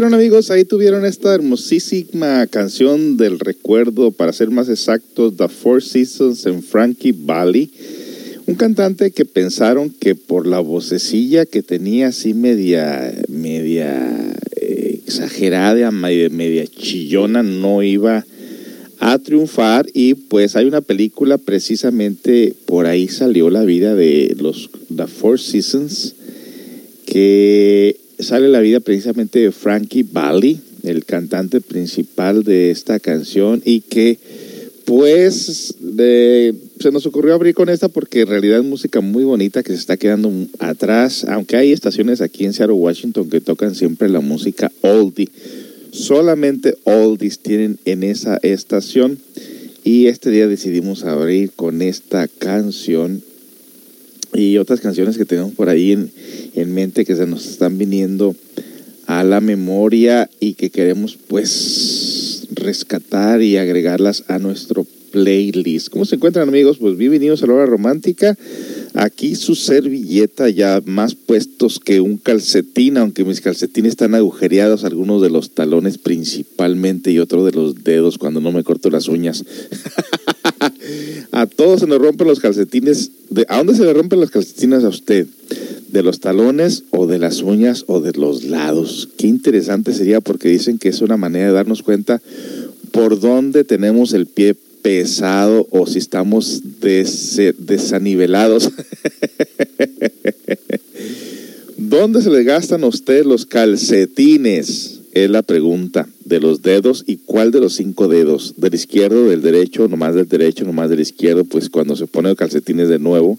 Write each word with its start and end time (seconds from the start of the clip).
Amigos, 0.00 0.50
ahí 0.50 0.64
tuvieron 0.64 1.04
esta 1.04 1.34
hermosísima 1.34 2.46
canción 2.46 3.18
del 3.18 3.38
recuerdo, 3.38 4.10
para 4.10 4.32
ser 4.32 4.50
más 4.50 4.70
exactos, 4.70 5.36
The 5.36 5.48
Four 5.48 5.82
Seasons 5.82 6.46
en 6.46 6.62
Frankie 6.62 7.12
Valley. 7.12 7.70
Un 8.46 8.54
cantante 8.54 9.10
que 9.10 9.26
pensaron 9.26 9.90
que 9.90 10.14
por 10.14 10.46
la 10.46 10.60
vocecilla 10.60 11.44
que 11.44 11.62
tenía 11.62 12.08
así 12.08 12.32
media, 12.32 13.12
media 13.28 14.34
eh, 14.56 15.00
exagerada, 15.06 15.90
media, 15.90 16.30
media 16.30 16.66
chillona, 16.66 17.42
no 17.42 17.82
iba 17.82 18.24
a 18.98 19.18
triunfar 19.18 19.86
y 19.92 20.14
pues 20.14 20.56
hay 20.56 20.64
una 20.64 20.80
película 20.80 21.36
precisamente 21.36 22.54
por 22.66 22.86
ahí 22.86 23.08
salió 23.08 23.50
la 23.50 23.64
vida 23.64 23.94
de 23.94 24.34
los 24.40 24.70
The 24.94 25.06
Four 25.06 25.38
Seasons 25.38 26.14
que 27.04 28.01
sale 28.32 28.48
la 28.48 28.60
vida 28.60 28.80
precisamente 28.80 29.40
de 29.40 29.52
Frankie 29.52 30.04
Valli, 30.04 30.58
el 30.84 31.04
cantante 31.04 31.60
principal 31.60 32.44
de 32.44 32.70
esta 32.70 32.98
canción 32.98 33.60
y 33.62 33.82
que 33.82 34.18
pues 34.86 35.74
se 36.80 36.90
nos 36.90 37.04
ocurrió 37.04 37.34
abrir 37.34 37.54
con 37.54 37.68
esta 37.68 37.88
porque 37.88 38.22
en 38.22 38.28
realidad 38.28 38.60
es 38.60 38.64
música 38.64 39.02
muy 39.02 39.24
bonita 39.24 39.62
que 39.62 39.74
se 39.74 39.78
está 39.78 39.98
quedando 39.98 40.32
atrás, 40.60 41.26
aunque 41.28 41.58
hay 41.58 41.72
estaciones 41.72 42.22
aquí 42.22 42.46
en 42.46 42.54
Seattle, 42.54 42.76
Washington 42.76 43.28
que 43.28 43.42
tocan 43.42 43.74
siempre 43.74 44.08
la 44.08 44.20
música 44.20 44.72
oldie. 44.80 45.28
Solamente 45.90 46.78
oldies 46.84 47.38
tienen 47.38 47.80
en 47.84 48.02
esa 48.02 48.38
estación 48.38 49.18
y 49.84 50.06
este 50.06 50.30
día 50.30 50.48
decidimos 50.48 51.04
abrir 51.04 51.50
con 51.50 51.82
esta 51.82 52.28
canción 52.28 53.22
y 54.34 54.58
otras 54.58 54.80
canciones 54.80 55.18
que 55.18 55.24
tenemos 55.24 55.52
por 55.52 55.68
ahí 55.68 55.92
en, 55.92 56.10
en 56.54 56.74
mente 56.74 57.04
que 57.04 57.16
se 57.16 57.26
nos 57.26 57.46
están 57.46 57.78
viniendo 57.78 58.34
a 59.06 59.24
la 59.24 59.40
memoria 59.40 60.30
y 60.40 60.54
que 60.54 60.70
queremos 60.70 61.18
pues 61.28 62.46
rescatar 62.52 63.42
y 63.42 63.56
agregarlas 63.56 64.24
a 64.28 64.38
nuestro 64.38 64.86
playlist. 65.12 65.90
¿Cómo 65.90 66.04
se 66.04 66.16
encuentran 66.16 66.48
amigos? 66.48 66.78
Pues 66.78 66.96
bienvenidos 66.96 67.42
a 67.42 67.46
la 67.46 67.54
hora 67.54 67.66
romántica. 67.66 68.36
Aquí 68.94 69.36
su 69.36 69.54
servilleta 69.54 70.48
ya 70.48 70.82
más 70.84 71.14
puestos 71.14 71.78
que 71.78 72.00
un 72.00 72.16
calcetín, 72.16 72.96
aunque 72.96 73.24
mis 73.24 73.40
calcetines 73.40 73.90
están 73.90 74.14
agujereados, 74.14 74.84
algunos 74.84 75.22
de 75.22 75.30
los 75.30 75.50
talones 75.50 75.98
principalmente 75.98 77.10
y 77.10 77.18
otro 77.18 77.44
de 77.44 77.52
los 77.52 77.84
dedos 77.84 78.18
cuando 78.18 78.40
no 78.40 78.52
me 78.52 78.64
corto 78.64 78.90
las 78.90 79.08
uñas. 79.08 79.44
a 81.32 81.46
todos 81.46 81.80
se 81.80 81.86
nos 81.86 81.98
rompen 81.98 82.28
los 82.28 82.40
calcetines. 82.40 83.10
De, 83.30 83.46
¿A 83.48 83.56
dónde 83.56 83.74
se 83.74 83.84
le 83.84 83.94
rompen 83.94 84.20
los 84.20 84.30
calcetines 84.30 84.84
a 84.84 84.88
usted? 84.88 85.26
¿De 85.88 86.02
los 86.02 86.20
talones 86.20 86.84
o 86.90 87.06
de 87.06 87.18
las 87.18 87.40
uñas 87.42 87.84
o 87.86 88.00
de 88.00 88.12
los 88.12 88.44
lados? 88.44 89.08
Qué 89.16 89.26
interesante 89.26 89.94
sería 89.94 90.20
porque 90.20 90.50
dicen 90.50 90.78
que 90.78 90.90
es 90.90 91.00
una 91.00 91.16
manera 91.16 91.46
de 91.46 91.52
darnos 91.52 91.82
cuenta 91.82 92.20
por 92.90 93.18
dónde 93.18 93.64
tenemos 93.64 94.12
el 94.12 94.26
pie 94.26 94.54
pesado 94.82 95.66
o 95.70 95.86
si 95.86 95.98
estamos 95.98 96.60
desanivelados. 96.80 98.70
¿Dónde 101.78 102.20
se 102.20 102.30
le 102.30 102.44
gastan 102.44 102.84
a 102.84 102.88
usted 102.88 103.24
los 103.24 103.46
calcetines? 103.46 105.01
Es 105.12 105.28
la 105.28 105.42
pregunta 105.42 106.08
de 106.24 106.40
los 106.40 106.62
dedos 106.62 107.04
y 107.06 107.18
cuál 107.18 107.50
de 107.50 107.60
los 107.60 107.74
cinco 107.74 108.08
dedos, 108.08 108.54
del 108.56 108.74
izquierdo, 108.74 109.28
del 109.28 109.42
derecho, 109.42 109.86
nomás 109.86 110.14
del 110.14 110.26
derecho, 110.26 110.64
nomás 110.64 110.88
del 110.88 111.00
izquierdo, 111.00 111.44
pues 111.44 111.68
cuando 111.68 111.96
se 111.96 112.06
pone 112.06 112.34
calcetines 112.34 112.88
de 112.88 112.98
nuevo 112.98 113.38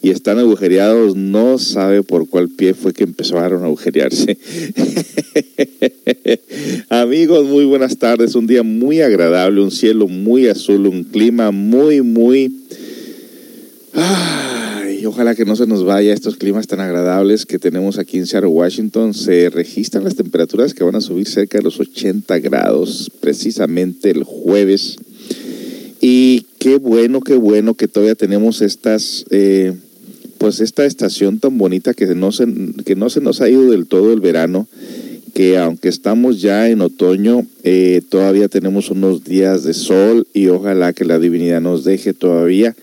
y 0.00 0.10
están 0.10 0.38
agujereados, 0.38 1.16
no 1.16 1.58
sabe 1.58 2.04
por 2.04 2.28
cuál 2.28 2.48
pie 2.48 2.72
fue 2.72 2.92
que 2.92 3.02
empezaron 3.02 3.62
a 3.62 3.66
agujerearse. 3.66 4.38
Amigos, 6.88 7.46
muy 7.46 7.64
buenas 7.64 7.98
tardes. 7.98 8.36
Un 8.36 8.46
día 8.46 8.62
muy 8.62 9.00
agradable, 9.00 9.60
un 9.60 9.72
cielo 9.72 10.06
muy 10.06 10.46
azul, 10.46 10.86
un 10.86 11.02
clima 11.02 11.50
muy, 11.50 12.00
muy... 12.00 12.54
Ay, 14.98 15.06
ojalá 15.06 15.36
que 15.36 15.44
no 15.44 15.54
se 15.54 15.68
nos 15.68 15.84
vaya 15.84 16.12
estos 16.12 16.36
climas 16.36 16.66
tan 16.66 16.80
agradables 16.80 17.46
que 17.46 17.60
tenemos 17.60 17.98
aquí 17.98 18.18
en 18.18 18.26
Seattle, 18.26 18.50
Washington. 18.50 19.14
Se 19.14 19.48
registran 19.48 20.02
las 20.02 20.16
temperaturas 20.16 20.74
que 20.74 20.82
van 20.82 20.96
a 20.96 21.00
subir 21.00 21.28
cerca 21.28 21.58
de 21.58 21.62
los 21.62 21.78
80 21.78 22.36
grados, 22.40 23.08
precisamente 23.20 24.10
el 24.10 24.24
jueves. 24.24 24.96
Y 26.00 26.46
qué 26.58 26.78
bueno, 26.78 27.20
qué 27.20 27.36
bueno 27.36 27.74
que 27.74 27.86
todavía 27.86 28.16
tenemos 28.16 28.60
estas... 28.60 29.24
Eh, 29.30 29.72
pues 30.38 30.58
esta 30.58 30.84
estación 30.84 31.38
tan 31.38 31.58
bonita 31.58 31.94
que 31.94 32.06
no 32.06 32.32
se, 32.32 32.46
que 32.84 32.96
no 32.96 33.08
se 33.08 33.20
nos 33.20 33.40
ha 33.40 33.48
ido 33.48 33.70
del 33.70 33.86
todo 33.86 34.12
el 34.12 34.20
verano, 34.20 34.66
que 35.32 35.58
aunque 35.58 35.88
estamos 35.88 36.40
ya 36.40 36.68
en 36.68 36.80
otoño, 36.80 37.46
eh, 37.62 38.02
todavía 38.08 38.48
tenemos 38.48 38.90
unos 38.90 39.22
días 39.22 39.62
de 39.62 39.74
sol 39.74 40.26
y 40.34 40.48
ojalá 40.48 40.92
que 40.92 41.04
la 41.04 41.20
divinidad 41.20 41.60
nos 41.60 41.84
deje 41.84 42.14
todavía 42.14 42.74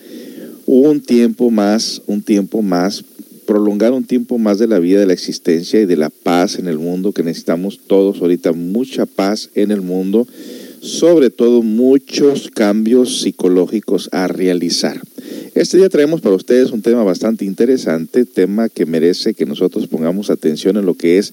un 0.66 1.00
tiempo 1.00 1.50
más, 1.50 2.02
un 2.06 2.22
tiempo 2.22 2.60
más, 2.60 3.04
prolongar 3.46 3.92
un 3.92 4.04
tiempo 4.04 4.38
más 4.38 4.58
de 4.58 4.66
la 4.66 4.80
vida, 4.80 5.00
de 5.00 5.06
la 5.06 5.12
existencia 5.12 5.80
y 5.80 5.86
de 5.86 5.96
la 5.96 6.10
paz 6.10 6.58
en 6.58 6.66
el 6.66 6.78
mundo, 6.78 7.12
que 7.12 7.22
necesitamos 7.22 7.80
todos 7.86 8.20
ahorita 8.20 8.52
mucha 8.52 9.06
paz 9.06 9.50
en 9.54 9.70
el 9.70 9.80
mundo, 9.80 10.26
sobre 10.80 11.30
todo 11.30 11.62
muchos 11.62 12.50
cambios 12.50 13.20
psicológicos 13.20 14.08
a 14.12 14.28
realizar. 14.28 15.00
Este 15.54 15.78
día 15.78 15.88
traemos 15.88 16.20
para 16.20 16.34
ustedes 16.34 16.70
un 16.70 16.82
tema 16.82 17.02
bastante 17.02 17.44
interesante, 17.44 18.24
tema 18.26 18.68
que 18.68 18.84
merece 18.84 19.34
que 19.34 19.46
nosotros 19.46 19.86
pongamos 19.86 20.28
atención 20.28 20.76
en 20.76 20.84
lo 20.84 20.94
que 20.94 21.18
es 21.18 21.32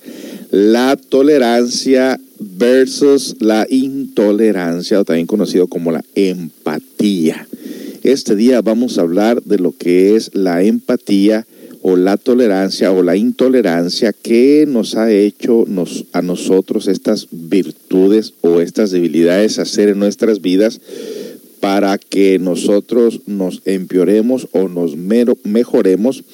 la 0.51 0.95
tolerancia 0.95 2.19
versus 2.39 3.35
la 3.39 3.67
intolerancia, 3.69 4.99
o 4.99 5.05
también 5.05 5.27
conocido 5.27 5.67
como 5.67 5.91
la 5.91 6.03
empatía. 6.15 7.47
Este 8.03 8.35
día 8.35 8.61
vamos 8.61 8.97
a 8.97 9.01
hablar 9.01 9.43
de 9.43 9.57
lo 9.59 9.71
que 9.71 10.17
es 10.17 10.35
la 10.35 10.61
empatía 10.61 11.47
o 11.81 11.95
la 11.95 12.17
tolerancia 12.17 12.91
o 12.91 13.01
la 13.01 13.15
intolerancia 13.15 14.11
que 14.11 14.65
nos 14.67 14.97
ha 14.97 15.09
hecho 15.09 15.65
a 16.11 16.21
nosotros 16.21 16.87
estas 16.87 17.29
virtudes 17.31 18.33
o 18.41 18.59
estas 18.59 18.91
debilidades 18.91 19.57
hacer 19.57 19.87
en 19.87 19.99
nuestras 19.99 20.41
vidas 20.41 20.81
para 21.61 21.97
que 21.97 22.39
nosotros 22.39 23.21
nos 23.25 23.61
empeoremos 23.63 24.49
o 24.51 24.67
nos 24.67 24.97
mejoremos, 24.97 26.25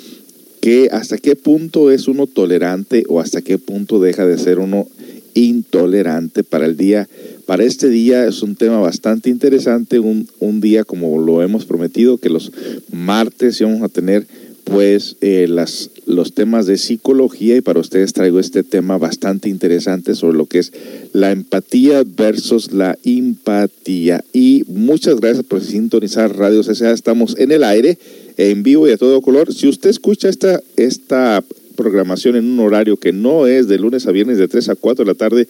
que 0.62 0.90
hasta 0.92 1.20
qué 1.20 1.36
punto 1.36 1.92
es 1.92 2.08
uno 2.08 2.26
tolerante 2.26 3.04
o 3.08 3.20
hasta 3.20 3.44
qué 3.44 3.60
punto 3.60 4.00
deja 4.00 4.26
de 4.26 4.40
ser 4.40 4.58
uno 4.58 4.88
intolerante 5.34 6.44
para 6.44 6.66
el 6.66 6.78
día. 6.78 7.08
Para 7.46 7.64
este 7.64 7.90
día 7.90 8.26
es 8.26 8.44
un 8.44 8.56
tema 8.56 8.80
bastante 8.80 9.30
interesante, 9.30 10.00
un, 10.00 10.28
un 10.40 10.62
día 10.62 10.84
como 10.84 11.20
lo 11.20 11.42
hemos 11.42 11.66
prometido, 11.66 12.18
que 12.18 12.30
los 12.30 12.52
martes 12.92 13.62
vamos 13.62 13.82
a 13.82 13.90
tener 13.90 14.28
pues 14.70 15.16
eh, 15.22 15.48
las, 15.50 15.90
los 16.06 16.34
temas 16.34 16.66
de 16.66 16.78
psicología 16.78 17.58
y 17.58 17.62
para 17.62 17.80
ustedes 17.80 18.14
traigo 18.14 18.40
este 18.40 18.64
tema 18.64 18.98
bastante 18.98 19.50
interesante 19.50 20.16
sobre 20.16 20.38
lo 20.38 20.46
que 20.46 20.60
es 20.60 20.72
la 21.12 21.32
empatía 21.32 22.04
versus 22.06 22.72
la 22.72 22.98
empatía. 23.04 24.24
Y 24.32 24.64
muchas 24.68 25.20
gracias 25.20 25.44
por 25.46 25.62
sintonizar 25.62 26.38
Radio 26.38 26.62
CCA. 26.62 26.92
Estamos 26.92 27.36
en 27.38 27.52
el 27.52 27.64
aire, 27.64 27.98
en 28.38 28.64
vivo 28.64 28.88
y 28.88 28.92
a 28.92 28.98
todo 28.98 29.22
color. 29.22 29.54
Si 29.54 29.68
usted 29.68 29.90
escucha 29.90 30.30
esta, 30.30 30.62
esta 30.78 31.44
programación 31.80 32.36
en 32.36 32.46
un 32.46 32.60
horario 32.60 32.98
que 32.98 33.14
no 33.14 33.48
es 33.48 33.70
de 33.70 33.80
lunes 33.80 34.06
a 34.06 34.12
viernes 34.12 34.38
de 34.38 34.50
3 34.50 34.68
a 34.68 34.76
4 34.76 35.06
de 35.06 35.12
la 35.12 35.16
tarde, 35.16 35.48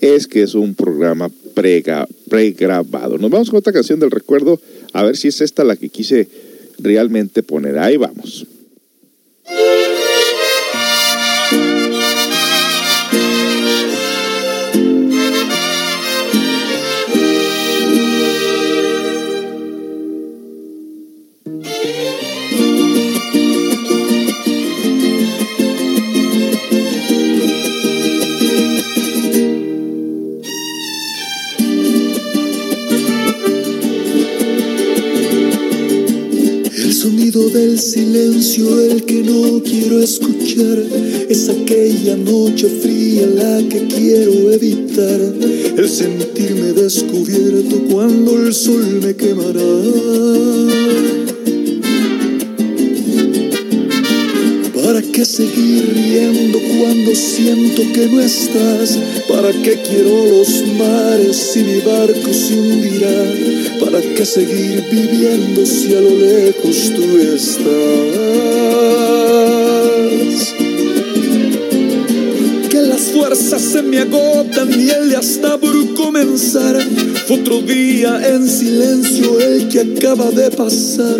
es 0.00 0.28
que 0.28 0.42
es 0.42 0.54
un 0.54 0.76
programa 0.76 1.28
pregrabado. 1.54 3.18
Nos 3.18 3.30
vamos 3.30 3.50
con 3.50 3.58
otra 3.58 3.72
canción 3.72 3.98
del 3.98 4.12
recuerdo, 4.12 4.60
a 4.92 5.02
ver 5.02 5.16
si 5.16 5.26
es 5.26 5.40
esta 5.40 5.64
la 5.64 5.74
que 5.74 5.88
quise 5.88 6.28
realmente 6.78 7.42
poner. 7.42 7.78
Ahí 7.78 7.96
vamos. 7.96 8.46
Del 37.40 37.78
silencio 37.78 38.78
el 38.78 39.04
que 39.04 39.22
no 39.22 39.62
quiero 39.62 40.02
escuchar. 40.02 40.84
Es 41.30 41.48
aquella 41.48 42.14
noche 42.14 42.68
fría 42.68 43.26
la 43.26 43.66
que 43.70 43.86
quiero 43.86 44.52
evitar. 44.52 45.18
El 45.78 45.88
sentirme 45.88 46.72
descubierto 46.74 47.84
cuando 47.90 48.36
el 48.36 48.52
sol 48.52 49.00
me 49.02 49.16
quemará. 49.16 49.62
¿Para 55.12 55.24
qué 55.24 55.30
seguir 55.30 55.92
riendo 55.92 56.58
cuando 56.58 57.14
siento 57.14 57.82
que 57.92 58.06
no 58.06 58.18
estás? 58.18 58.98
¿Para 59.28 59.52
qué 59.52 59.78
quiero 59.82 60.24
los 60.24 60.66
mares 60.68 61.54
y 61.54 61.64
mi 61.64 61.80
barco 61.80 62.32
se 62.32 62.54
hundirá? 62.58 63.34
¿Para 63.78 64.00
qué 64.00 64.24
seguir 64.24 64.82
viviendo 64.90 65.66
si 65.66 65.94
a 65.94 66.00
lo 66.00 66.16
lejos 66.16 66.94
tú 66.96 67.18
estás? 67.18 67.92
Se 73.34 73.80
me 73.80 73.98
agotan 73.98 74.68
y 74.78 74.90
el 74.90 75.08
día 75.08 75.20
está 75.20 75.56
por 75.56 75.94
comenzar. 75.94 76.78
Fue 77.26 77.40
otro 77.40 77.62
día 77.62 78.20
en 78.28 78.46
silencio 78.46 79.40
el 79.40 79.68
que 79.70 79.80
acaba 79.80 80.30
de 80.30 80.50
pasar. 80.50 81.16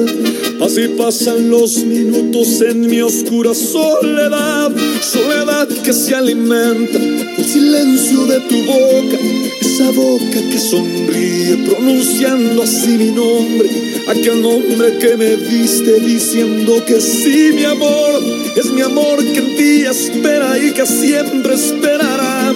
Así 0.60 0.88
pasan 0.88 1.48
los 1.48 1.78
minutos 1.78 2.60
en 2.60 2.86
mi 2.86 3.00
oscura 3.00 3.54
soledad, 3.54 4.70
soledad 5.00 5.66
que 5.82 5.94
se 5.94 6.14
alimenta 6.14 6.98
del 6.98 7.44
silencio 7.46 8.26
de 8.26 8.40
tu 8.40 8.62
boca, 8.64 9.18
esa 9.60 9.90
boca 9.92 10.50
que 10.50 10.58
sonríe 10.58 11.56
pronunciando 11.66 12.62
así 12.62 12.88
mi 12.88 13.10
nombre, 13.10 13.70
aquel 14.06 14.42
nombre 14.42 14.98
que 14.98 15.16
me 15.16 15.36
diste 15.36 15.98
diciendo 16.00 16.84
que 16.86 17.00
sí, 17.00 17.52
mi 17.54 17.64
amor, 17.64 18.22
es 18.54 18.66
mi 18.66 18.82
amor 18.82 19.18
que 19.18 19.38
en 19.38 19.56
ti 19.56 19.84
espera 19.86 20.58
y 20.58 20.72
que 20.72 20.86
siempre 20.86 21.54
esperará. 22.02 22.54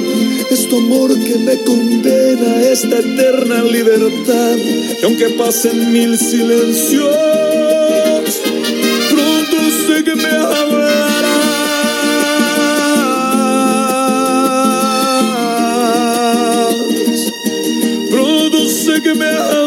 Es 0.51 0.69
tu 0.69 0.79
amor 0.79 1.19
que 1.19 1.39
me 1.39 1.63
condena 1.63 2.53
a 2.53 2.63
esta 2.73 2.99
eterna 2.99 3.63
libertad. 3.63 4.57
Y 5.01 5.05
aunque 5.05 5.31
pasen 5.31 5.93
mil 5.93 6.19
silencios, 6.19 7.15
pronto 9.11 9.57
sé 9.87 10.05
que 10.05 10.17
me 10.17 10.37
que 19.03 19.15
me 19.15 19.66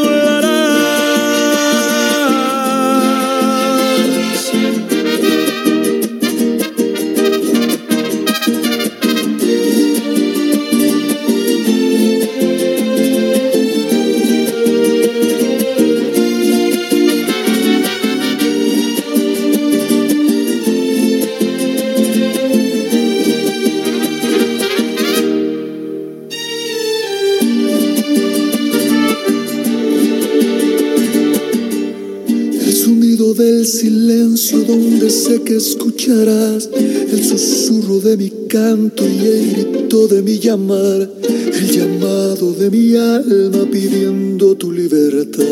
sé 35.09 35.41
que 35.41 35.55
escucharás 35.55 36.69
el 36.75 37.23
susurro 37.23 37.99
de 37.99 38.17
mi 38.17 38.31
canto 38.47 39.03
y 39.07 39.25
el 39.25 39.51
grito 39.51 40.07
de 40.07 40.21
mi 40.21 40.37
llamar, 40.37 41.09
el 41.53 41.71
llamado 41.71 42.53
de 42.53 42.69
mi 42.69 42.95
alma 42.95 43.65
pidiendo 43.71 44.55
tu 44.55 44.71
libertad. 44.71 45.43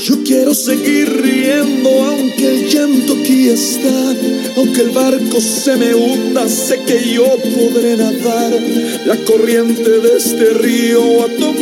Yo 0.00 0.22
quiero 0.24 0.54
seguir 0.54 1.08
riendo 1.20 1.90
aunque 1.90 2.46
el 2.46 2.68
llanto 2.68 3.14
aquí 3.20 3.48
está, 3.48 4.14
aunque 4.56 4.82
el 4.82 4.90
barco 4.90 5.40
se 5.40 5.76
me 5.76 5.94
hunda, 5.94 6.48
sé 6.48 6.80
que 6.86 7.12
yo 7.12 7.26
podré 7.54 7.96
nadar. 7.96 8.52
La 9.04 9.16
corriente 9.24 10.00
de 10.00 10.16
este 10.16 10.50
río 10.54 11.24
a 11.24 11.28
tu 11.28 11.55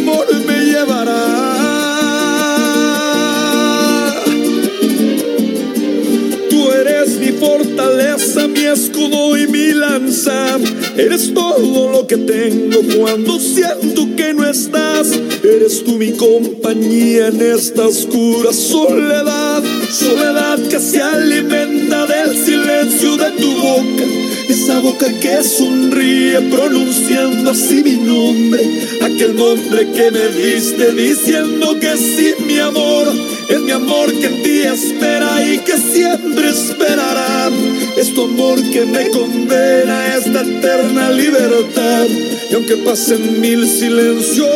escudo 8.75 9.37
y 9.39 9.47
mi 9.47 9.73
lanza. 9.73 10.59
Eres 10.97 11.33
todo 11.33 11.91
lo 11.91 12.07
que 12.07 12.17
tengo 12.17 12.81
cuando 12.99 13.39
siento 13.39 14.07
que 14.17 14.35
no 14.35 14.49
estás. 14.49 15.09
Eres 15.43 15.85
tú 15.85 15.97
mi 15.97 16.13
compañía 16.13 17.29
en 17.29 17.41
esta 17.41 17.87
oscura 17.87 18.53
soledad. 18.53 19.63
Soledad 19.91 20.59
que 20.69 20.81
se 20.81 21.01
alimenta 21.01 22.07
del 22.07 22.37
silencio 22.37 23.17
de 23.17 23.31
tu 23.33 23.51
boca. 23.55 24.05
Esa 24.49 24.81
boca 24.81 25.07
que 25.21 25.43
sonríe 25.43 26.41
pronunciando 26.51 27.53
así 27.53 27.83
mi 27.83 27.97
nombre. 27.97 28.63
Aquel 29.03 29.37
nombre 29.37 29.91
que 29.93 30.11
me 30.11 30.29
diste 30.29 30.93
diciendo 30.93 31.79
que 31.81 31.97
sí, 31.97 32.35
mi 32.47 32.59
amor 32.59 33.07
es 33.49 33.61
mi 33.61 33.71
amor 33.73 34.11
que 34.11 34.27
en 34.27 34.43
ti 34.43 34.61
espera 34.61 35.14
y 35.53 35.59
que 35.59 35.77
siempre 35.79 36.51
esperará. 36.51 37.51
Es 37.97 38.15
tu 38.15 38.25
amor 38.25 38.59
que 38.71 38.85
me 38.87 39.11
condena 39.11 40.01
a 40.01 40.17
esta 40.17 40.43
eterna 40.43 41.11
libertad. 41.11 42.07
Y 42.51 42.55
aunque 42.55 42.77
pasen 42.79 43.41
mil 43.41 43.67
silencios, 43.69 44.49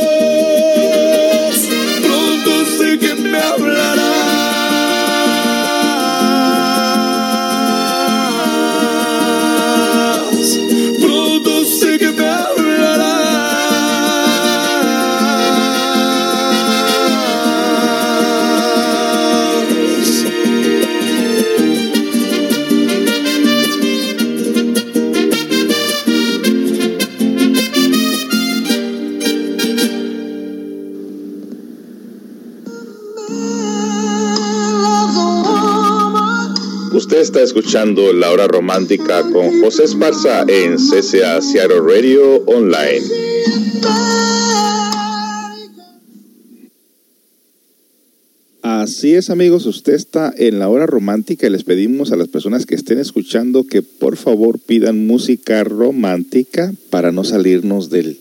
escuchando 37.42 38.12
La 38.12 38.30
Hora 38.30 38.46
Romántica 38.48 39.22
con 39.22 39.60
José 39.60 39.84
Esparza 39.84 40.44
en 40.48 40.76
CCA 40.76 41.40
Seattle 41.40 41.80
Radio 41.80 42.42
Online. 42.46 43.02
Así 48.62 49.14
es 49.14 49.30
amigos, 49.30 49.66
usted 49.66 49.94
está 49.94 50.32
en 50.36 50.58
la 50.58 50.68
hora 50.68 50.86
romántica 50.86 51.46
y 51.46 51.50
les 51.50 51.64
pedimos 51.64 52.12
a 52.12 52.16
las 52.16 52.28
personas 52.28 52.66
que 52.66 52.74
estén 52.74 52.98
escuchando 52.98 53.64
que 53.64 53.82
por 53.82 54.16
favor 54.16 54.58
pidan 54.58 55.06
música 55.06 55.62
romántica 55.64 56.72
para 56.90 57.12
no 57.12 57.24
salirnos 57.24 57.90
del, 57.90 58.18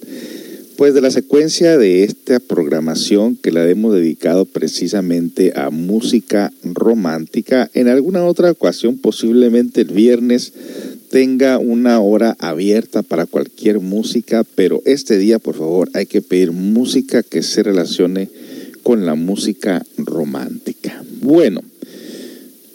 pues 0.78 0.94
de 0.94 1.02
la 1.02 1.10
secuencia 1.10 1.76
de 1.78 2.04
esta 2.04 2.40
programación 2.40 3.36
que 3.36 3.52
la 3.52 3.68
hemos 3.68 3.96
dedicado 3.96 4.46
precisamente 4.46 5.54
a 5.56 5.72
música 5.72 6.54
romántica, 6.64 7.70
en 7.74 7.88
alguna 7.88 8.24
otra 8.24 8.52
ocasión, 8.52 9.00
posiblemente 9.00 9.82
el 9.82 9.88
viernes, 9.88 10.54
tenga 11.10 11.58
una 11.58 12.00
hora 12.00 12.38
abierta 12.40 13.02
para 13.02 13.26
cualquier 13.26 13.80
música, 13.80 14.46
pero 14.56 14.84
este 14.86 15.18
día, 15.18 15.40
por 15.40 15.56
favor, 15.56 15.90
hay 15.96 16.06
que 16.06 16.22
pedir 16.22 16.52
música 16.52 17.24
que 17.24 17.42
se 17.42 17.64
relacione 17.64 18.30
con 18.84 19.06
la 19.06 19.16
música 19.16 19.84
romántica. 19.98 21.04
Bueno, 21.22 21.62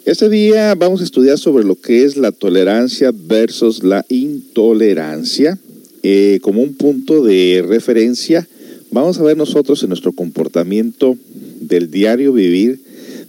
este 0.03 0.27
día 0.27 0.75
vamos 0.75 0.99
a 0.99 1.05
estudiar 1.05 1.37
sobre 1.37 1.63
lo 1.63 1.75
que 1.75 2.03
es 2.03 2.17
la 2.17 2.33
tolerancia 2.33 3.13
versus 3.13 3.81
la 3.81 4.05
intolerancia. 4.09 5.57
Eh, 6.03 6.39
como 6.41 6.61
un 6.61 6.73
punto 6.73 7.23
de 7.23 7.63
referencia, 7.65 8.47
vamos 8.91 9.17
a 9.17 9.23
ver 9.23 9.37
nosotros 9.37 9.81
en 9.83 9.89
nuestro 9.89 10.11
comportamiento 10.11 11.17
del 11.61 11.89
diario 11.89 12.33
vivir, 12.33 12.81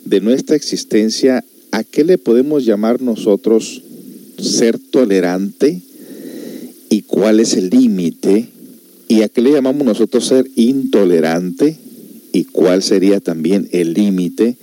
de 0.04 0.20
nuestra 0.20 0.56
existencia, 0.56 1.44
a 1.70 1.84
qué 1.84 2.04
le 2.04 2.18
podemos 2.18 2.64
llamar 2.64 3.00
nosotros 3.00 3.82
ser 4.38 4.78
tolerante 4.78 5.80
y 6.90 7.02
cuál 7.02 7.40
es 7.40 7.54
el 7.54 7.70
límite, 7.70 8.48
y 9.08 9.22
a 9.22 9.28
qué 9.28 9.40
le 9.40 9.52
llamamos 9.52 9.86
nosotros 9.86 10.26
ser 10.26 10.50
intolerante 10.56 11.76
y 12.32 12.44
cuál 12.44 12.82
sería 12.82 13.20
también 13.20 13.68
el 13.70 13.94
límite 13.94 14.56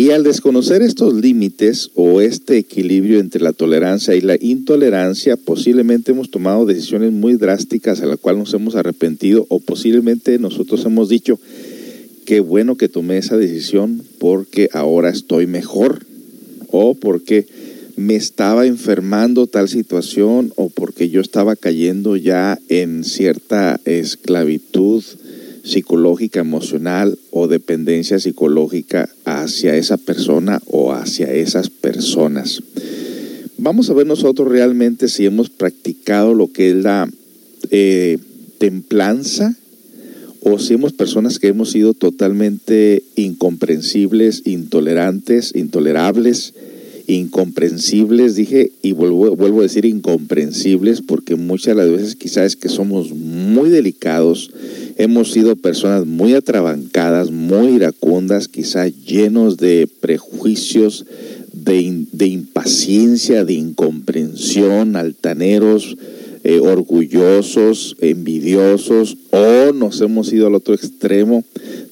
y 0.00 0.12
al 0.12 0.24
desconocer 0.24 0.80
estos 0.80 1.12
límites 1.12 1.90
o 1.94 2.22
este 2.22 2.56
equilibrio 2.56 3.20
entre 3.20 3.42
la 3.42 3.52
tolerancia 3.52 4.14
y 4.14 4.22
la 4.22 4.34
intolerancia, 4.40 5.36
posiblemente 5.36 6.12
hemos 6.12 6.30
tomado 6.30 6.64
decisiones 6.64 7.12
muy 7.12 7.34
drásticas 7.34 8.00
a 8.00 8.06
las 8.06 8.18
cuales 8.18 8.38
nos 8.38 8.54
hemos 8.54 8.76
arrepentido 8.76 9.44
o 9.50 9.60
posiblemente 9.60 10.38
nosotros 10.38 10.86
hemos 10.86 11.10
dicho, 11.10 11.38
qué 12.24 12.40
bueno 12.40 12.78
que 12.78 12.88
tomé 12.88 13.18
esa 13.18 13.36
decisión 13.36 14.02
porque 14.18 14.70
ahora 14.72 15.10
estoy 15.10 15.46
mejor 15.46 16.06
o 16.70 16.94
porque 16.94 17.46
me 17.96 18.14
estaba 18.16 18.64
enfermando 18.64 19.48
tal 19.48 19.68
situación 19.68 20.50
o 20.56 20.70
porque 20.70 21.10
yo 21.10 21.20
estaba 21.20 21.56
cayendo 21.56 22.16
ya 22.16 22.58
en 22.70 23.04
cierta 23.04 23.78
esclavitud 23.84 25.04
psicológica, 25.62 26.40
emocional 26.40 27.18
o 27.30 27.48
dependencia 27.48 28.18
psicológica 28.18 29.08
hacia 29.24 29.76
esa 29.76 29.96
persona 29.96 30.60
o 30.66 30.92
hacia 30.92 31.32
esas 31.32 31.70
personas. 31.70 32.62
Vamos 33.58 33.90
a 33.90 33.94
ver 33.94 34.06
nosotros 34.06 34.48
realmente 34.48 35.08
si 35.08 35.26
hemos 35.26 35.50
practicado 35.50 36.34
lo 36.34 36.50
que 36.50 36.70
es 36.70 36.76
la 36.76 37.10
eh, 37.70 38.18
templanza 38.58 39.54
o 40.42 40.58
si 40.58 40.74
hemos 40.74 40.94
personas 40.94 41.38
que 41.38 41.48
hemos 41.48 41.70
sido 41.70 41.92
totalmente 41.92 43.02
incomprensibles, 43.16 44.42
intolerantes, 44.46 45.54
intolerables 45.54 46.54
incomprensibles, 47.10 48.36
dije, 48.36 48.72
y 48.82 48.92
vuelvo, 48.92 49.34
vuelvo 49.36 49.60
a 49.60 49.64
decir 49.64 49.84
incomprensibles, 49.84 51.02
porque 51.02 51.36
muchas 51.36 51.76
de 51.76 51.82
las 51.82 51.90
veces 51.90 52.16
quizás 52.16 52.46
es 52.46 52.56
que 52.56 52.68
somos 52.68 53.12
muy 53.12 53.70
delicados, 53.70 54.50
hemos 55.02 55.32
sido 55.32 55.56
personas 55.56 56.04
muy 56.04 56.34
atrabancadas, 56.34 57.30
muy 57.30 57.76
iracundas, 57.76 58.48
quizás 58.48 58.92
llenos 59.06 59.56
de 59.56 59.88
prejuicios, 60.00 61.06
de, 61.52 62.26
impaciencia, 62.26 63.46
de 63.46 63.54
incomprensión, 63.54 64.96
altaneros, 64.96 65.96
eh, 66.44 66.60
orgullosos, 66.60 67.96
envidiosos, 68.00 69.16
o 69.30 69.72
nos 69.72 70.02
hemos 70.02 70.32
ido 70.34 70.46
al 70.46 70.54
otro 70.54 70.74
extremo 70.74 71.44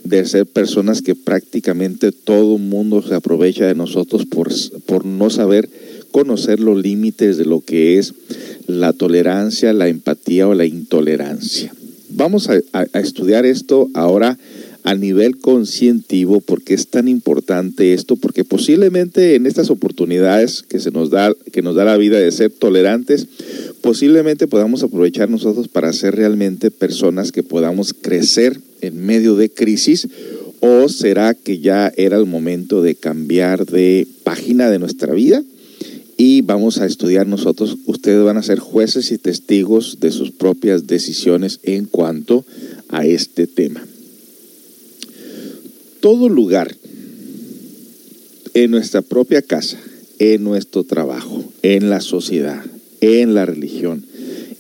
de 0.04 0.26
ser 0.26 0.44
personas 0.44 1.00
que 1.00 1.14
prácticamente 1.14 2.12
todo 2.12 2.56
el 2.56 2.62
mundo 2.62 3.02
se 3.02 3.14
aprovecha 3.14 3.66
de 3.66 3.74
nosotros 3.74 4.26
por, 4.26 4.50
por 4.84 5.06
no 5.06 5.30
saber 5.30 5.68
conocer 6.10 6.60
los 6.60 6.78
límites 6.78 7.38
de 7.38 7.46
lo 7.46 7.60
que 7.60 7.98
es 7.98 8.12
la 8.66 8.92
tolerancia, 8.92 9.72
la 9.72 9.88
empatía 9.88 10.46
o 10.46 10.54
la 10.54 10.66
intolerancia. 10.66 11.72
Vamos 12.18 12.50
a, 12.50 12.82
estudiar 12.98 13.46
esto 13.46 13.88
ahora 13.94 14.36
a 14.82 14.96
nivel 14.96 15.38
conscientivo, 15.38 16.40
porque 16.40 16.74
es 16.74 16.88
tan 16.88 17.06
importante 17.06 17.94
esto, 17.94 18.16
porque 18.16 18.42
posiblemente 18.42 19.36
en 19.36 19.46
estas 19.46 19.70
oportunidades 19.70 20.64
que 20.68 20.80
se 20.80 20.90
nos 20.90 21.10
da, 21.10 21.32
que 21.52 21.62
nos 21.62 21.76
da 21.76 21.84
la 21.84 21.96
vida 21.96 22.18
de 22.18 22.32
ser 22.32 22.50
tolerantes, 22.50 23.28
posiblemente 23.82 24.48
podamos 24.48 24.82
aprovechar 24.82 25.30
nosotros 25.30 25.68
para 25.68 25.92
ser 25.92 26.16
realmente 26.16 26.72
personas 26.72 27.30
que 27.30 27.44
podamos 27.44 27.94
crecer 27.94 28.58
en 28.80 29.06
medio 29.06 29.36
de 29.36 29.50
crisis, 29.50 30.08
o 30.58 30.88
será 30.88 31.34
que 31.34 31.60
ya 31.60 31.92
era 31.96 32.16
el 32.16 32.26
momento 32.26 32.82
de 32.82 32.96
cambiar 32.96 33.64
de 33.64 34.08
página 34.24 34.70
de 34.70 34.80
nuestra 34.80 35.14
vida 35.14 35.44
y 36.18 36.42
vamos 36.42 36.78
a 36.78 36.84
estudiar 36.84 37.26
nosotros, 37.26 37.78
ustedes 37.86 38.22
van 38.22 38.36
a 38.36 38.42
ser 38.42 38.58
jueces 38.58 39.10
y 39.12 39.16
testigos 39.16 40.00
de 40.00 40.10
sus 40.10 40.32
propias 40.32 40.86
decisiones 40.86 41.60
en 41.62 41.86
cuanto 41.86 42.44
a 42.90 43.06
este 43.06 43.46
tema 43.46 43.82
todo 46.00 46.28
lugar, 46.28 46.74
en 48.54 48.70
nuestra 48.70 49.02
propia 49.02 49.42
casa, 49.42 49.78
en 50.18 50.42
nuestro 50.44 50.84
trabajo, 50.84 51.44
en 51.62 51.90
la 51.90 52.00
sociedad, 52.00 52.64
en 53.00 53.34
la 53.34 53.46
religión 53.46 54.04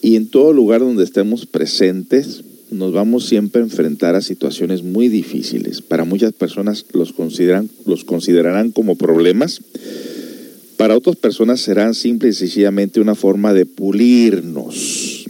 y 0.02 0.16
en 0.16 0.28
todo 0.28 0.52
lugar 0.52 0.80
donde 0.80 1.04
estemos 1.04 1.46
presentes, 1.46 2.42
nos 2.70 2.92
vamos 2.92 3.26
siempre 3.26 3.62
a 3.62 3.64
enfrentar 3.64 4.14
a 4.14 4.20
situaciones 4.20 4.82
muy 4.82 5.08
difíciles. 5.08 5.80
Para 5.80 6.04
muchas 6.04 6.32
personas 6.32 6.84
los, 6.92 7.12
consideran, 7.12 7.70
los 7.86 8.04
considerarán 8.04 8.70
como 8.70 8.96
problemas. 8.96 9.62
Para 10.78 10.96
otras 10.96 11.16
personas 11.16 11.60
serán 11.60 11.92
simple 11.92 12.30
y 12.30 12.32
sencillamente 12.32 13.00
una 13.00 13.14
forma 13.14 13.52
de 13.52 13.66
pulirnos 13.66 15.28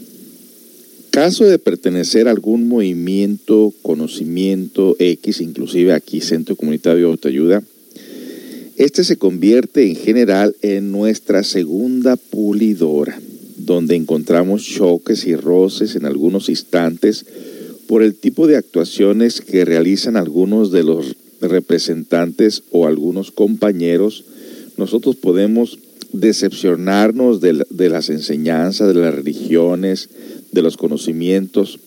caso 1.18 1.46
de 1.46 1.58
pertenecer 1.58 2.28
a 2.28 2.30
algún 2.30 2.68
movimiento, 2.68 3.74
conocimiento 3.82 4.94
X, 5.00 5.40
inclusive 5.40 5.92
aquí 5.92 6.20
Centro 6.20 6.54
Comunitario 6.54 7.06
de 7.06 7.10
Autoayuda, 7.10 7.60
este 8.76 9.02
se 9.02 9.16
convierte 9.16 9.84
en 9.88 9.96
general 9.96 10.54
en 10.62 10.92
nuestra 10.92 11.42
segunda 11.42 12.14
pulidora, 12.14 13.20
donde 13.56 13.96
encontramos 13.96 14.62
choques 14.62 15.26
y 15.26 15.34
roces 15.34 15.96
en 15.96 16.06
algunos 16.06 16.48
instantes 16.48 17.26
por 17.88 18.04
el 18.04 18.14
tipo 18.14 18.46
de 18.46 18.54
actuaciones 18.54 19.40
que 19.40 19.64
realizan 19.64 20.16
algunos 20.16 20.70
de 20.70 20.84
los 20.84 21.16
representantes 21.40 22.62
o 22.70 22.86
algunos 22.86 23.32
compañeros. 23.32 24.24
Nosotros 24.78 25.16
podemos 25.16 25.78
decepcionarnos 26.12 27.40
de, 27.40 27.88
las 27.90 28.08
enseñanzas, 28.10 28.94
de 28.94 29.00
las 29.00 29.14
religiones, 29.14 30.08
de 30.52 30.62
los 30.62 30.76
conocimientos, 30.76 31.80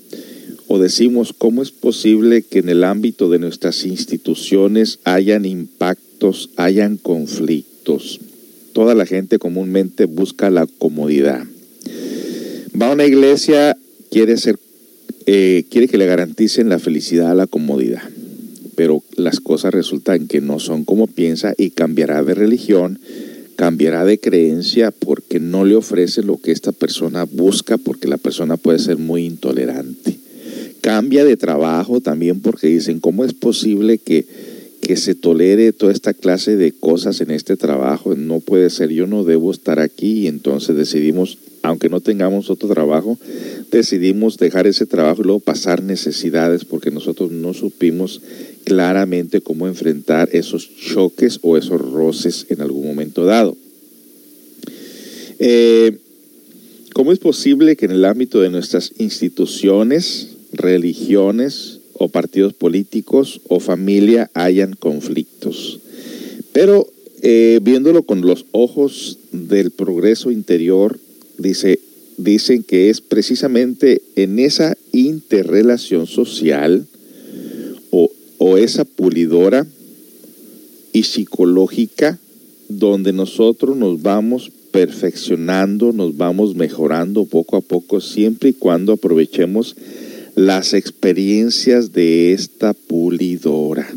o 0.68 0.78
decimos 0.78 1.34
cómo 1.36 1.64
es 1.64 1.72
posible 1.72 2.44
que 2.44 2.60
en 2.60 2.70
el 2.70 2.84
ámbito 2.84 3.30
de 3.30 3.40
nuestras 3.40 3.86
instituciones 3.86 5.00
hayan 5.06 5.46
impactos, 5.46 6.50
hayan 6.58 6.98
conflictos. 6.98 8.20
Toda 8.74 8.94
la 8.94 9.06
gente 9.06 9.40
comúnmente 9.40 10.06
busca 10.06 10.50
la 10.50 10.68
comodidad. 10.68 11.46
Va 12.80 12.90
a 12.90 12.94
una 12.94 13.06
iglesia, 13.06 13.78
quiere 14.12 14.38
ser, 14.38 14.58
eh, 15.26 15.66
quiere 15.70 15.88
que 15.88 15.98
le 15.98 16.06
garanticen 16.06 16.70
la 16.70 16.80
felicidad, 16.80 17.36
la 17.36 17.48
comodidad, 17.48 18.04
pero 18.82 19.04
las 19.16 19.40
cosas 19.40 19.76
resultan 19.76 20.28
que 20.28 20.42
no 20.42 20.58
son 20.58 20.86
como 20.86 21.06
piensa 21.06 21.54
y 21.56 21.70
cambiará 21.70 22.24
de 22.24 22.34
religión 22.34 22.98
cambiará 23.56 24.06
de 24.06 24.20
creencia 24.20 24.90
porque 24.90 25.40
no 25.40 25.66
le 25.66 25.76
ofrece 25.76 26.24
lo 26.24 26.38
que 26.38 26.52
esta 26.52 26.72
persona 26.72 27.26
busca, 27.26 27.78
porque 27.78 28.08
la 28.08 28.18
persona 28.18 28.58
puede 28.58 28.80
ser 28.80 28.98
muy 28.98 29.24
intolerante. 29.24 30.18
Cambia 30.82 31.24
de 31.24 31.38
trabajo 31.38 32.02
también 32.02 32.42
porque 32.42 32.66
dicen, 32.70 33.00
¿cómo 33.00 33.24
es 33.24 33.36
posible 33.36 34.00
que, 34.00 34.26
que 34.82 34.98
se 34.98 35.14
tolere 35.14 35.74
toda 35.74 35.94
esta 35.94 36.16
clase 36.16 36.56
de 36.56 36.72
cosas 36.72 37.22
en 37.22 37.30
este 37.30 37.56
trabajo? 37.56 38.16
No 38.16 38.40
puede 38.40 38.72
ser, 38.72 38.90
yo 38.90 39.06
no 39.06 39.24
debo 39.24 39.52
estar 39.52 39.80
aquí 39.80 40.22
y 40.22 40.28
entonces 40.28 40.76
decidimos, 40.76 41.38
aunque 41.62 41.88
no 41.88 42.00
tengamos 42.00 42.50
otro 42.50 42.68
trabajo, 42.68 43.20
decidimos 43.70 44.38
dejar 44.38 44.66
ese 44.66 44.88
trabajo 44.88 45.22
y 45.22 45.26
luego 45.26 45.40
pasar 45.40 45.84
necesidades 45.84 46.66
porque 46.66 46.90
nosotros 46.90 47.30
no 47.30 47.54
supimos 47.54 48.22
claramente 48.64 49.42
cómo 49.42 49.68
enfrentar 49.68 50.30
esos 50.32 50.70
choques 50.76 51.40
o 51.42 51.58
esos 51.58 51.82
roces 51.82 52.46
en 52.50 52.62
algún 52.62 52.86
momento 52.88 53.26
dado. 53.26 53.56
Eh, 55.40 55.98
¿Cómo 56.94 57.12
es 57.12 57.20
posible 57.20 57.76
que 57.76 57.86
en 57.86 57.92
el 57.92 58.06
ámbito 58.06 58.42
de 58.42 58.50
nuestras 58.50 58.92
instituciones, 58.98 60.30
religiones 60.52 61.80
o 61.94 62.10
partidos 62.10 62.54
políticos 62.54 63.42
o 63.48 63.60
familia 63.60 64.30
hayan 64.34 64.74
conflictos? 64.74 65.80
Pero 66.52 66.88
eh, 67.22 67.60
viéndolo 67.62 68.04
con 68.04 68.22
los 68.22 68.46
ojos 68.52 69.20
del 69.32 69.72
progreso 69.72 70.32
interior, 70.32 71.00
dice, 71.38 71.80
dicen 72.18 72.64
que 72.64 72.90
es 72.90 73.00
precisamente 73.00 74.02
en 74.16 74.40
esa 74.40 74.76
interrelación 74.92 76.08
social 76.08 76.88
o 78.44 78.58
esa 78.58 78.86
pulidora 78.86 79.68
y 80.94 81.04
psicológica 81.04 82.18
donde 82.70 83.14
nosotros 83.14 83.78
nos 83.78 84.02
vamos 84.02 84.52
perfeccionando, 84.72 85.94
nos 85.94 86.18
vamos 86.18 86.56
mejorando 86.56 87.26
poco 87.26 87.56
a 87.58 87.62
poco, 87.62 88.02
siempre 88.02 88.50
y 88.50 88.54
cuando 88.54 88.94
aprovechemos 88.94 89.76
las 90.34 90.74
experiencias 90.74 91.94
de 91.94 92.34
esta 92.34 92.74
pulidora. 92.74 93.88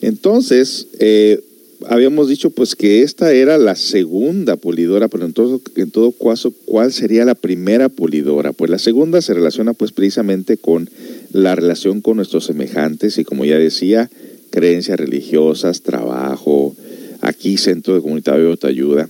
Entonces, 0.00 0.86
eh, 1.00 1.42
habíamos 1.88 2.28
dicho 2.28 2.50
pues 2.50 2.74
que 2.74 3.02
esta 3.02 3.32
era 3.32 3.58
la 3.58 3.76
segunda 3.76 4.56
pulidora, 4.56 5.08
pero 5.08 5.24
en 5.24 5.32
todo, 5.32 5.60
en 5.76 5.90
todo 5.90 6.12
caso, 6.12 6.52
¿cuál 6.64 6.92
sería 6.92 7.24
la 7.24 7.34
primera 7.34 7.88
pulidora? 7.88 8.52
Pues 8.52 8.70
la 8.70 8.78
segunda 8.78 9.20
se 9.22 9.34
relaciona 9.34 9.72
pues 9.72 9.92
precisamente 9.92 10.56
con 10.56 10.90
la 11.32 11.54
relación 11.54 12.00
con 12.00 12.16
nuestros 12.16 12.44
semejantes 12.44 13.18
y 13.18 13.24
como 13.24 13.44
ya 13.44 13.58
decía, 13.58 14.10
creencias 14.50 14.98
religiosas, 14.98 15.82
trabajo, 15.82 16.74
aquí 17.20 17.56
Centro 17.56 17.94
de 17.94 18.00
Comunitario 18.00 18.54
de 18.54 18.68
Ayuda. 18.68 19.08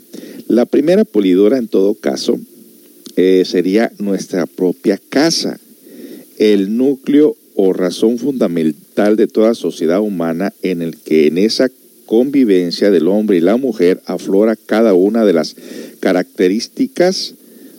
La 0.49 0.67
primera 0.67 1.05
pulidora 1.05 1.59
en 1.59 1.69
todo 1.69 1.95
caso 1.95 2.39
eh, 3.17 3.45
sería 3.47 3.93
nuestra 3.99 4.47
propia 4.47 5.01
casa, 5.09 5.59
el 6.39 6.77
núcleo 6.77 7.37
o 7.55 7.73
razón 7.73 8.19
fundamental 8.19 9.17
de 9.17 9.27
toda 9.27 9.55
sociedad 9.55 10.01
humana 10.01 10.53
en 10.63 10.83
el 10.83 10.97
que 10.97 11.27
en 11.27 11.39
esa 11.39 11.69
convivencia 12.11 12.91
del 12.91 13.07
hombre 13.07 13.37
y 13.37 13.41
la 13.41 13.57
mujer 13.57 14.03
aflora 14.05 14.57
cada 14.57 14.95
una 14.95 15.25
de 15.25 15.33
las 15.33 15.55
características, 16.01 17.37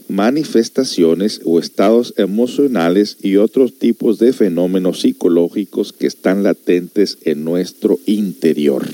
manifestaciones 0.08 1.42
o 1.44 1.60
estados 1.60 2.14
emocionales 2.16 3.18
y 3.22 3.36
otros 3.36 3.78
tipos 3.78 4.20
de 4.20 4.32
fenómenos 4.32 5.02
psicológicos 5.02 5.92
que 5.92 6.08
están 6.08 6.44
latentes 6.44 7.18
en 7.26 7.44
nuestro 7.44 8.00
interior. 8.06 8.88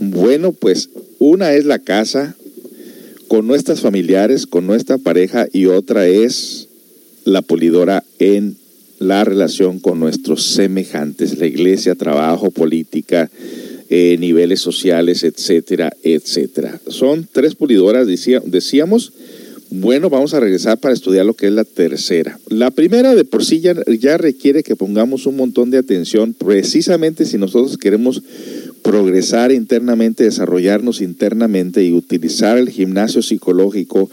Bueno, 0.00 0.52
pues 0.52 0.90
una 1.18 1.54
es 1.54 1.64
la 1.64 1.78
casa 1.78 2.36
con 3.26 3.46
nuestras 3.46 3.80
familiares, 3.80 4.46
con 4.46 4.66
nuestra 4.66 4.98
pareja 4.98 5.48
y 5.50 5.64
otra 5.64 6.06
es 6.06 6.68
la 7.24 7.40
polidora 7.40 8.04
en 8.18 8.58
la 8.98 9.24
relación 9.24 9.78
con 9.78 9.98
nuestros 9.98 10.44
semejantes, 10.44 11.38
la 11.38 11.46
iglesia, 11.46 11.94
trabajo, 11.94 12.50
política, 12.50 13.30
eh, 13.90 14.16
niveles 14.18 14.60
sociales, 14.60 15.24
etcétera, 15.24 15.92
etcétera. 16.02 16.80
Son 16.88 17.26
tres 17.30 17.54
pulidoras, 17.54 18.06
decía, 18.06 18.42
decíamos. 18.44 19.12
Bueno, 19.70 20.08
vamos 20.08 20.32
a 20.32 20.40
regresar 20.40 20.78
para 20.78 20.94
estudiar 20.94 21.26
lo 21.26 21.34
que 21.34 21.46
es 21.46 21.52
la 21.52 21.64
tercera. 21.64 22.38
La 22.48 22.70
primera 22.70 23.14
de 23.14 23.24
por 23.24 23.44
sí 23.44 23.60
ya, 23.60 23.74
ya 24.00 24.16
requiere 24.16 24.62
que 24.62 24.76
pongamos 24.76 25.26
un 25.26 25.36
montón 25.36 25.70
de 25.70 25.76
atención, 25.76 26.32
precisamente 26.32 27.26
si 27.26 27.36
nosotros 27.36 27.76
queremos 27.76 28.22
progresar 28.82 29.52
internamente, 29.52 30.24
desarrollarnos 30.24 31.02
internamente 31.02 31.84
y 31.84 31.92
utilizar 31.92 32.56
el 32.56 32.70
gimnasio 32.70 33.20
psicológico 33.20 34.08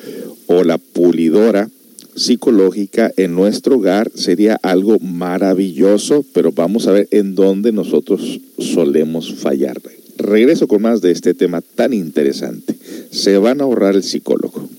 o 0.48 0.64
la 0.66 0.78
pulidora 0.78 1.70
psicológica 2.16 3.12
en 3.18 3.36
nuestro 3.36 3.76
hogar 3.76 4.12
sería 4.16 4.58
algo 4.62 5.00
maravilloso, 5.00 6.24
pero 6.34 6.52
vamos 6.52 6.88
a 6.88 6.92
ver 6.92 7.08
en 7.12 7.36
dónde 7.36 7.72
nosotros 7.72 8.40
solemos 8.58 9.34
fallar. 9.36 9.82
Regreso 10.18 10.68
con 10.68 10.82
más 10.82 11.02
de 11.02 11.12
este 11.12 11.34
tema 11.34 11.62
tan 11.62 11.94
interesante. 11.94 12.76
Se 13.12 13.38
van 13.38 13.60
a 13.60 13.66
ahorrar 13.66 13.96
el 13.96 14.04
psicólogo. 14.04 14.70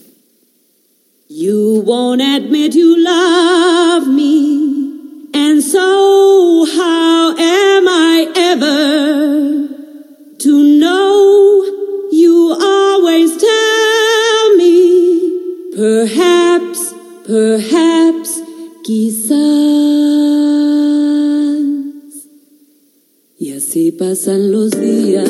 You 1.29 1.83
won't 1.85 2.23
admit 2.23 2.75
you 2.75 2.97
love 2.97 4.07
me, 4.09 5.29
and 5.35 5.61
so 5.61 6.65
how 6.65 7.35
am 7.37 7.89
I 7.89 8.29
ever 8.35 9.69
to 10.39 10.79
know 10.79 11.65
you 12.13 12.57
always 12.59 13.37
tell 13.37 14.57
me 14.57 15.73
perhaps 15.75 16.76
Perhaps, 17.27 18.43
quizás. 18.85 19.37
Y 23.37 23.51
así 23.51 23.91
pasan 23.91 24.53
los 24.53 24.71
días 24.71 25.29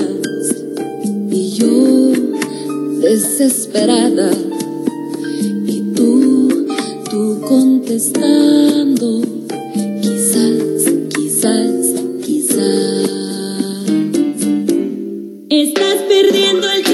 y 1.30 1.50
yo 1.52 2.12
desesperada 3.00 4.30
y 5.66 5.80
tú, 5.94 6.66
tú 7.10 7.40
contestando, 7.48 9.22
quizás, 10.02 10.92
quizás, 11.16 11.94
quizás. 12.22 13.10
Estás 15.48 16.02
perdiendo 16.06 16.70
el 16.70 16.85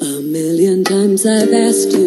A 0.00 0.20
million 0.22 0.84
times 0.84 1.24
I've 1.26 1.52
asked 1.52 1.92
you. 1.92 2.05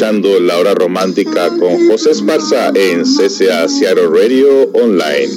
La 0.00 0.56
Hora 0.56 0.74
Romántica 0.74 1.48
con 1.58 1.88
José 1.88 2.12
Esparza 2.12 2.68
en 2.68 3.02
CCA 3.02 3.66
Seattle 3.66 4.06
Radio 4.06 4.70
Online. 4.72 5.28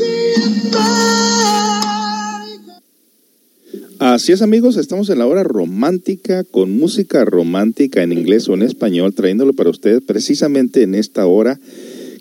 Así 3.97 4.33
es 4.33 4.43
amigos, 4.43 4.77
estamos 4.77 5.09
en 5.09 5.17
la 5.17 5.25
hora 5.25 5.41
romántica 5.41 6.43
con 6.43 6.77
música 6.77 7.25
romántica 7.25 8.03
en 8.03 8.11
inglés 8.11 8.47
o 8.49 8.53
en 8.53 8.61
español, 8.61 9.15
trayéndolo 9.15 9.53
para 9.53 9.71
ustedes 9.71 10.03
precisamente 10.03 10.83
en 10.83 10.93
esta 10.93 11.25
hora 11.25 11.59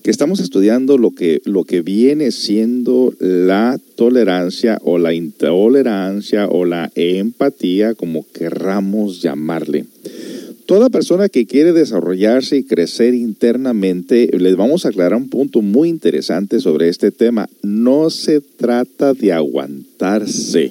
que 0.03 0.11
estamos 0.11 0.40
estudiando 0.40 0.96
lo 0.96 1.11
que, 1.11 1.42
lo 1.44 1.64
que 1.64 1.83
viene 1.83 2.31
siendo 2.31 3.12
la 3.18 3.79
tolerancia 3.96 4.79
o 4.83 4.96
la 4.96 5.12
intolerancia 5.12 6.48
o 6.48 6.64
la 6.64 6.90
empatía, 6.94 7.92
como 7.92 8.24
querramos 8.33 9.20
llamarle. 9.20 9.85
Toda 10.70 10.88
persona 10.88 11.28
que 11.28 11.46
quiere 11.46 11.72
desarrollarse 11.72 12.56
y 12.56 12.62
crecer 12.62 13.14
internamente, 13.14 14.30
les 14.38 14.54
vamos 14.54 14.87
a 14.87 14.90
aclarar 14.90 15.18
un 15.18 15.28
punto 15.28 15.62
muy 15.62 15.88
interesante 15.88 16.61
sobre 16.61 16.88
este 16.88 17.11
tema. 17.11 17.48
No 17.64 18.09
se 18.09 18.40
trata 18.40 19.12
de 19.12 19.33
aguantarse. 19.33 20.70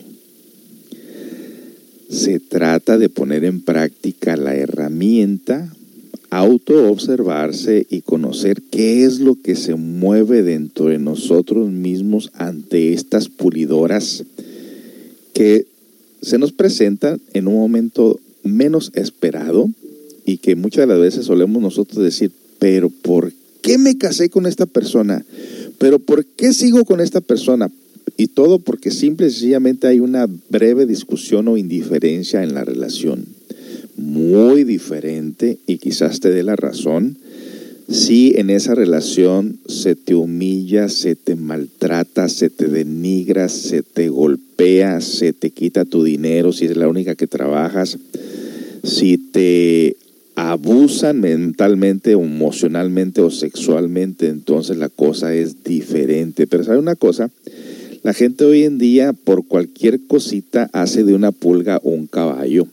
Se 2.09 2.39
trata 2.39 2.97
de 2.97 3.09
poner 3.09 3.43
en 3.43 3.59
práctica 3.59 4.37
la 4.37 4.55
herramienta 4.55 5.69
autoobservarse 6.29 7.85
y 7.89 7.99
conocer 7.99 8.61
qué 8.71 9.03
es 9.03 9.19
lo 9.19 9.35
que 9.35 9.55
se 9.55 9.75
mueve 9.75 10.43
dentro 10.43 10.85
de 10.85 10.97
nosotros 10.97 11.69
mismos 11.71 12.31
ante 12.35 12.93
estas 12.93 13.27
pulidoras 13.27 14.23
que 15.33 15.65
se 16.21 16.37
nos 16.37 16.53
presentan 16.53 17.19
en 17.33 17.49
un 17.49 17.55
momento 17.55 18.17
menos 18.43 18.91
esperado 18.95 19.69
y 20.29 20.37
que 20.37 20.55
muchas 20.55 20.83
de 20.83 20.93
las 20.93 20.99
veces 20.99 21.25
solemos 21.25 21.61
nosotros 21.61 22.03
decir, 22.03 22.31
pero 22.59 22.89
¿por 22.89 23.33
qué 23.61 23.79
me 23.79 23.97
casé 23.97 24.29
con 24.29 24.45
esta 24.45 24.67
persona? 24.67 25.25
¿Pero 25.79 25.97
por 25.97 26.23
qué 26.23 26.53
sigo 26.53 26.85
con 26.85 27.01
esta 27.01 27.19
persona? 27.19 27.71
Y 28.15 28.27
todo 28.27 28.59
porque 28.59 28.91
simple 28.91 29.27
y 29.27 29.31
sencillamente 29.31 29.87
hay 29.87 29.99
una 29.99 30.27
breve 30.49 30.85
discusión 30.85 31.47
o 31.47 31.57
indiferencia 31.57 32.43
en 32.43 32.53
la 32.53 32.63
relación 32.63 33.25
muy 33.97 34.63
diferente 34.65 35.57
y 35.65 35.77
quizás 35.77 36.19
te 36.19 36.29
dé 36.29 36.43
la 36.43 36.55
razón 36.55 37.17
si 37.89 38.33
en 38.37 38.51
esa 38.51 38.75
relación 38.75 39.57
se 39.67 39.95
te 39.95 40.13
humilla, 40.13 40.89
se 40.89 41.15
te 41.15 41.35
maltrata, 41.35 42.29
se 42.29 42.51
te 42.51 42.67
denigra, 42.67 43.49
se 43.49 43.81
te 43.81 44.09
golpea, 44.09 45.01
se 45.01 45.33
te 45.33 45.49
quita 45.49 45.85
tu 45.85 46.03
dinero 46.03 46.53
si 46.53 46.65
es 46.65 46.77
la 46.77 46.87
única 46.87 47.15
que 47.15 47.25
trabajas, 47.25 47.97
si 48.83 49.17
te 49.17 49.97
abusan 50.47 51.19
mentalmente, 51.19 52.11
emocionalmente 52.11 53.19
o 53.19 53.29
sexualmente, 53.29 54.27
entonces 54.27 54.77
la 54.77 54.87
cosa 54.87 55.33
es 55.33 55.65
diferente. 55.65 56.47
Pero 56.47 56.63
¿sabe 56.63 56.77
una 56.77 56.95
cosa? 56.95 57.29
La 58.03 58.13
gente 58.13 58.45
hoy 58.45 58.63
en 58.63 58.77
día 58.77 59.11
por 59.11 59.45
cualquier 59.45 59.99
cosita 60.07 60.69
hace 60.71 61.03
de 61.03 61.13
una 61.13 61.33
pulga 61.33 61.81
un 61.83 62.07
caballo 62.07 62.67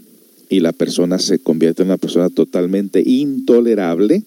y 0.48 0.60
la 0.60 0.72
persona 0.72 1.18
se 1.18 1.40
convierte 1.40 1.82
en 1.82 1.88
una 1.88 1.96
persona 1.96 2.28
totalmente 2.28 3.02
intolerable 3.04 4.22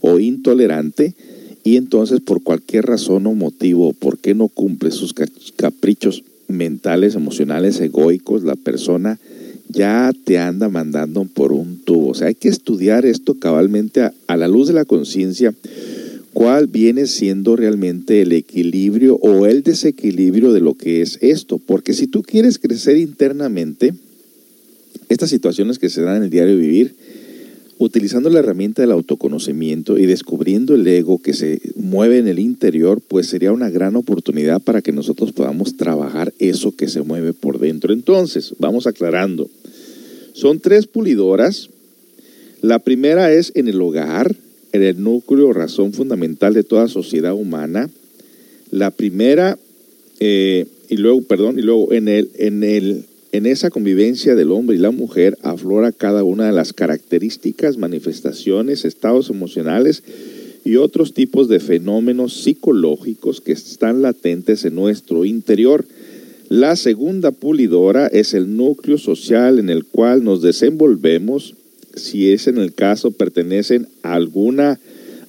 o 0.00 0.18
intolerante 0.18 1.14
y 1.62 1.76
entonces 1.76 2.20
por 2.20 2.42
cualquier 2.42 2.86
razón 2.86 3.28
o 3.28 3.34
motivo, 3.34 3.92
¿por 3.92 4.18
qué 4.18 4.34
no 4.34 4.48
cumple 4.48 4.90
sus 4.90 5.14
caprichos 5.54 6.24
mentales, 6.48 7.14
emocionales, 7.14 7.78
egoicos, 7.80 8.42
la 8.42 8.56
persona 8.56 9.20
ya 9.72 10.12
te 10.24 10.38
anda 10.38 10.68
mandando 10.68 11.24
por 11.24 11.52
un 11.52 11.78
tubo? 11.78 12.10
O 12.10 12.14
sea, 12.14 12.28
hay 12.28 12.34
que 12.34 12.48
estudiar 12.48 13.06
esto 13.06 13.34
cabalmente 13.34 14.02
a, 14.02 14.36
la 14.36 14.48
luz 14.48 14.68
de 14.68 14.74
la 14.74 14.84
conciencia, 14.84 15.54
cuál 16.32 16.66
viene 16.66 17.06
siendo 17.06 17.56
realmente 17.56 18.22
el 18.22 18.32
equilibrio 18.32 19.16
o 19.16 19.46
el 19.46 19.62
desequilibrio 19.62 20.52
de 20.52 20.60
lo 20.60 20.74
que 20.74 21.02
es 21.02 21.18
esto. 21.20 21.58
Porque 21.58 21.94
si 21.94 22.06
tú 22.06 22.22
quieres 22.22 22.58
crecer 22.58 22.96
internamente, 22.96 23.94
estas 25.08 25.30
situaciones 25.30 25.78
que 25.78 25.90
se 25.90 26.02
dan 26.02 26.16
en 26.18 26.22
el 26.24 26.30
diario 26.30 26.56
vivir, 26.56 26.94
utilizando 27.84 28.30
la 28.30 28.38
herramienta 28.38 28.82
del 28.82 28.92
autoconocimiento 28.92 29.98
y 29.98 30.06
descubriendo 30.06 30.74
el 30.74 30.86
ego 30.86 31.20
que 31.20 31.32
se 31.32 31.60
mueve 31.74 32.18
en 32.18 32.28
el 32.28 32.38
interior, 32.38 33.00
pues 33.06 33.26
sería 33.26 33.52
una 33.52 33.70
gran 33.70 33.96
oportunidad 33.96 34.60
para 34.60 34.82
que 34.82 34.92
nosotros 34.92 35.32
podamos 35.32 35.76
trabajar 35.76 36.32
eso 36.38 36.76
que 36.76 36.88
se 36.88 37.02
mueve 37.02 37.32
por 37.32 37.58
dentro. 37.58 37.92
Entonces, 37.92 38.54
vamos 38.58 38.86
aclarando. 38.86 39.50
Son 40.32 40.60
tres 40.60 40.86
pulidoras. 40.86 41.70
La 42.60 42.78
primera 42.78 43.32
es 43.32 43.50
en 43.56 43.66
el 43.66 43.80
hogar, 43.80 44.34
en 44.72 44.82
el 44.82 45.02
núcleo, 45.02 45.52
razón 45.52 45.92
fundamental 45.92 46.54
de 46.54 46.62
toda 46.62 46.86
sociedad 46.86 47.34
humana. 47.34 47.90
La 48.70 48.92
primera, 48.92 49.58
eh, 50.20 50.66
y 50.88 50.96
luego, 50.98 51.22
perdón, 51.22 51.58
y 51.58 51.62
luego 51.62 51.92
en 51.92 52.06
el, 52.06 52.30
en 52.38 52.62
el 52.62 53.06
en 53.32 53.46
esa 53.46 53.70
convivencia 53.70 54.34
del 54.34 54.52
hombre 54.52 54.76
y 54.76 54.78
la 54.78 54.90
mujer 54.90 55.38
aflora 55.42 55.90
cada 55.90 56.22
una 56.22 56.46
de 56.46 56.52
las 56.52 56.74
características, 56.74 57.78
manifestaciones, 57.78 58.84
estados 58.84 59.30
emocionales 59.30 60.02
y 60.64 60.76
otros 60.76 61.14
tipos 61.14 61.48
de 61.48 61.58
fenómenos 61.58 62.42
psicológicos 62.42 63.40
que 63.40 63.52
están 63.52 64.02
latentes 64.02 64.66
en 64.66 64.74
nuestro 64.74 65.24
interior. 65.24 65.86
La 66.50 66.76
segunda 66.76 67.30
pulidora 67.30 68.06
es 68.06 68.34
el 68.34 68.54
núcleo 68.54 68.98
social 68.98 69.58
en 69.58 69.70
el 69.70 69.86
cual 69.86 70.24
nos 70.24 70.42
desenvolvemos, 70.42 71.54
si 71.94 72.32
es 72.32 72.46
en 72.46 72.58
el 72.58 72.74
caso 72.74 73.12
pertenecen 73.12 73.88
a 74.02 74.12
alguna 74.14 74.78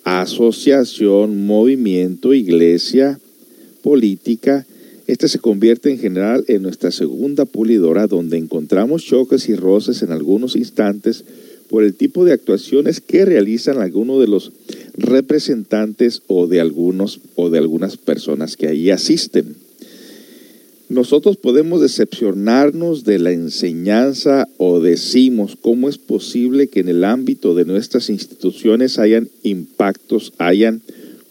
asociación, 0.03 1.45
movimiento, 1.45 2.33
iglesia, 2.33 3.17
política, 3.81 4.65
este 5.05 5.27
se 5.27 5.39
convierte 5.39 5.91
en 5.91 5.99
general 5.99 6.45
en 6.47 6.61
nuestra 6.61 6.91
segunda 6.91 7.45
pulidora 7.45 8.07
donde 8.07 8.37
encontramos 8.37 9.03
choques 9.03 9.49
y 9.49 9.55
roces 9.55 10.01
en 10.01 10.11
algunos 10.11 10.55
instantes 10.55 11.25
por 11.69 11.83
el 11.83 11.93
tipo 11.93 12.23
de 12.23 12.31
actuaciones 12.31 13.01
que 13.01 13.25
realizan 13.25 13.79
algunos 13.79 14.21
de 14.21 14.27
los 14.27 14.51
representantes 14.95 16.21
o 16.27 16.47
de 16.47 16.61
algunos 16.61 17.19
o 17.35 17.49
de 17.49 17.57
algunas 17.57 17.97
personas 17.97 18.55
que 18.55 18.67
ahí 18.67 18.91
asisten. 18.91 19.55
Nosotros 20.87 21.37
podemos 21.37 21.81
decepcionarnos 21.81 23.03
de 23.03 23.17
la 23.17 23.31
enseñanza 23.31 24.47
o 24.57 24.79
decimos 24.79 25.57
cómo 25.59 25.89
es 25.89 25.97
posible 25.97 26.67
que 26.67 26.81
en 26.81 26.89
el 26.89 27.03
ámbito 27.03 27.55
de 27.55 27.65
nuestras 27.65 28.09
instituciones 28.09 28.99
hayan 28.99 29.27
impactos, 29.41 30.33
hayan 30.37 30.81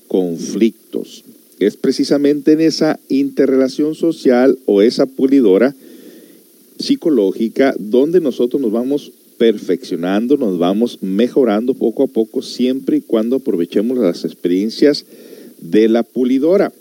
conflictos 0.09 1.25
es 1.67 1.77
precisamente 1.77 2.53
en 2.53 2.61
esa 2.61 2.99
interrelación 3.09 3.95
social 3.95 4.59
o 4.67 4.83
esa 4.83 5.07
pulidora 5.07 5.75
psicológica 6.79 7.75
donde 7.79 8.21
nosotros 8.21 8.61
nos 8.61 8.73
vamos 8.73 9.13
perfeccionando, 9.39 10.37
nos 10.37 10.59
vamos 10.59 10.99
mejorando 11.03 11.75
poco 11.75 12.05
a 12.05 12.07
poco, 12.07 12.43
siempre 12.43 12.99
y 12.99 13.01
cuando 13.01 13.37
aprovechemos 13.37 13.99
las 13.99 14.25
experiencias 14.25 15.05
de 15.61 15.89
la 15.89 16.03
pulidora. 16.03 16.73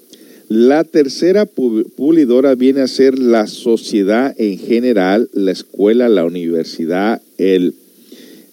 La 0.48 0.84
tercera 0.84 1.46
pulidora 1.46 2.56
viene 2.56 2.82
a 2.82 2.88
ser 2.88 3.17
la 3.17 3.48
sociedad 3.48 4.36
en 4.38 4.58
general, 4.58 5.30
la 5.34 5.52
escuela, 5.52 6.10
la 6.10 6.26
universidad, 6.26 7.22
el 7.38 7.74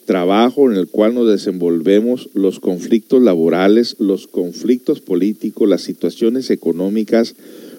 trabajo 0.09 0.71
en 0.71 0.79
el 0.79 0.89
cual 0.89 1.13
nos 1.13 1.29
desenvolvemos, 1.29 2.31
los 2.33 2.61
conflictos 2.61 3.23
laborales, 3.23 3.97
los 3.99 4.27
conflictos 4.27 5.03
políticos, 5.03 5.69
las 5.69 5.83
situaciones 5.83 6.49
económicas, 6.49 7.35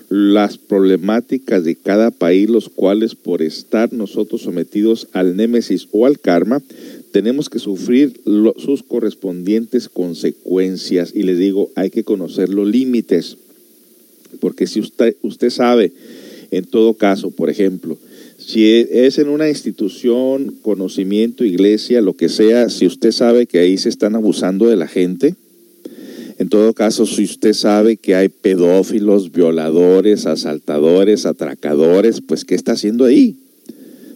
las 0.10 0.60
problemáticas 0.60 1.64
de 1.64 1.76
cada 1.76 2.12
país, 2.12 2.48
los 2.48 2.70
cuales 2.70 3.16
por 3.16 3.42
estar 3.42 3.92
nosotros 3.94 4.44
sometidos 4.44 5.08
al 5.12 5.36
némesis 5.38 5.88
o 5.92 6.06
al 6.06 6.20
karma, 6.20 6.62
tenemos 7.12 7.50
que 7.50 7.58
sufrir 7.58 8.22
sus 8.58 8.84
correspondientes 8.84 9.90
consecuencias. 9.90 11.12
Y 11.16 11.24
les 11.24 11.40
digo, 11.40 11.72
hay 11.74 11.90
que 11.90 12.04
conocer 12.04 12.50
los 12.50 12.68
límites, 12.68 13.38
porque 14.40 14.68
si 14.68 14.80
usted, 14.80 15.16
usted 15.24 15.50
sabe, 15.50 15.94
en 16.52 16.66
todo 16.66 16.94
caso, 16.94 17.32
por 17.32 17.50
ejemplo, 17.50 17.98
si 18.52 18.66
es 18.66 19.20
en 19.20 19.30
una 19.30 19.48
institución, 19.48 20.56
conocimiento, 20.64 21.46
iglesia, 21.46 22.02
lo 22.02 22.16
que 22.16 22.30
sea, 22.30 22.70
si 22.70 22.88
usted 22.88 23.12
sabe 23.12 23.46
que 23.46 23.60
ahí 23.60 23.78
se 23.78 23.90
están 23.90 24.16
abusando 24.16 24.68
de 24.68 24.76
la 24.76 24.88
gente, 24.88 25.36
en 26.40 26.50
todo 26.50 26.74
caso, 26.74 27.06
si 27.06 27.26
usted 27.26 27.54
sabe 27.54 27.98
que 27.98 28.16
hay 28.16 28.30
pedófilos, 28.30 29.32
violadores, 29.32 30.26
asaltadores, 30.26 31.28
atracadores, 31.28 32.22
pues 32.22 32.44
¿qué 32.44 32.56
está 32.56 32.72
haciendo 32.72 33.06
ahí? 33.06 33.36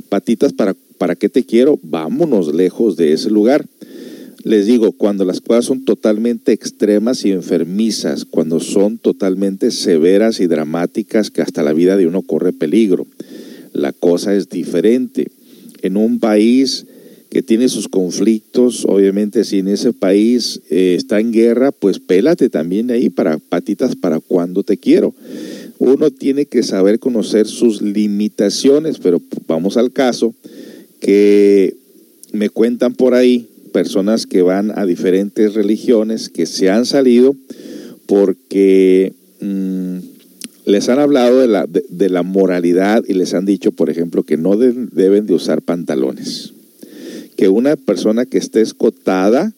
Patitas, 0.10 0.52
¿para, 0.52 0.76
para 0.98 1.16
qué 1.16 1.30
te 1.30 1.44
quiero? 1.44 1.78
Vámonos 1.84 2.56
lejos 2.56 2.98
de 2.98 3.14
ese 3.14 3.30
lugar. 3.30 3.68
Les 4.44 4.66
digo, 4.66 4.94
cuando 4.94 5.26
las 5.26 5.42
cosas 5.42 5.66
son 5.66 5.86
totalmente 5.86 6.54
extremas 6.54 7.24
y 7.24 7.32
enfermizas, 7.32 8.26
cuando 8.26 8.60
son 8.60 8.98
totalmente 8.98 9.70
severas 9.70 10.40
y 10.40 10.48
dramáticas 10.48 11.30
que 11.30 11.44
hasta 11.44 11.62
la 11.62 11.74
vida 11.74 11.98
de 11.98 12.08
uno 12.08 12.24
corre 12.24 12.52
peligro 12.52 13.06
la 13.74 13.92
cosa 13.92 14.36
es 14.36 14.50
diferente. 14.50 15.28
En 15.82 15.98
un 15.98 16.20
país 16.20 16.86
que 17.30 17.42
tiene 17.42 17.68
sus 17.68 17.88
conflictos, 17.88 18.86
obviamente 18.86 19.44
si 19.44 19.60
en 19.60 19.68
ese 19.68 19.92
país 19.92 20.62
eh, 20.70 20.96
está 20.96 21.20
en 21.20 21.32
guerra, 21.32 21.72
pues 21.72 22.00
pélate 22.00 22.50
también 22.50 22.92
ahí 22.92 23.10
para 23.10 23.40
patitas 23.40 23.96
para 23.96 24.20
cuando 24.20 24.64
te 24.64 24.78
quiero. 24.78 25.14
Uno 25.80 26.12
tiene 26.12 26.46
que 26.46 26.62
saber 26.62 27.00
conocer 27.00 27.48
sus 27.48 27.82
limitaciones, 27.82 29.00
pero 29.00 29.20
vamos 29.48 29.78
al 29.78 29.92
caso 29.92 30.36
que 31.00 31.76
me 32.32 32.50
cuentan 32.50 32.94
por 32.94 33.16
ahí 33.16 33.48
personas 33.74 34.28
que 34.28 34.44
van 34.44 34.72
a 34.78 34.86
diferentes 34.86 35.56
religiones 35.56 36.30
que 36.30 36.46
se 36.46 36.70
han 36.70 36.86
salido 36.86 37.36
porque 38.06 39.14
mm, 39.42 39.98
les 40.66 40.90
han 40.90 41.00
hablado 41.00 41.40
de 41.40 41.48
la, 41.48 41.68
de, 41.68 42.10
la, 42.10 42.24
moralidad 42.24 43.04
y 43.08 43.14
les 43.14 43.34
han 43.34 43.46
dicho, 43.46 43.72
por 43.72 43.90
ejemplo, 43.90 44.24
que 44.24 44.38
no 44.38 44.58
deben 44.58 45.26
de 45.26 45.34
usar 45.34 45.62
pantalones 45.62 46.54
que 47.36 47.50
una 47.50 47.76
persona 47.76 48.26
que 48.26 48.38
esté 48.38 48.62
escotada 48.62 49.54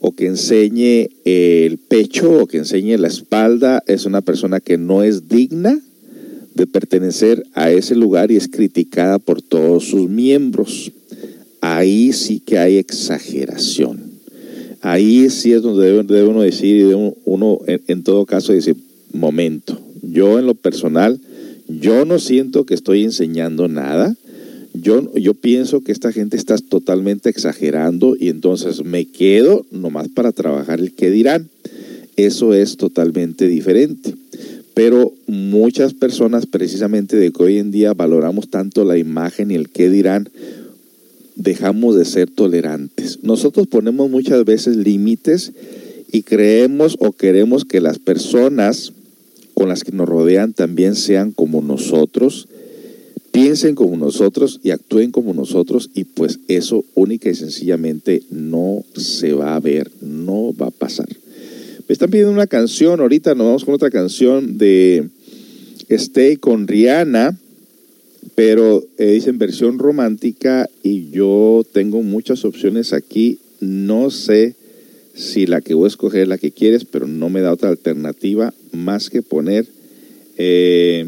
o 0.00 0.12
que 0.12 0.26
enseñe 0.26 1.10
el 1.24 1.78
pecho 1.78 2.40
o 2.40 2.46
que 2.46 2.58
enseñe 2.58 2.96
la 2.96 3.08
espalda 3.08 3.82
es 3.86 4.06
una 4.06 4.22
persona 4.22 4.60
que 4.60 4.78
no 4.78 5.02
es 5.02 5.28
digna 5.28 5.78
de 6.54 6.66
pertenecer 6.66 7.44
a 7.54 7.70
ese 7.70 7.94
lugar 7.94 8.30
y 8.30 8.36
es 8.36 8.48
criticada 8.48 9.18
por 9.18 9.42
todos 9.42 9.84
sus 9.84 10.08
miembros. 10.08 10.92
Ahí 11.60 12.12
sí 12.12 12.40
que 12.40 12.58
hay 12.58 12.78
exageración. 12.78 14.10
Ahí 14.80 15.28
sí 15.28 15.52
es 15.52 15.62
donde 15.62 16.02
debe, 16.02 16.24
uno 16.24 16.40
decir, 16.40 16.80
y 16.80 17.12
uno 17.24 17.58
en, 17.66 17.82
en 17.86 18.02
todo 18.02 18.24
caso 18.24 18.52
decir, 18.52 18.76
momento, 19.12 19.78
yo 20.02 20.38
en 20.38 20.46
lo 20.46 20.54
personal, 20.54 21.20
yo 21.68 22.04
no 22.04 22.18
siento 22.18 22.66
que 22.66 22.74
estoy 22.74 23.04
enseñando 23.04 23.68
nada, 23.68 24.16
yo, 24.72 25.12
yo 25.14 25.34
pienso 25.34 25.80
que 25.80 25.92
esta 25.92 26.12
gente 26.12 26.36
está 26.36 26.56
totalmente 26.58 27.28
exagerando 27.28 28.16
y 28.18 28.28
entonces 28.28 28.84
me 28.84 29.04
quedo 29.04 29.66
nomás 29.70 30.08
para 30.08 30.32
trabajar 30.32 30.80
el 30.80 30.92
que 30.92 31.10
dirán. 31.10 31.48
Eso 32.16 32.54
es 32.54 32.76
totalmente 32.76 33.48
diferente. 33.48 34.14
Pero 34.74 35.12
muchas 35.26 35.94
personas, 35.94 36.46
precisamente 36.46 37.16
de 37.16 37.32
que 37.32 37.42
hoy 37.42 37.58
en 37.58 37.70
día 37.70 37.94
valoramos 37.94 38.48
tanto 38.48 38.84
la 38.84 38.96
imagen 38.96 39.50
y 39.50 39.54
el 39.54 39.68
qué 39.68 39.90
dirán, 39.90 40.28
dejamos 41.34 41.96
de 41.96 42.04
ser 42.04 42.30
tolerantes. 42.30 43.18
Nosotros 43.22 43.66
ponemos 43.66 44.10
muchas 44.10 44.44
veces 44.44 44.76
límites 44.76 45.52
y 46.12 46.22
creemos 46.22 46.96
o 47.00 47.12
queremos 47.12 47.64
que 47.64 47.80
las 47.80 47.98
personas 47.98 48.92
con 49.60 49.68
las 49.68 49.84
que 49.84 49.92
nos 49.92 50.08
rodean 50.08 50.54
también 50.54 50.96
sean 50.96 51.32
como 51.32 51.60
nosotros 51.60 52.48
piensen 53.30 53.74
como 53.74 53.94
nosotros 53.98 54.58
y 54.62 54.70
actúen 54.70 55.10
como 55.10 55.34
nosotros 55.34 55.90
y 55.94 56.04
pues 56.04 56.40
eso 56.48 56.82
única 56.94 57.28
y 57.28 57.34
sencillamente 57.34 58.22
no 58.30 58.82
se 58.96 59.34
va 59.34 59.54
a 59.54 59.60
ver, 59.60 59.90
no 60.00 60.54
va 60.56 60.68
a 60.68 60.70
pasar. 60.70 61.10
Me 61.86 61.92
están 61.92 62.08
pidiendo 62.08 62.32
una 62.32 62.46
canción, 62.46 63.00
ahorita 63.00 63.34
nos 63.34 63.48
vamos 63.48 63.64
con 63.66 63.74
otra 63.74 63.90
canción 63.90 64.56
de 64.56 65.10
Stay 65.90 66.38
con 66.38 66.66
Rihanna, 66.66 67.38
pero 68.34 68.82
eh, 68.96 69.12
dicen 69.12 69.36
versión 69.36 69.78
romántica 69.78 70.70
y 70.82 71.10
yo 71.10 71.66
tengo 71.70 72.02
muchas 72.02 72.46
opciones 72.46 72.94
aquí, 72.94 73.40
no 73.60 74.10
sé 74.10 74.54
si 75.12 75.44
la 75.44 75.60
que 75.60 75.74
voy 75.74 75.84
a 75.84 75.88
escoger 75.88 76.22
es 76.22 76.28
la 76.28 76.38
que 76.38 76.50
quieres, 76.50 76.86
pero 76.86 77.06
no 77.06 77.28
me 77.28 77.42
da 77.42 77.52
otra 77.52 77.68
alternativa 77.68 78.54
más 78.72 79.10
que 79.10 79.22
poner... 79.22 79.66
Eh, 80.36 81.06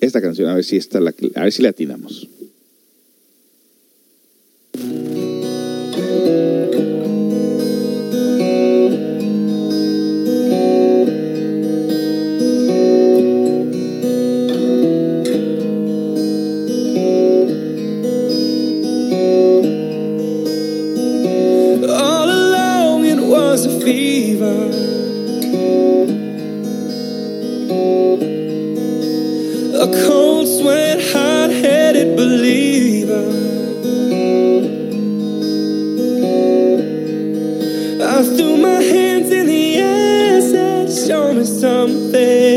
esta 0.00 0.20
canción, 0.20 0.48
a 0.48 0.54
ver 0.54 0.64
si 0.64 0.76
esta 0.76 1.00
la, 1.00 1.14
a 1.34 1.42
ver 1.42 1.52
si 1.52 1.62
la 1.62 1.70
atinamos. 1.70 2.28
Promise 41.34 41.60
something. 41.60 42.53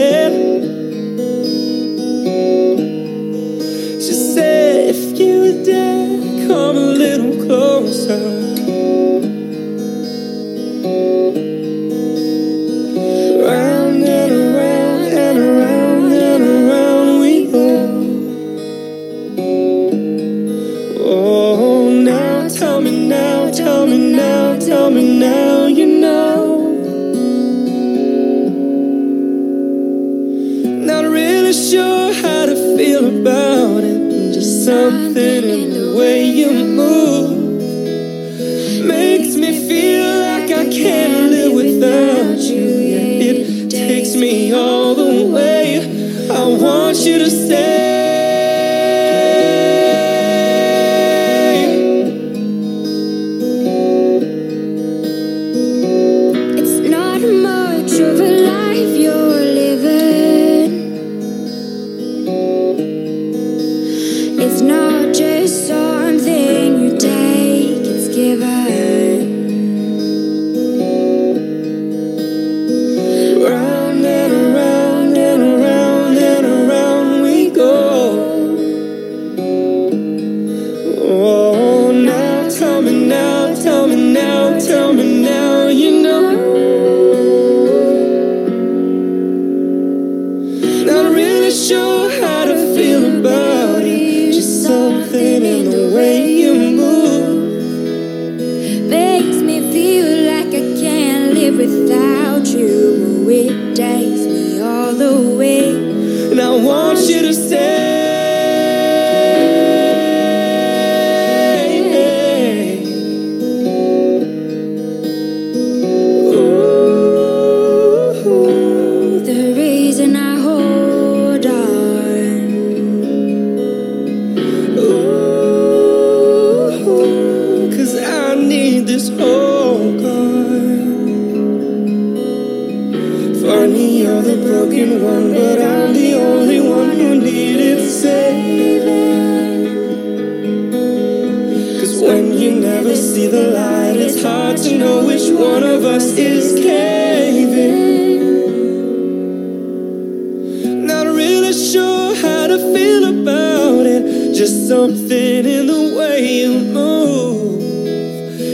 Just 154.47 154.69
something 154.69 155.45
in 155.45 155.67
the 155.67 155.95
way 155.97 156.41
you 156.41 156.59
move. 156.71 157.59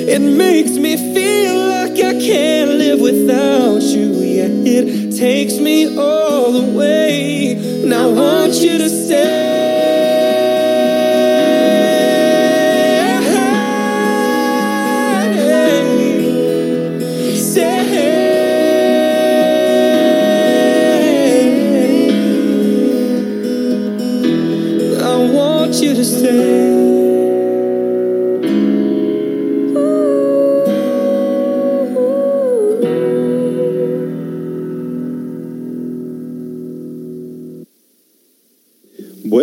It 0.10 0.22
makes 0.22 0.72
me 0.72 0.98
feel 0.98 1.56
like 1.68 1.92
I 1.92 2.20
can't 2.20 2.72
live 2.72 3.00
without 3.00 3.84
you. 3.84 4.14
Yeah, 4.14 4.48
it 4.50 5.16
takes 5.16 5.60
me 5.60 5.96
all 5.96 6.52
the 6.52 6.76
way. 6.76 7.54
And 7.84 7.94
I 7.94 8.08
want 8.08 8.54
you 8.54 8.80
to. 8.80 8.90
Stay. 8.90 9.43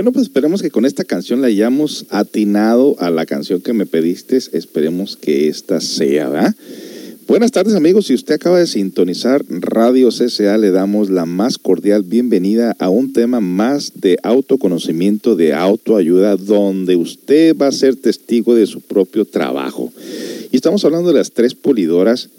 Bueno, 0.00 0.12
pues 0.12 0.28
esperemos 0.28 0.62
que 0.62 0.70
con 0.70 0.86
esta 0.86 1.04
canción 1.04 1.42
la 1.42 1.48
hayamos 1.48 2.06
atinado 2.08 2.96
a 3.00 3.10
la 3.10 3.26
canción 3.26 3.60
que 3.60 3.74
me 3.74 3.84
pediste. 3.84 4.38
Esperemos 4.38 5.18
que 5.18 5.46
esta 5.48 5.78
sea, 5.82 6.30
¿verdad? 6.30 6.56
Buenas 7.28 7.52
tardes 7.52 7.74
amigos, 7.74 8.06
si 8.06 8.14
usted 8.14 8.36
acaba 8.36 8.58
de 8.58 8.66
sintonizar 8.66 9.44
Radio 9.50 10.08
CCA, 10.08 10.56
le 10.56 10.70
damos 10.70 11.10
la 11.10 11.26
más 11.26 11.58
cordial 11.58 12.02
bienvenida 12.02 12.74
a 12.78 12.88
un 12.88 13.12
tema 13.12 13.40
más 13.40 13.92
de 13.96 14.16
autoconocimiento, 14.22 15.36
de 15.36 15.52
autoayuda, 15.52 16.36
donde 16.36 16.96
usted 16.96 17.54
va 17.54 17.66
a 17.66 17.72
ser 17.72 17.94
testigo 17.94 18.54
de 18.54 18.64
su 18.64 18.80
propio 18.80 19.26
trabajo. 19.26 19.92
Y 20.50 20.56
estamos 20.56 20.82
hablando 20.86 21.08
de 21.08 21.18
las 21.18 21.32
tres 21.32 21.54
pulidoras 21.54 22.30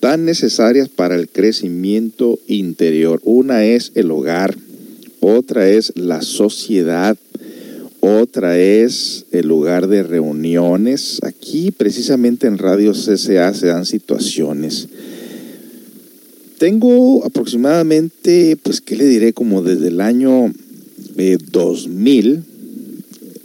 tan 0.00 0.24
necesarias 0.24 0.88
para 0.88 1.16
el 1.16 1.28
crecimiento 1.28 2.38
interior. 2.46 3.20
Una 3.24 3.66
es 3.66 3.92
el 3.94 4.10
hogar, 4.10 4.56
otra 5.26 5.68
es 5.68 5.92
la 5.96 6.22
sociedad, 6.22 7.16
otra 8.00 8.58
es 8.58 9.26
el 9.32 9.48
lugar 9.48 9.88
de 9.88 10.02
reuniones. 10.02 11.20
Aquí 11.22 11.70
precisamente 11.70 12.46
en 12.46 12.58
Radio 12.58 12.92
CCA 12.92 13.54
se 13.54 13.68
dan 13.68 13.86
situaciones. 13.86 14.88
Tengo 16.58 17.24
aproximadamente, 17.24 18.56
pues, 18.62 18.80
¿qué 18.80 18.96
le 18.96 19.06
diré? 19.06 19.32
Como 19.32 19.62
desde 19.62 19.88
el 19.88 20.00
año 20.00 20.52
eh, 21.16 21.38
2000, 21.50 22.42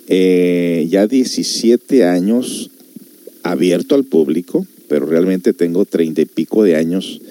eh, 0.07 0.88
ya 0.89 1.07
17 1.07 2.03
años 2.03 2.69
abierto 3.43 3.95
al 3.95 4.03
público, 4.03 4.65
pero 4.88 5.05
realmente 5.05 5.53
tengo 5.53 5.86
treinta 5.86 6.21
y 6.21 6.25
pico 6.25 6.63
de 6.63 6.75
años 6.75 7.21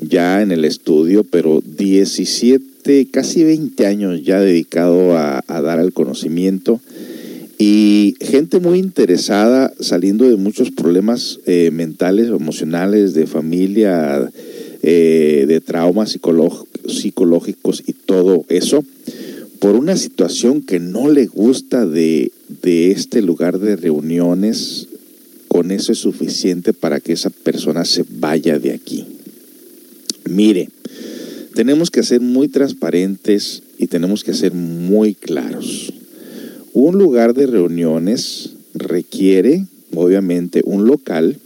ya 0.00 0.42
en 0.42 0.52
el 0.52 0.64
estudio, 0.64 1.24
pero 1.24 1.62
17, 1.64 2.64
casi 3.10 3.42
20 3.42 3.86
años 3.86 4.22
ya 4.22 4.40
dedicado 4.40 5.16
a, 5.16 5.42
dar 5.48 5.80
el 5.80 5.92
conocimiento 5.92 6.80
y 7.58 8.14
gente 8.20 8.60
muy 8.60 8.78
interesada 8.78 9.72
saliendo 9.80 10.28
de 10.28 10.36
muchos 10.36 10.70
problemas 10.70 11.40
eh, 11.46 11.70
mentales, 11.72 12.28
emocionales, 12.28 13.14
de 13.14 13.26
familia, 13.26 14.30
eh, 14.82 15.46
de 15.48 15.60
traumas 15.60 16.16
psicológicos 16.88 17.82
y 17.86 17.92
todo 17.92 18.44
eso, 18.48 18.84
por 19.58 19.74
una 19.74 19.96
situación 19.96 20.62
que 20.62 20.78
no 20.78 21.10
le 21.10 21.26
gusta 21.26 21.86
de, 21.86 22.30
de 22.62 22.92
este 22.92 23.20
lugar 23.22 23.58
de 23.58 23.76
reuniones, 23.76 24.86
con 25.48 25.72
eso 25.72 25.92
es 25.92 25.98
suficiente 25.98 26.72
para 26.72 27.00
que 27.00 27.14
esa 27.14 27.30
persona 27.30 27.84
se 27.84 28.04
vaya 28.08 28.58
de 28.58 28.72
aquí. 28.72 29.06
Mire, 30.28 30.68
tenemos 31.56 31.90
que 31.90 32.02
ser 32.02 32.20
muy 32.20 32.48
transparentes 32.48 33.62
y 33.78 33.86
tenemos 33.86 34.24
que 34.24 34.34
ser 34.34 34.52
muy 34.52 35.14
claros. 35.14 35.90
Un 36.74 36.98
lugar 36.98 37.32
de 37.32 37.46
reuniones 37.46 38.50
requiere, 38.74 39.64
obviamente, 39.94 40.60
un 40.66 40.86
local, 40.86 41.38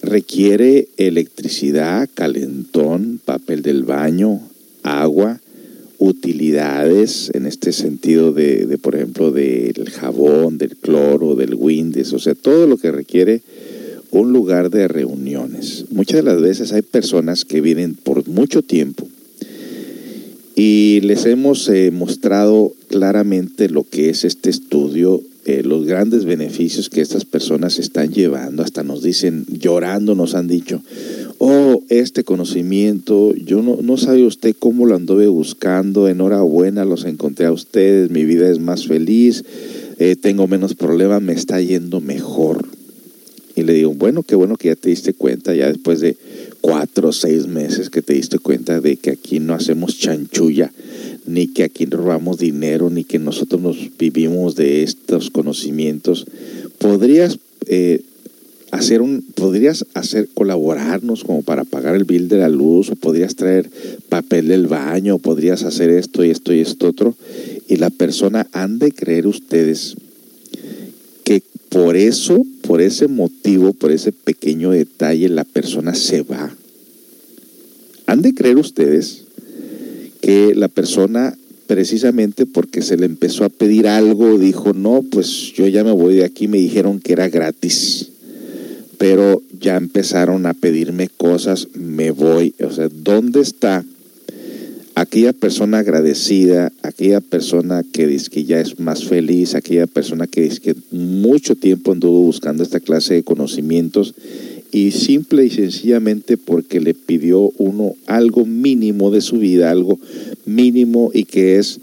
requiere 0.00 0.86
electricidad, 0.96 2.08
calentón, 2.14 3.20
papel 3.24 3.62
del 3.62 3.82
baño, 3.82 4.40
agua, 4.84 5.40
utilidades 5.98 7.32
en 7.34 7.46
este 7.46 7.72
sentido 7.72 8.32
de, 8.32 8.66
de, 8.66 8.78
por 8.78 8.94
ejemplo, 8.94 9.32
del 9.32 9.90
jabón, 9.90 10.56
del 10.56 10.76
cloro, 10.76 11.34
del 11.34 11.56
windes, 11.56 12.12
o 12.12 12.20
sea, 12.20 12.36
todo 12.36 12.68
lo 12.68 12.76
que 12.76 12.92
requiere 12.92 13.42
un 14.10 14.32
lugar 14.32 14.70
de 14.70 14.88
reuniones. 14.88 15.84
Muchas 15.90 16.16
de 16.16 16.30
las 16.30 16.40
veces 16.40 16.72
hay 16.72 16.82
personas 16.82 17.44
que 17.44 17.60
vienen 17.60 17.94
por 17.94 18.28
mucho 18.28 18.62
tiempo 18.62 19.06
y 20.56 21.00
les 21.02 21.26
hemos 21.26 21.68
eh, 21.68 21.90
mostrado 21.92 22.72
claramente 22.88 23.68
lo 23.68 23.84
que 23.84 24.08
es 24.08 24.24
este 24.24 24.48
estudio, 24.48 25.22
eh, 25.44 25.62
los 25.62 25.84
grandes 25.84 26.24
beneficios 26.24 26.88
que 26.88 27.02
estas 27.02 27.26
personas 27.26 27.78
están 27.78 28.10
llevando. 28.10 28.62
Hasta 28.62 28.82
nos 28.82 29.02
dicen, 29.02 29.44
llorando 29.48 30.14
nos 30.14 30.34
han 30.34 30.48
dicho, 30.48 30.80
oh, 31.36 31.82
este 31.90 32.24
conocimiento, 32.24 33.34
yo 33.34 33.62
no, 33.62 33.78
no 33.82 33.98
sabe 33.98 34.24
usted 34.24 34.56
cómo 34.58 34.86
lo 34.86 34.96
anduve 34.96 35.26
buscando, 35.26 36.08
enhorabuena, 36.08 36.86
los 36.86 37.04
encontré 37.04 37.44
a 37.44 37.52
ustedes, 37.52 38.10
mi 38.10 38.24
vida 38.24 38.50
es 38.50 38.58
más 38.58 38.86
feliz, 38.86 39.44
eh, 39.98 40.16
tengo 40.16 40.48
menos 40.48 40.74
problemas, 40.74 41.20
me 41.20 41.34
está 41.34 41.60
yendo 41.60 42.00
mejor. 42.00 42.66
Y 43.56 43.62
le 43.62 43.72
digo, 43.72 43.94
bueno, 43.94 44.22
qué 44.22 44.36
bueno 44.36 44.56
que 44.56 44.68
ya 44.68 44.76
te 44.76 44.90
diste 44.90 45.14
cuenta, 45.14 45.54
ya 45.54 45.66
después 45.66 46.00
de 46.00 46.16
cuatro 46.60 47.08
o 47.08 47.12
seis 47.12 47.46
meses 47.46 47.88
que 47.88 48.02
te 48.02 48.12
diste 48.12 48.38
cuenta 48.38 48.80
de 48.82 48.98
que 48.98 49.10
aquí 49.10 49.40
no 49.40 49.54
hacemos 49.54 49.98
chanchulla, 49.98 50.70
ni 51.26 51.48
que 51.48 51.64
aquí 51.64 51.86
robamos 51.86 52.38
dinero, 52.38 52.90
ni 52.90 53.04
que 53.04 53.18
nosotros 53.18 53.62
nos 53.62 53.76
vivimos 53.98 54.56
de 54.56 54.82
estos 54.82 55.30
conocimientos. 55.30 56.26
¿Podrías 56.78 57.38
eh, 57.66 58.02
hacer 58.72 59.00
un, 59.00 59.24
podrías 59.34 59.86
hacer 59.94 60.28
colaborarnos 60.34 61.24
como 61.24 61.42
para 61.42 61.64
pagar 61.64 61.96
el 61.96 62.04
bill 62.04 62.28
de 62.28 62.36
la 62.36 62.50
luz, 62.50 62.90
o 62.90 62.96
podrías 62.96 63.36
traer 63.36 63.70
papel 64.10 64.48
del 64.48 64.66
baño, 64.66 65.14
o 65.14 65.18
podrías 65.18 65.62
hacer 65.62 65.88
esto 65.88 66.22
y 66.22 66.30
esto 66.30 66.52
y 66.52 66.60
esto 66.60 66.88
otro? 66.88 67.16
Y 67.68 67.76
la 67.76 67.88
persona 67.88 68.46
han 68.52 68.78
de 68.78 68.92
creer 68.92 69.26
ustedes 69.26 69.96
por 71.68 71.96
eso, 71.96 72.44
por 72.62 72.80
ese 72.80 73.08
motivo, 73.08 73.72
por 73.72 73.92
ese 73.92 74.12
pequeño 74.12 74.70
detalle, 74.70 75.28
la 75.28 75.44
persona 75.44 75.94
se 75.94 76.22
va. 76.22 76.54
Han 78.06 78.22
de 78.22 78.34
creer 78.34 78.56
ustedes 78.56 79.24
que 80.20 80.54
la 80.54 80.68
persona, 80.68 81.36
precisamente 81.66 82.46
porque 82.46 82.82
se 82.82 82.96
le 82.96 83.06
empezó 83.06 83.44
a 83.44 83.48
pedir 83.48 83.88
algo, 83.88 84.38
dijo, 84.38 84.72
no, 84.72 85.02
pues 85.02 85.52
yo 85.54 85.66
ya 85.66 85.84
me 85.84 85.92
voy 85.92 86.14
de 86.16 86.24
aquí, 86.24 86.48
me 86.48 86.58
dijeron 86.58 87.00
que 87.00 87.12
era 87.12 87.28
gratis, 87.28 88.08
pero 88.98 89.42
ya 89.60 89.76
empezaron 89.76 90.46
a 90.46 90.54
pedirme 90.54 91.08
cosas, 91.16 91.68
me 91.74 92.10
voy. 92.10 92.54
O 92.60 92.70
sea, 92.70 92.88
¿dónde 92.88 93.40
está 93.40 93.84
aquella 94.96 95.34
persona 95.34 95.80
agradecida, 95.80 96.72
aquella 96.82 97.20
persona 97.20 97.84
que 97.92 98.06
dice 98.06 98.30
que 98.30 98.44
ya 98.44 98.60
es 98.60 98.80
más 98.80 99.04
feliz, 99.04 99.54
aquella 99.54 99.86
persona 99.86 100.26
que 100.26 100.40
dice 100.40 100.60
que 100.60 100.74
mucho 100.90 101.54
tiempo 101.54 101.92
anduvo 101.92 102.22
buscando 102.22 102.62
esta 102.62 102.80
clase 102.80 103.12
de 103.12 103.22
conocimientos 103.22 104.14
y 104.72 104.92
simple 104.92 105.44
y 105.44 105.50
sencillamente 105.50 106.38
porque 106.38 106.80
le 106.80 106.94
pidió 106.94 107.52
uno 107.58 107.94
algo 108.06 108.46
mínimo 108.46 109.10
de 109.10 109.20
su 109.20 109.36
vida, 109.36 109.70
algo 109.70 110.00
mínimo 110.46 111.10
y 111.12 111.24
que 111.24 111.58
es 111.58 111.78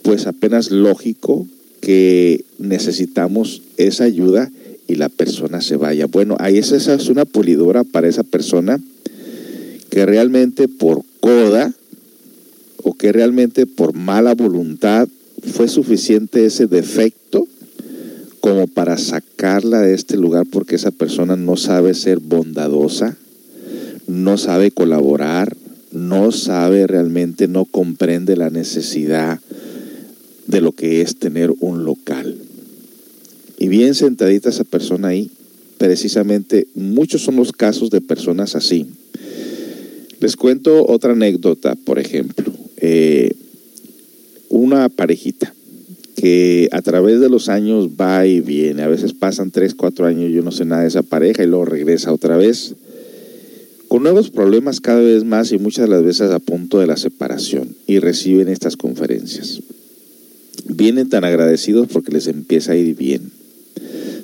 pues 0.00 0.26
apenas 0.26 0.70
lógico 0.70 1.46
que 1.82 2.46
necesitamos 2.58 3.60
esa 3.76 4.04
ayuda 4.04 4.50
y 4.88 4.94
la 4.94 5.10
persona 5.10 5.60
se 5.60 5.76
vaya. 5.76 6.06
Bueno, 6.06 6.36
ahí 6.40 6.56
esa 6.56 6.94
es 6.94 7.08
una 7.10 7.26
pulidora 7.26 7.84
para 7.84 8.08
esa 8.08 8.22
persona 8.22 8.80
que 9.90 10.06
realmente 10.06 10.66
por 10.66 11.02
coda 11.20 11.74
o 12.84 12.94
que 12.94 13.12
realmente 13.12 13.66
por 13.66 13.94
mala 13.94 14.34
voluntad 14.34 15.08
fue 15.42 15.68
suficiente 15.68 16.44
ese 16.44 16.66
defecto 16.66 17.48
como 18.40 18.66
para 18.66 18.98
sacarla 18.98 19.80
de 19.80 19.94
este 19.94 20.18
lugar 20.18 20.46
porque 20.50 20.76
esa 20.76 20.90
persona 20.90 21.34
no 21.34 21.56
sabe 21.56 21.94
ser 21.94 22.18
bondadosa, 22.20 23.16
no 24.06 24.36
sabe 24.36 24.70
colaborar, 24.70 25.56
no 25.92 26.30
sabe 26.30 26.86
realmente, 26.86 27.48
no 27.48 27.64
comprende 27.64 28.36
la 28.36 28.50
necesidad 28.50 29.40
de 30.46 30.60
lo 30.60 30.72
que 30.72 31.00
es 31.00 31.16
tener 31.16 31.52
un 31.60 31.84
local. 31.84 32.36
Y 33.58 33.68
bien 33.68 33.94
sentadita 33.94 34.50
esa 34.50 34.64
persona 34.64 35.08
ahí, 35.08 35.30
precisamente 35.78 36.66
muchos 36.74 37.22
son 37.22 37.36
los 37.36 37.52
casos 37.52 37.88
de 37.88 38.02
personas 38.02 38.56
así. 38.56 38.86
Les 40.20 40.36
cuento 40.36 40.86
otra 40.86 41.12
anécdota, 41.12 41.76
por 41.76 41.98
ejemplo. 41.98 42.53
Eh, 42.86 43.34
una 44.50 44.90
parejita 44.90 45.54
que 46.16 46.68
a 46.70 46.82
través 46.82 47.18
de 47.18 47.30
los 47.30 47.48
años 47.48 47.88
va 47.98 48.26
y 48.26 48.40
viene. 48.40 48.82
A 48.82 48.88
veces 48.88 49.14
pasan 49.14 49.50
3, 49.50 49.74
4 49.74 50.04
años, 50.04 50.30
yo 50.30 50.42
no 50.42 50.52
sé 50.52 50.66
nada 50.66 50.82
de 50.82 50.88
esa 50.88 51.02
pareja 51.02 51.42
y 51.42 51.46
luego 51.46 51.64
regresa 51.64 52.12
otra 52.12 52.36
vez. 52.36 52.74
Con 53.88 54.02
nuevos 54.02 54.28
problemas 54.28 54.82
cada 54.82 55.00
vez 55.00 55.24
más 55.24 55.50
y 55.52 55.58
muchas 55.58 55.86
de 55.86 55.94
las 55.94 56.04
veces 56.04 56.30
a 56.30 56.40
punto 56.40 56.78
de 56.78 56.86
la 56.86 56.98
separación 56.98 57.74
y 57.86 58.00
reciben 58.00 58.48
estas 58.48 58.76
conferencias. 58.76 59.62
Vienen 60.66 61.08
tan 61.08 61.24
agradecidos 61.24 61.88
porque 61.90 62.12
les 62.12 62.26
empieza 62.26 62.72
a 62.72 62.76
ir 62.76 62.94
bien. 62.96 63.32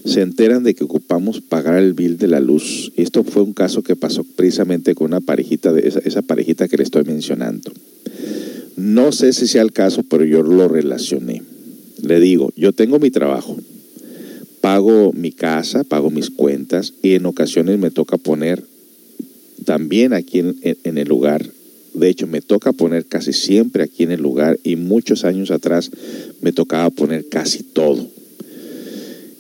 Se 0.04 0.22
enteran 0.22 0.62
de 0.62 0.74
que 0.74 0.84
ocupamos 0.84 1.40
pagar 1.40 1.78
el 1.78 1.94
bill 1.94 2.16
de 2.16 2.28
la 2.28 2.40
luz. 2.40 2.92
Esto 2.96 3.22
fue 3.24 3.42
un 3.42 3.52
caso 3.52 3.82
que 3.82 3.96
pasó 3.96 4.24
precisamente 4.24 4.94
con 4.94 5.08
una 5.08 5.20
parejita, 5.20 5.72
de 5.72 5.86
esa, 5.86 5.98
esa 6.00 6.22
parejita 6.22 6.68
que 6.68 6.76
le 6.76 6.84
estoy 6.84 7.04
mencionando. 7.04 7.72
No 8.76 9.12
sé 9.12 9.32
si 9.32 9.46
sea 9.46 9.62
el 9.62 9.72
caso, 9.72 10.02
pero 10.04 10.24
yo 10.24 10.42
lo 10.42 10.66
relacioné. 10.68 11.42
Le 12.02 12.18
digo, 12.18 12.52
yo 12.56 12.72
tengo 12.72 12.98
mi 12.98 13.10
trabajo, 13.10 13.56
pago 14.60 15.12
mi 15.12 15.32
casa, 15.32 15.84
pago 15.84 16.10
mis 16.10 16.30
cuentas 16.30 16.94
y 17.02 17.12
en 17.12 17.26
ocasiones 17.26 17.78
me 17.78 17.90
toca 17.90 18.16
poner 18.16 18.64
también 19.64 20.14
aquí 20.14 20.38
en, 20.38 20.56
en, 20.62 20.98
el 20.98 21.08
lugar. 21.08 21.46
De 21.92 22.08
hecho, 22.08 22.26
me 22.26 22.40
toca 22.40 22.72
poner 22.72 23.06
casi 23.06 23.32
siempre 23.32 23.82
aquí 23.82 24.04
en 24.04 24.12
el 24.12 24.22
lugar 24.22 24.58
y 24.64 24.76
muchos 24.76 25.24
años 25.24 25.50
atrás 25.50 25.90
me 26.40 26.52
tocaba 26.52 26.88
poner 26.90 27.28
casi 27.28 27.62
todo. 27.62 28.08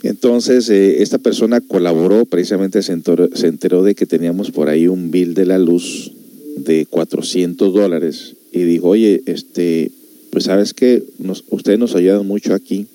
Entonces, 0.02 0.68
eh, 0.70 1.02
esta 1.02 1.18
persona 1.18 1.60
colaboró, 1.60 2.24
precisamente 2.24 2.82
se 2.82 2.92
enteró, 2.92 3.28
se 3.34 3.48
enteró, 3.48 3.82
de 3.82 3.94
que 3.94 4.06
teníamos 4.06 4.50
por 4.50 4.68
ahí 4.68 4.88
un 4.88 5.10
bill 5.10 5.34
de 5.34 5.46
la 5.46 5.58
luz 5.58 6.12
de 6.56 6.86
400 6.86 7.74
dólares 7.74 8.36
y 8.52 8.62
dijo, 8.62 8.88
oye, 8.88 9.22
este, 9.26 9.90
pues 10.30 10.44
sabes 10.44 10.74
que 10.74 11.02
ustedes 11.50 11.78
nos 11.78 11.94
ayudan 11.94 12.26
mucho 12.26 12.54
aquí 12.54 12.86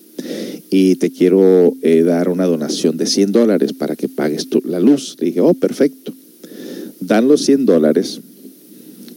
y 0.70 0.96
te 0.96 1.12
quiero 1.12 1.74
eh, 1.82 2.02
dar 2.02 2.30
una 2.30 2.46
donación 2.46 2.98
de 2.98 3.06
100 3.06 3.32
dólares 3.32 3.74
para 3.74 3.96
que 3.96 4.10
pagues 4.10 4.50
tu, 4.50 4.62
la 4.66 4.80
luz. 4.80 5.16
Le 5.20 5.28
dije, 5.28 5.42
oh, 5.42 5.54
perfecto. 5.54 6.14
Dan 7.00 7.28
los 7.28 7.42
100 7.46 7.66
dólares. 7.66 8.20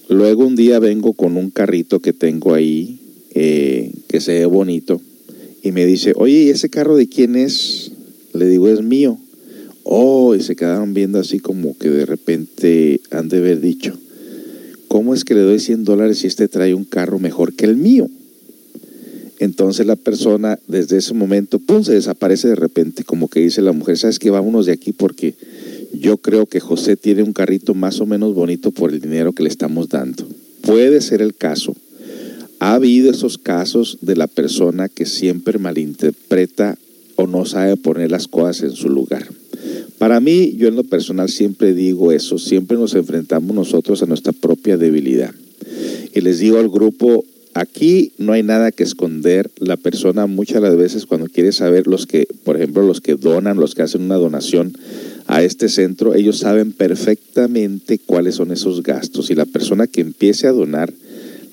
Luego 0.09 0.47
un 0.47 0.57
día 0.57 0.79
vengo 0.79 1.15
con 1.15 1.37
un 1.37 1.51
carrito 1.51 2.01
que 2.01 2.13
tengo 2.13 2.55
ahí, 2.55 2.99
eh, 3.35 3.93
que 4.09 4.21
se 4.21 4.33
ve 4.33 4.47
bonito, 4.47 5.01
y 5.69 5.73
me 5.73 5.85
dice, 5.85 6.15
oye, 6.17 6.45
¿y 6.45 6.49
ese 6.49 6.71
carro 6.71 6.97
de 6.97 7.09
quién 7.09 7.37
es? 7.37 7.93
Le 8.33 8.49
digo, 8.49 8.69
es 8.69 8.81
mío. 8.81 9.19
Oh, 9.83 10.35
y 10.35 10.41
se 10.41 10.57
quedaron 10.57 10.95
viendo 10.95 11.19
así 11.19 11.41
como 11.41 11.77
que 11.77 11.91
de 11.91 12.07
repente 12.07 13.03
han 13.11 13.29
de 13.29 13.37
haber 13.37 13.61
dicho, 13.61 13.95
¿cómo 14.89 15.13
es 15.13 15.25
que 15.25 15.35
le 15.35 15.43
doy 15.43 15.61
100 15.61 15.85
dólares 15.85 16.21
si 16.21 16.27
este 16.27 16.49
trae 16.49 16.75
un 16.75 16.85
carro 16.85 17.19
mejor 17.19 17.53
que 17.53 17.67
el 17.67 17.77
mío? 17.77 18.09
Entonces 19.41 19.87
la 19.87 19.97
persona 19.97 20.59
desde 20.69 20.97
ese 20.97 21.13
momento, 21.13 21.59
¡pum!, 21.59 21.85
se 21.85 21.93
desaparece 21.93 22.49
de 22.49 22.57
repente, 22.57 23.05
como 23.05 23.29
que 23.29 23.41
dice 23.41 23.61
la 23.61 23.73
mujer, 23.73 23.99
¿sabes 23.99 24.19
qué? 24.19 24.31
Vámonos 24.31 24.65
de 24.65 24.73
aquí 24.73 24.93
porque 24.93 25.35
yo 25.93 26.17
creo 26.17 26.47
que 26.47 26.61
José 26.61 26.97
tiene 26.97 27.23
un 27.23 27.35
carrito 27.35 27.75
más 27.75 28.01
o 28.01 28.07
menos 28.07 28.35
bonito 28.35 28.71
por 28.71 28.91
el 28.91 29.01
dinero 29.01 29.35
que 29.35 29.43
le 29.43 29.51
estamos 29.51 29.91
dando. 29.91 30.27
Puede 30.63 31.03
ser 31.03 31.21
el 31.21 31.35
caso. 31.35 31.77
Ha 32.61 32.75
habido 32.75 33.11
esos 33.11 33.39
casos 33.39 33.99
de 34.01 34.17
la 34.17 34.27
persona 34.27 34.89
que 34.89 35.07
siempre 35.07 35.59
malinterpreta 35.59 36.79
o 37.17 37.27
no 37.27 37.45
sabe 37.45 37.77
poner 37.77 38.11
las 38.11 38.29
cosas 38.29 38.63
en 38.63 38.73
su 38.73 38.89
lugar. 38.89 39.27
Para 39.99 40.21
mí, 40.21 40.55
yo 40.57 40.69
en 40.69 40.77
lo 40.77 40.85
personal 40.85 41.29
siempre 41.29 41.75
digo 41.75 42.13
eso, 42.13 42.39
siempre 42.39 42.77
nos 42.77 42.95
enfrentamos 42.95 43.55
nosotros 43.55 44.03
a 44.03 44.07
nuestra 44.07 44.33
propia 44.33 44.77
debilidad. 44.77 45.35
Y 46.15 46.21
les 46.21 46.39
digo 46.39 46.59
al 46.59 46.69
grupo, 46.69 47.25
aquí 47.55 48.13
no 48.19 48.33
hay 48.33 48.43
nada 48.45 48.71
que 48.71 48.85
esconder. 48.85 49.51
La 49.59 49.77
persona 49.77 50.27
muchas 50.27 50.63
las 50.63 50.77
veces 50.77 51.07
cuando 51.07 51.27
quiere 51.27 51.53
saber 51.53 51.89
los 51.89 52.07
que, 52.07 52.29
por 52.45 52.57
ejemplo, 52.57 52.87
los 52.87 53.01
que 53.01 53.17
donan, 53.17 53.59
los 53.59 53.75
que 53.75 53.83
hacen 53.83 54.03
una 54.03 54.15
donación 54.17 54.73
a 55.27 55.43
este 55.43 55.69
centro, 55.69 56.15
ellos 56.15 56.39
saben 56.39 56.73
perfectamente 56.73 57.99
cuáles 57.99 58.37
son 58.37 58.53
esos 58.53 58.83
gastos. 58.83 59.31
Y 59.31 59.35
la 59.35 59.47
persona 59.47 59.87
que 59.87 60.01
empiece 60.01 60.47
a 60.47 60.53
donar, 60.53 60.93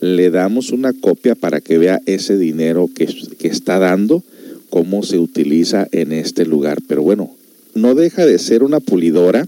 le 0.06 0.30
damos 0.30 0.72
una 0.72 0.94
copia 0.94 1.34
para 1.34 1.62
que 1.62 1.78
vea 1.78 2.00
ese 2.06 2.38
dinero 2.38 2.90
que, 2.94 3.08
está 3.48 3.80
dando, 3.80 4.24
cómo 4.70 5.04
se 5.04 5.18
utiliza 5.18 5.88
en 5.92 6.12
este 6.12 6.46
lugar. 6.46 6.80
Pero 6.88 7.02
bueno, 7.02 7.32
no 7.74 7.96
deja 7.96 8.26
de 8.26 8.38
ser 8.38 8.64
una 8.64 8.80
pulidora 8.80 9.48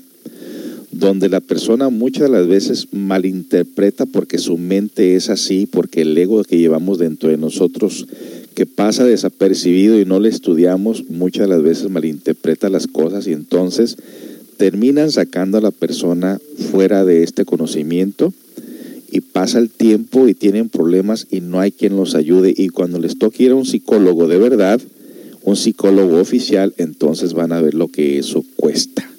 donde 0.91 1.29
la 1.29 1.41
persona 1.41 1.89
muchas 1.89 2.23
de 2.23 2.29
las 2.29 2.47
veces 2.47 2.87
malinterpreta 2.91 4.07
porque 4.07 4.39
su 4.39 4.57
mente 4.57 5.15
es 5.15 5.29
así, 5.29 5.67
porque 5.67 6.01
el 6.01 6.17
ego 6.17 6.43
que 6.43 6.57
llevamos 6.57 6.97
dentro 6.97 7.29
de 7.29 7.37
nosotros 7.37 8.07
que 8.55 8.65
pasa 8.65 9.05
desapercibido 9.05 9.99
y 9.99 10.05
no 10.05 10.19
le 10.19 10.29
estudiamos, 10.29 11.07
muchas 11.09 11.47
de 11.47 11.53
las 11.53 11.61
veces 11.61 11.91
malinterpreta 11.91 12.69
las 12.69 12.87
cosas 12.87 13.27
y 13.27 13.33
entonces 13.33 13.97
terminan 14.57 15.11
sacando 15.11 15.59
a 15.59 15.61
la 15.61 15.69
persona 15.69 16.39
fuera 16.71 17.05
de 17.05 17.21
este 17.21 17.45
conocimiento 17.45 18.33
y 19.11 19.21
pasa 19.21 19.59
el 19.59 19.69
tiempo 19.69 20.27
y 20.27 20.33
tienen 20.33 20.69
problemas 20.69 21.27
y 21.31 21.41
no 21.41 21.59
hay 21.59 21.71
quien 21.71 21.95
los 21.95 22.15
ayude 22.15 22.53
y 22.55 22.69
cuando 22.69 22.99
les 22.99 23.17
toque 23.17 23.43
ir 23.43 23.51
a 23.51 23.55
un 23.55 23.65
psicólogo 23.65 24.27
de 24.27 24.37
verdad, 24.37 24.81
un 25.43 25.55
psicólogo 25.55 26.19
oficial, 26.19 26.73
entonces 26.77 27.33
van 27.33 27.51
a 27.51 27.61
ver 27.61 27.73
lo 27.73 27.87
que 27.87 28.19
eso 28.19 28.43
cuesta. 28.55 29.09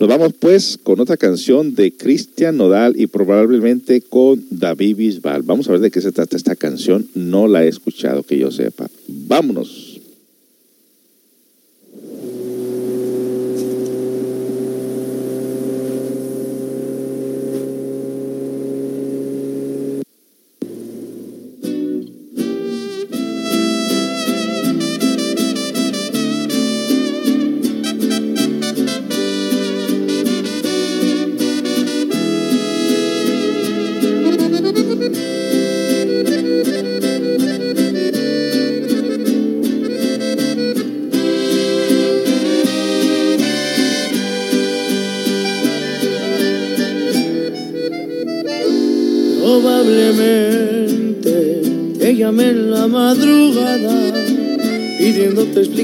Nos 0.00 0.08
vamos 0.08 0.32
pues 0.32 0.78
con 0.82 0.98
otra 0.98 1.18
canción 1.18 1.74
de 1.74 1.92
Cristian 1.92 2.56
Nodal 2.56 2.98
y 2.98 3.06
probablemente 3.06 4.00
con 4.00 4.42
David 4.48 4.96
Bisbal. 4.96 5.42
Vamos 5.42 5.68
a 5.68 5.72
ver 5.72 5.80
de 5.82 5.90
qué 5.90 6.00
se 6.00 6.10
trata 6.10 6.38
esta 6.38 6.56
canción. 6.56 7.06
No 7.14 7.46
la 7.46 7.64
he 7.64 7.68
escuchado 7.68 8.22
que 8.22 8.38
yo 8.38 8.50
sepa. 8.50 8.88
Vámonos. 9.06 9.79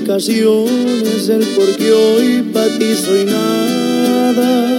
Explicaciones 0.06 1.26
del 1.26 1.44
por 1.56 1.66
qué 1.76 1.92
hoy 1.92 2.42
para 2.52 2.78
ti 2.78 2.94
soy 2.94 3.24
nada. 3.24 4.78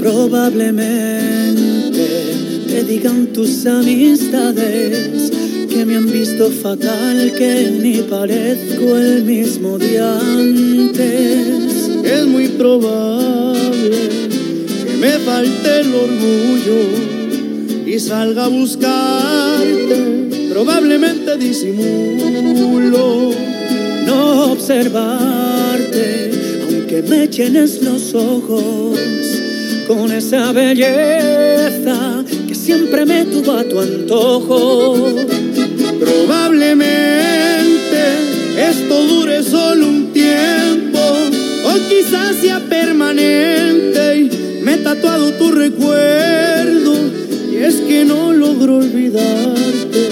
Probablemente 0.00 2.08
te 2.66 2.82
digan 2.82 3.28
tus 3.28 3.64
amistades 3.66 5.30
que 5.70 5.86
me 5.86 5.94
han 5.96 6.10
visto 6.10 6.50
fatal, 6.50 7.32
que 7.38 7.70
ni 7.80 7.98
parezco 7.98 8.96
el 8.96 9.22
mismo 9.22 9.78
de 9.78 10.00
antes. 10.00 11.88
Es 12.02 12.26
muy 12.26 12.48
probable 12.48 14.08
que 14.84 14.96
me 14.96 15.20
falte 15.20 15.80
el 15.80 15.94
orgullo 15.94 16.80
y 17.86 17.96
salga 18.00 18.46
a 18.46 18.48
buscarte. 18.48 20.48
Probablemente 20.50 21.36
disimulo 21.36 23.47
no 24.08 24.52
observarte, 24.52 26.30
aunque 26.66 27.02
me 27.02 27.28
llenes 27.28 27.82
los 27.82 28.14
ojos 28.14 28.98
con 29.86 30.10
esa 30.12 30.52
belleza 30.52 32.24
que 32.46 32.54
siempre 32.54 33.04
me 33.04 33.26
tuvo 33.26 33.52
a 33.52 33.64
tu 33.64 33.80
antojo. 33.80 35.14
Probablemente 36.00 38.00
esto 38.70 39.06
dure 39.06 39.42
solo 39.42 39.88
un 39.88 40.10
tiempo, 40.12 41.00
o 41.64 41.72
quizás 41.90 42.36
sea 42.40 42.60
permanente 42.60 44.20
y 44.20 44.30
me 44.62 44.74
he 44.74 44.78
tatuado 44.78 45.32
tu 45.32 45.52
recuerdo, 45.52 46.94
y 47.52 47.56
es 47.56 47.74
que 47.76 48.06
no 48.06 48.32
logro 48.32 48.78
olvidarte, 48.78 50.08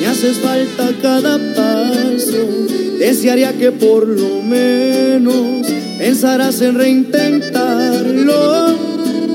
me 0.00 0.06
haces 0.06 0.38
falta 0.38 0.90
cada 1.02 1.38
paso 1.54 2.73
desearía 3.06 3.52
que 3.52 3.70
por 3.70 4.08
lo 4.08 4.42
menos 4.42 5.66
pensarás 5.98 6.62
en 6.62 6.74
reintentarlo. 6.74 8.78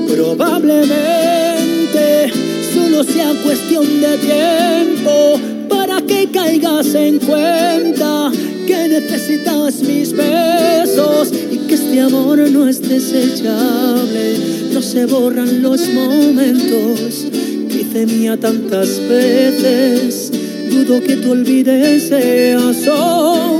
Probablemente 0.08 2.32
solo 2.74 3.04
sea 3.04 3.32
cuestión 3.44 3.84
de 4.00 4.18
tiempo 4.18 5.40
para 5.68 6.02
que 6.02 6.28
caigas 6.32 6.92
en 6.96 7.20
cuenta 7.20 8.32
que 8.66 8.88
necesitas 8.88 9.82
mis 9.82 10.14
besos 10.14 11.32
y 11.52 11.58
que 11.68 11.74
este 11.74 12.00
amor 12.00 12.40
no 12.50 12.68
es 12.68 12.82
desechable. 12.82 14.34
No 14.72 14.82
se 14.82 15.06
borran 15.06 15.62
los 15.62 15.88
momentos 15.90 17.28
que 17.68 17.82
hice 17.82 18.04
mía 18.06 18.36
tantas 18.36 19.00
veces. 19.08 20.32
Dudo 20.70 21.00
que 21.02 21.16
tú 21.16 21.32
olvides 21.32 22.10
eso. 22.10 23.59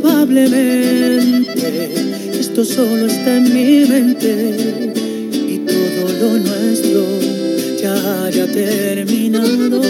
Probablemente 0.00 2.38
esto 2.38 2.64
solo 2.64 3.06
está 3.06 3.36
en 3.36 3.52
mi 3.52 3.84
mente 3.84 4.92
y 5.48 5.58
todo 5.58 6.08
lo 6.20 6.38
nuestro 6.38 7.04
ya 7.80 8.24
haya 8.24 8.46
terminado. 8.46 9.82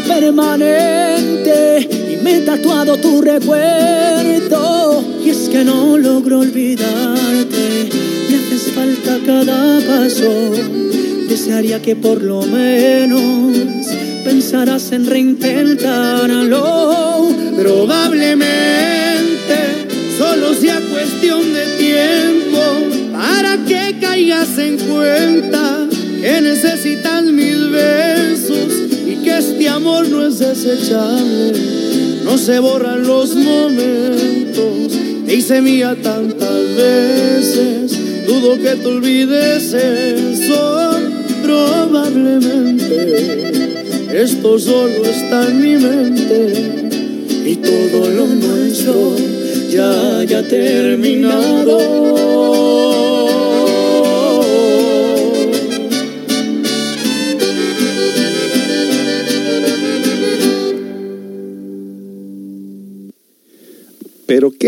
Permanente 0.00 1.88
y 2.12 2.16
me 2.22 2.38
he 2.38 2.40
tatuado 2.40 2.96
tu 2.96 3.20
recuerdo. 3.22 5.04
Y 5.24 5.30
es 5.30 5.48
que 5.48 5.62
no 5.64 5.96
logro 5.98 6.40
olvidarte. 6.40 7.88
Me 8.28 8.36
haces 8.36 8.72
falta 8.74 9.18
cada 9.24 9.80
paso. 9.80 10.30
Desearía 11.28 11.80
que 11.82 11.94
por 11.96 12.22
lo 12.22 12.42
menos 12.42 13.86
pensarás 14.24 14.92
en 14.92 15.06
reintentarlo 15.06 17.28
probablemente 17.56 18.58
solo 20.18 20.54
sea 20.54 20.80
cuestión 20.90 21.52
de 21.52 21.66
tiempo 21.78 22.60
para 23.12 23.56
que 23.66 23.96
caigas 24.00 24.56
en 24.58 24.78
cuenta 24.78 25.86
que 26.20 26.40
necesitan 26.40 27.34
mil 27.34 27.70
que 27.70 28.17
este 29.58 29.70
amor 29.70 30.08
no 30.08 30.24
es 30.24 30.38
desechable. 30.38 31.52
No 32.22 32.38
se 32.38 32.60
borran 32.60 33.04
los 33.04 33.34
momentos, 33.34 34.92
te 35.26 35.34
hice 35.34 35.60
mía 35.60 35.96
tantas 36.00 36.76
veces, 36.76 37.90
dudo 38.24 38.56
que 38.62 38.76
te 38.76 38.86
olvides 38.86 39.72
eso, 39.72 41.00
probablemente. 41.42 44.22
Esto 44.22 44.60
solo 44.60 45.04
está 45.04 45.48
en 45.48 45.60
mi 45.60 45.74
mente 45.76 46.88
y 47.44 47.56
todo 47.56 48.08
lo 48.10 48.26
nuestro 48.26 49.16
ya 49.70 50.18
haya 50.18 50.46
terminado. 50.46 52.37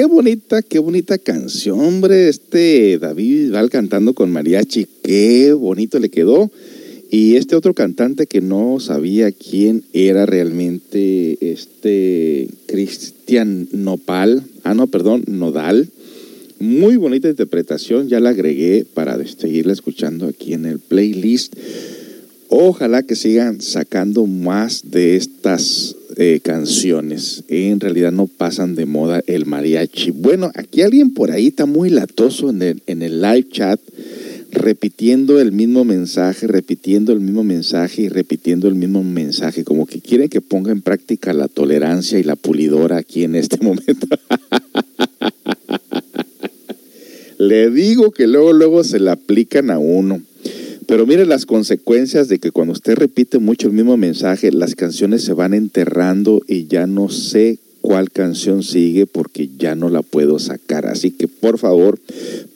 Qué 0.00 0.06
bonita, 0.06 0.62
qué 0.62 0.78
bonita 0.78 1.18
canción, 1.18 1.78
hombre. 1.78 2.30
Este 2.30 2.98
David 2.98 3.52
Val 3.52 3.68
cantando 3.68 4.14
con 4.14 4.30
mariachi, 4.32 4.86
qué 5.02 5.52
bonito 5.52 5.98
le 5.98 6.08
quedó. 6.08 6.50
Y 7.10 7.36
este 7.36 7.54
otro 7.54 7.74
cantante 7.74 8.26
que 8.26 8.40
no 8.40 8.80
sabía 8.80 9.30
quién 9.30 9.84
era 9.92 10.24
realmente, 10.24 11.36
este 11.52 12.48
Cristian 12.64 13.68
Nopal, 13.72 14.42
ah 14.64 14.72
no, 14.72 14.86
perdón, 14.86 15.24
Nodal. 15.26 15.90
Muy 16.60 16.96
bonita 16.96 17.28
interpretación, 17.28 18.08
ya 18.08 18.20
la 18.20 18.30
agregué 18.30 18.86
para 18.94 19.22
seguirla 19.26 19.74
escuchando 19.74 20.28
aquí 20.28 20.54
en 20.54 20.64
el 20.64 20.78
playlist. 20.78 21.54
Ojalá 22.48 23.02
que 23.02 23.16
sigan 23.16 23.60
sacando 23.60 24.24
más 24.26 24.90
de 24.90 25.16
estas 25.16 25.94
eh, 26.22 26.40
canciones. 26.40 27.44
En 27.48 27.80
realidad 27.80 28.12
no 28.12 28.26
pasan 28.26 28.74
de 28.74 28.84
moda 28.84 29.22
el 29.26 29.46
mariachi. 29.46 30.10
Bueno, 30.10 30.52
aquí 30.54 30.82
alguien 30.82 31.14
por 31.14 31.30
ahí 31.30 31.46
está 31.46 31.64
muy 31.64 31.88
latoso 31.88 32.50
en 32.50 32.60
el, 32.60 32.82
en 32.86 33.00
el 33.00 33.22
live 33.22 33.48
chat, 33.50 33.80
repitiendo 34.50 35.40
el 35.40 35.50
mismo 35.50 35.86
mensaje, 35.86 36.46
repitiendo 36.46 37.14
el 37.14 37.20
mismo 37.20 37.42
mensaje 37.42 38.02
y 38.02 38.08
repitiendo 38.10 38.68
el 38.68 38.74
mismo 38.74 39.02
mensaje, 39.02 39.64
como 39.64 39.86
que 39.86 40.02
quieren 40.02 40.28
que 40.28 40.42
ponga 40.42 40.72
en 40.72 40.82
práctica 40.82 41.32
la 41.32 41.48
tolerancia 41.48 42.18
y 42.18 42.22
la 42.22 42.36
pulidora 42.36 42.98
aquí 42.98 43.24
en 43.24 43.34
este 43.34 43.56
momento. 43.64 44.06
Le 47.38 47.70
digo 47.70 48.10
que 48.10 48.26
luego, 48.26 48.52
luego 48.52 48.84
se 48.84 49.00
la 49.00 49.12
aplican 49.12 49.70
a 49.70 49.78
uno. 49.78 50.20
Pero 50.90 51.06
mire 51.06 51.24
las 51.24 51.46
consecuencias 51.46 52.26
de 52.26 52.40
que 52.40 52.50
cuando 52.50 52.72
usted 52.72 52.96
repite 52.96 53.38
mucho 53.38 53.68
el 53.68 53.74
mismo 53.74 53.96
mensaje, 53.96 54.50
las 54.50 54.74
canciones 54.74 55.22
se 55.22 55.32
van 55.32 55.54
enterrando 55.54 56.42
y 56.48 56.66
ya 56.66 56.88
no 56.88 57.08
sé 57.10 57.60
cuál 57.80 58.10
canción 58.10 58.64
sigue 58.64 59.06
porque 59.06 59.48
ya 59.56 59.76
no 59.76 59.88
la 59.88 60.02
puedo 60.02 60.40
sacar. 60.40 60.86
Así 60.86 61.12
que 61.12 61.28
por 61.28 61.58
favor, 61.58 62.00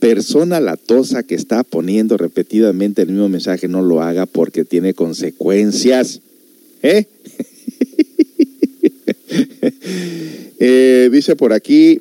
persona 0.01 0.59
latosa 0.59 1.23
que 1.23 1.37
está 1.37 1.63
poniendo 1.63 2.17
repetidamente 2.17 3.03
el 3.03 3.11
mismo 3.11 3.29
mensaje, 3.29 3.69
no 3.69 3.83
lo 3.83 4.03
haga 4.03 4.27
porque 4.27 4.65
tiene 4.65 4.95
consecuencias. 4.95 6.21
¿Eh? 6.83 7.07
eh 10.59 11.09
dice 11.13 11.37
por 11.37 11.53
aquí, 11.53 12.01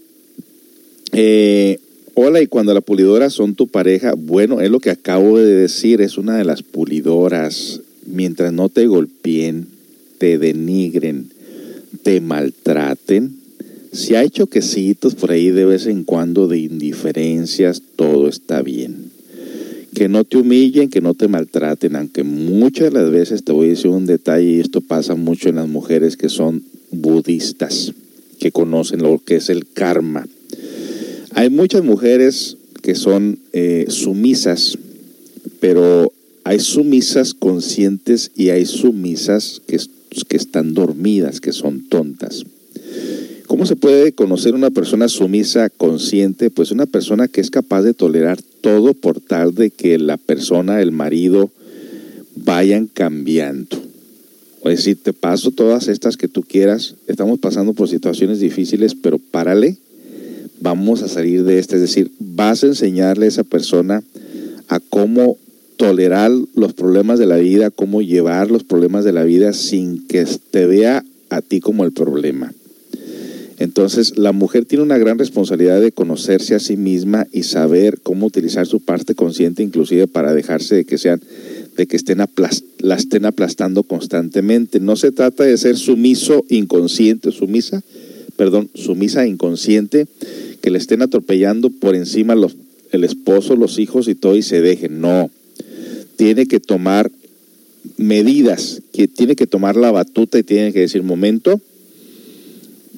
eh, 1.12 1.78
Hola, 2.16 2.44
y 2.44 2.46
cuando 2.46 2.76
la 2.76 2.82
pulidora 2.82 3.32
son 3.32 3.56
tu 3.56 3.68
pareja, 3.70 4.14
bueno, 4.16 4.62
es 4.62 4.70
lo 4.70 4.80
que 4.80 4.92
acabo 4.92 5.40
de 5.40 5.52
decir, 5.52 6.00
es 6.00 6.20
una 6.20 6.38
de 6.38 6.46
las 6.46 6.62
pulidoras. 6.62 7.82
Mientras 8.06 8.54
no 8.54 8.70
te 8.70 8.86
golpeen, 8.86 9.66
te 10.20 10.38
denigren, 10.38 11.32
te 12.04 12.22
maltraten, 12.22 13.36
si 13.92 14.14
ha 14.14 14.22
hecho 14.22 14.46
quesitos 14.46 15.16
por 15.16 15.32
ahí 15.32 15.50
de 15.50 15.66
vez 15.66 15.88
en 15.88 16.04
cuando 16.04 16.48
de 16.48 16.60
indiferencias, 16.60 17.82
todo 17.96 18.28
está 18.28 18.62
bien. 18.62 19.10
Que 19.96 20.08
no 20.08 20.24
te 20.24 20.38
humillen, 20.38 20.90
que 20.90 21.02
no 21.02 21.16
te 21.16 21.28
maltraten, 21.28 21.96
aunque 21.96 22.24
muchas 22.24 22.94
de 22.94 23.02
las 23.02 23.10
veces 23.10 23.44
te 23.44 23.54
voy 23.54 23.68
a 23.68 23.70
decir 23.72 23.88
un 23.88 24.06
detalle, 24.06 24.52
y 24.52 24.60
esto 24.60 24.82
pasa 24.82 25.16
mucho 25.16 25.50
en 25.50 25.56
las 25.56 25.68
mujeres 25.68 26.16
que 26.16 26.30
son 26.30 26.62
budistas, 26.92 27.92
que 28.40 28.52
conocen 28.52 29.02
lo 29.02 29.18
que 29.18 29.38
es 29.38 29.50
el 29.50 29.66
karma 29.66 30.28
hay 31.36 31.50
muchas 31.50 31.84
mujeres 31.84 32.58
que 32.82 32.96
son 32.96 33.40
eh, 33.54 33.86
sumisas, 33.90 34.78
pero 35.60 36.12
hay 36.44 36.60
sumisas 36.60 37.34
conscientes 37.34 38.32
y 38.36 38.50
hay 38.50 38.66
sumisas 38.66 39.62
que, 39.66 39.80
que 40.28 40.38
están 40.38 40.74
dormidas, 40.74 41.40
que 41.40 41.54
son 41.54 41.88
tontas. 41.88 42.44
¿Cómo 43.48 43.66
se 43.66 43.76
puede 43.76 44.12
conocer 44.14 44.56
una 44.56 44.72
persona 44.72 45.08
sumisa 45.08 45.70
consciente? 45.70 46.50
Pues 46.50 46.72
una 46.72 46.86
persona 46.86 47.28
que 47.28 47.42
es 47.42 47.50
capaz 47.50 47.84
de 47.84 47.94
tolerar 47.94 48.40
todo 48.62 48.94
por 48.94 49.20
tal 49.20 49.54
de 49.54 49.70
que 49.70 49.98
la 49.98 50.18
persona, 50.18 50.82
el 50.82 50.92
marido, 50.92 51.52
vayan 52.36 52.88
cambiando. 52.88 53.82
O 54.62 54.70
decir, 54.70 54.98
te 55.02 55.14
paso 55.14 55.52
todas 55.52 55.88
estas 55.88 56.18
que 56.18 56.28
tú 56.28 56.42
quieras, 56.42 56.96
estamos 57.08 57.40
pasando 57.40 57.74
por 57.74 57.90
situaciones 57.90 58.40
difíciles, 58.40 58.96
pero 58.96 59.20
párale 59.20 59.78
vamos 60.64 61.04
a 61.04 61.08
salir 61.08 61.44
de 61.44 61.60
este. 61.60 61.76
Es 61.76 61.82
decir, 61.82 62.12
vas 62.20 62.64
a 62.64 62.68
enseñarle 62.68 63.26
a 63.26 63.30
esa 63.30 63.44
persona 63.44 64.02
a 64.70 64.80
cómo 64.80 65.38
tolerar 65.78 66.32
los 66.56 66.74
problemas 66.74 67.20
de 67.20 67.26
la 67.26 67.36
vida, 67.36 67.70
cómo 67.70 68.02
llevar 68.02 68.50
los 68.50 68.64
problemas 68.64 69.04
de 69.04 69.12
la 69.12 69.24
vida 69.24 69.54
sin 69.54 70.08
que 70.08 70.26
te 70.52 70.66
vea 70.66 71.04
a 71.30 71.42
ti 71.42 71.60
como 71.60 71.84
el 71.84 71.92
problema. 71.92 72.54
Entonces, 73.60 74.18
la 74.18 74.32
mujer 74.32 74.66
tiene 74.66 74.84
una 74.84 74.98
gran 74.98 75.20
responsabilidad 75.20 75.80
de 75.80 75.92
conocerse 75.92 76.56
a 76.56 76.60
sí 76.60 76.76
misma 76.76 77.28
y 77.32 77.44
saber 77.44 78.00
cómo 78.02 78.26
utilizar 78.26 78.66
su 78.66 78.80
parte 78.80 79.16
consciente, 79.16 79.64
inclusive 79.64 80.08
para 80.08 80.34
dejarse 80.34 80.76
de 80.76 80.86
que 80.86 80.98
sean, 80.98 81.22
de 81.78 81.88
que 81.88 81.96
estén 81.96 82.20
la 82.80 82.96
estén 82.96 83.26
aplastando 83.26 83.84
constantemente. 83.84 84.80
No 84.80 84.96
se 84.96 85.12
trata 85.12 85.44
de 85.44 85.58
ser 85.58 85.78
sumiso 85.78 86.44
inconsciente, 86.50 87.32
sumisa, 87.32 87.84
perdón, 88.36 88.70
sumisa 88.74 89.28
inconsciente, 89.28 90.08
que 90.62 90.72
le 90.72 90.78
estén 90.78 91.02
atropellando 91.02 91.70
por 91.70 91.96
encima 91.96 92.36
los, 92.36 92.56
el 92.92 93.04
esposo, 93.04 93.56
los 93.56 93.80
hijos 93.80 94.08
y 94.08 94.16
todo 94.16 94.36
y 94.36 94.42
se 94.42 94.62
dejen. 94.62 95.02
No. 95.02 95.30
Tiene 96.16 96.46
que 96.46 96.60
tomar 96.60 97.12
medidas, 97.98 98.82
que 98.92 99.08
tiene 99.08 99.36
que 99.36 99.48
tomar 99.48 99.76
la 99.76 99.92
batuta 99.92 100.40
y 100.40 100.44
tiene 100.44 100.74
que 100.74 100.80
decir, 100.80 101.04
momento, 101.04 101.60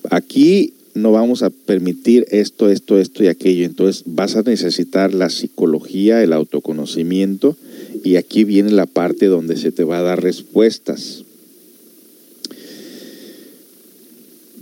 aquí 0.09 0.73
no 0.93 1.11
vamos 1.11 1.43
a 1.43 1.49
permitir 1.49 2.25
esto, 2.31 2.69
esto, 2.69 2.97
esto 2.97 3.23
y 3.23 3.27
aquello. 3.27 3.65
Entonces 3.65 4.03
vas 4.05 4.35
a 4.35 4.43
necesitar 4.43 5.13
la 5.13 5.29
psicología, 5.29 6.23
el 6.23 6.33
autoconocimiento 6.33 7.57
y 8.03 8.15
aquí 8.15 8.43
viene 8.43 8.71
la 8.71 8.85
parte 8.85 9.25
donde 9.25 9.57
se 9.57 9.71
te 9.71 9.83
va 9.83 9.99
a 9.99 10.03
dar 10.03 10.23
respuestas. 10.23 11.24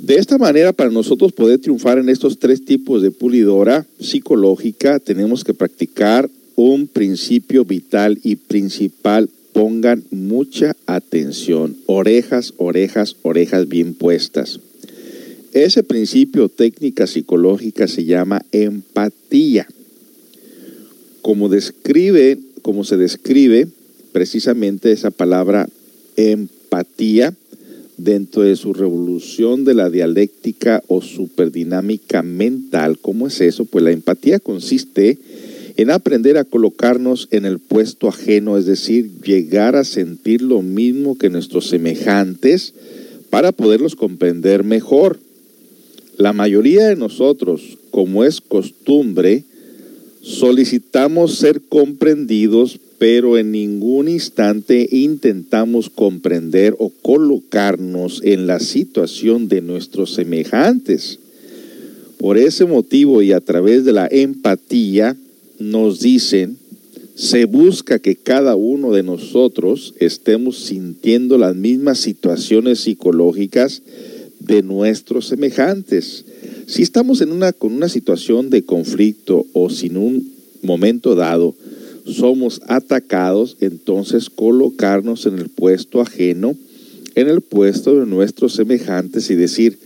De 0.04 0.16
esta 0.16 0.38
manera, 0.38 0.74
para 0.74 0.90
nosotros 0.90 1.32
poder 1.32 1.60
triunfar 1.60 1.98
en 1.98 2.10
estos 2.10 2.38
tres 2.38 2.66
tipos 2.66 3.02
de 3.02 3.10
pulidora 3.10 3.86
psicológica, 4.02 5.00
tenemos 5.00 5.46
que 5.46 5.54
practicar 5.54 6.30
un 6.58 6.88
principio 6.88 7.64
vital 7.64 8.20
y 8.22 8.36
principal. 8.36 9.30
Pongan 9.54 10.04
mucha 10.12 10.76
atención, 10.88 11.78
orejas, 11.86 12.54
orejas, 12.58 13.16
orejas 13.22 13.70
bien 13.70 13.94
puestas. 13.94 14.60
Ese 15.54 15.84
principio 15.84 16.50
técnica 16.50 17.08
psicológica 17.08 17.88
se 17.88 18.04
llama 18.04 18.42
empatía. 18.52 19.68
Como 21.22 21.48
describe, 21.48 22.40
como 22.62 22.84
se 22.84 22.98
describe 22.98 23.70
precisamente 24.12 24.92
esa 24.92 25.12
palabra 25.12 25.70
empatía 26.18 27.34
dentro 27.98 28.44
de 28.44 28.56
su 28.56 28.74
revolución 28.74 29.66
de 29.66 29.74
la 29.74 29.90
dialéctica 29.90 30.84
o 30.88 31.02
superdinámica 31.02 32.24
mental. 32.24 32.98
¿Cómo 33.00 33.28
es 33.28 33.42
eso? 33.42 33.66
Pues 33.66 33.84
la 33.84 33.92
empatía 33.92 34.40
consiste 34.40 35.18
en 35.76 35.90
aprender 35.90 36.38
a 36.38 36.44
colocarnos 36.44 37.28
en 37.32 37.46
el 37.46 37.60
puesto 37.60 38.08
ajeno, 38.08 38.58
es 38.58 38.66
decir, 38.66 39.10
llegar 39.24 39.76
a 39.76 39.84
sentir 39.84 40.42
lo 40.42 40.62
mismo 40.62 41.18
que 41.18 41.30
nuestros 41.30 41.68
semejantes 41.68 42.74
para 43.30 43.52
poderlos 43.52 43.96
comprender 43.96 44.64
mejor. 44.64 45.20
La 46.18 46.34
mayoría 46.34 46.88
de 46.88 46.96
nosotros, 46.96 47.80
como 47.90 48.24
es 48.24 48.40
costumbre, 48.40 49.44
solicitamos 50.22 51.36
ser 51.38 51.62
comprendidos, 51.62 52.80
pero 53.04 53.38
en 53.38 53.52
ningún 53.52 54.08
instante 54.08 54.88
intentamos 54.90 55.90
comprender 55.90 56.74
o 56.80 56.88
colocarnos 56.90 58.22
en 58.24 58.48
la 58.48 58.62
situación 58.62 59.50
de 59.50 59.60
nuestros 59.60 60.14
semejantes. 60.14 61.20
Por 62.18 62.38
ese 62.38 62.64
motivo 62.64 63.22
y 63.22 63.34
a 63.34 63.42
través 63.42 63.84
de 63.84 63.92
la 63.92 64.08
empatía 64.10 65.18
nos 65.60 66.00
dicen, 66.00 66.56
se 67.16 67.44
busca 67.44 68.00
que 68.00 68.16
cada 68.16 68.56
uno 68.56 68.94
de 68.94 69.04
nosotros 69.04 69.96
estemos 70.00 70.60
sintiendo 70.60 71.38
las 71.38 71.58
mismas 71.58 72.00
situaciones 72.00 72.80
psicológicas 72.80 73.82
de 74.40 74.64
nuestros 74.64 75.28
semejantes. 75.28 76.24
Si 76.68 76.84
estamos 76.84 77.20
en 77.20 77.34
una, 77.34 77.52
con 77.52 77.74
una 77.74 77.90
situación 77.90 78.50
de 78.50 78.64
conflicto 78.64 79.46
o 79.52 79.70
sin 79.70 79.98
un 79.98 80.32
momento 80.62 81.16
dado 81.16 81.54
somos 82.06 82.62
atacados, 82.68 83.58
entonces 83.62 84.30
colocarnos 84.30 85.26
en 85.26 85.40
el 85.40 85.50
puesto 85.50 86.02
ajeno, 86.02 86.56
en 87.16 87.28
el 87.28 87.42
puesto 87.42 88.00
de 88.00 88.06
nuestros 88.06 88.54
semejantes 88.54 89.30
y 89.30 89.36
decir, 89.36 89.78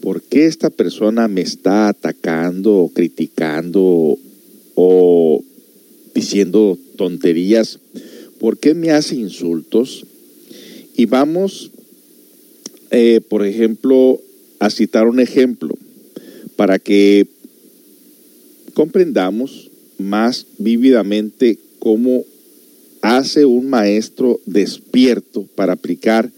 ¿por 0.00 0.22
qué 0.22 0.46
esta 0.46 0.70
persona 0.70 1.28
me 1.28 1.40
está 1.40 1.88
atacando 1.88 2.76
o 2.76 2.88
criticando 2.88 4.18
o 4.74 5.42
diciendo 6.14 6.78
tonterías? 6.96 7.78
¿Por 8.38 8.58
qué 8.58 8.74
me 8.74 8.90
hace 8.90 9.14
insultos? 9.14 10.04
Y 10.96 11.06
vamos 11.06 11.70
eh, 12.94 13.22
por 13.26 13.46
ejemplo, 13.46 14.20
a 14.58 14.68
citar 14.68 15.06
un 15.06 15.18
ejemplo 15.18 15.74
para 16.56 16.78
que 16.78 17.26
comprendamos 18.74 19.70
más 19.98 20.46
vívidamente 20.58 21.58
cómo 21.78 22.24
hace 23.00 23.44
un 23.44 23.68
maestro 23.68 24.40
despierto 24.46 25.46
para 25.54 25.72
aplicar 25.74 26.30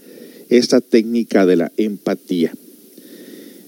esta 0.49 0.81
técnica 0.81 1.45
de 1.45 1.55
la 1.55 1.71
empatía. 1.77 2.53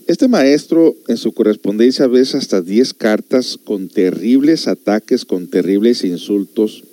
Este 0.07 0.27
maestro 0.27 0.95
en 1.07 1.17
su 1.17 1.33
correspondencia 1.33 2.07
ve 2.07 2.21
hasta 2.21 2.61
10 2.61 2.93
cartas 2.93 3.59
con 3.61 3.89
terribles 3.89 4.67
ataques, 4.67 5.25
con 5.25 5.47
terribles 5.47 6.03
insultos. 6.05 6.83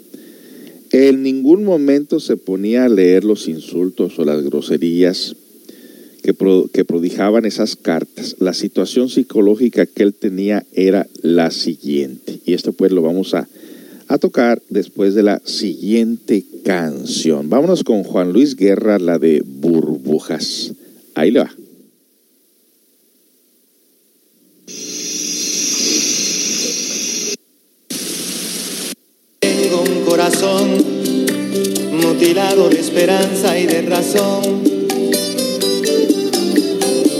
En 0.90 1.22
ningún 1.22 1.64
momento 1.64 2.18
se 2.18 2.36
ponía 2.36 2.84
a 2.84 2.88
leer 2.88 3.24
los 3.24 3.48
insultos 3.48 4.18
o 4.18 4.24
las 4.24 4.42
groserías 4.42 5.36
que, 6.24 6.84
prodijaban 6.84 7.44
esas 7.44 7.76
cartas. 7.76 8.36
La 8.38 8.54
situación 8.54 9.10
psicológica 9.10 9.84
que 9.84 10.02
él 10.02 10.14
tenía 10.14 10.64
era 10.72 11.06
la 11.20 11.50
siguiente. 11.50 12.40
Y 12.46 12.54
esto 12.54 12.72
pues 12.72 12.92
lo 12.92 13.02
vamos 13.02 13.34
a, 13.34 13.46
a 14.08 14.16
tocar 14.16 14.62
después 14.70 15.14
de 15.14 15.22
la 15.22 15.42
siguiente 15.44 16.42
canción. 16.64 17.50
Vámonos 17.50 17.84
con 17.84 18.04
Juan 18.04 18.32
Luis 18.32 18.56
Guerra, 18.56 18.98
la 18.98 19.18
de 19.18 19.42
Burbujas. 19.44 20.72
Ahí 21.14 21.30
le 21.30 21.40
va. 21.40 21.54
Tengo 29.40 29.82
un 29.82 30.04
corazón 30.06 30.70
mutilado 31.92 32.70
de 32.70 32.80
esperanza 32.80 33.58
y 33.58 33.66
de 33.66 33.82
razón 33.82 34.73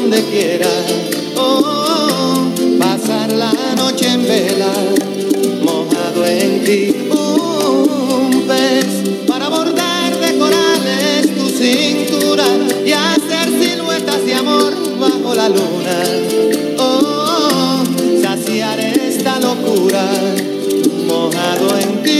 donde 0.00 0.22
quiera. 0.24 0.68
Oh, 1.36 2.48
pasar 2.78 3.30
la 3.32 3.52
noche 3.76 4.08
en 4.08 4.22
vela, 4.22 4.72
mojado 5.62 6.26
en 6.26 6.64
ti. 6.64 6.94
Un 7.10 8.46
pez 8.48 8.86
para 9.26 9.48
bordar 9.48 10.18
de 10.18 10.38
corales 10.38 11.34
tu 11.36 11.48
cintura 11.48 12.44
y 12.84 12.92
hacer 12.92 13.48
siluetas 13.60 14.24
de 14.24 14.34
amor 14.34 14.72
bajo 14.98 15.34
la 15.34 15.48
luna. 15.48 15.96
Oh, 16.78 17.82
saciar 18.22 18.80
esta 18.80 19.38
locura, 19.40 20.08
mojado 21.06 21.78
en 21.78 22.02
ti. 22.02 22.19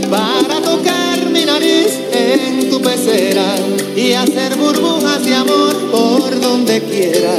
para 0.11 0.61
tocar 0.61 1.25
mi 1.31 1.45
nariz 1.45 1.97
en 2.11 2.69
tu 2.69 2.81
pecera 2.81 3.55
y 3.95 4.11
hacer 4.11 4.57
burbujas 4.57 5.23
de 5.23 5.35
amor 5.35 5.73
por 5.89 6.39
donde 6.41 6.81
quiera. 6.81 7.37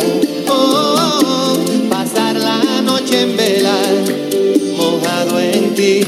Oh, 0.49 1.59
pasar 1.91 2.35
la 2.37 2.81
noche 2.81 3.21
en 3.21 3.37
vela, 3.37 3.77
mojado 4.75 5.39
en 5.39 5.75
ti, 5.75 6.03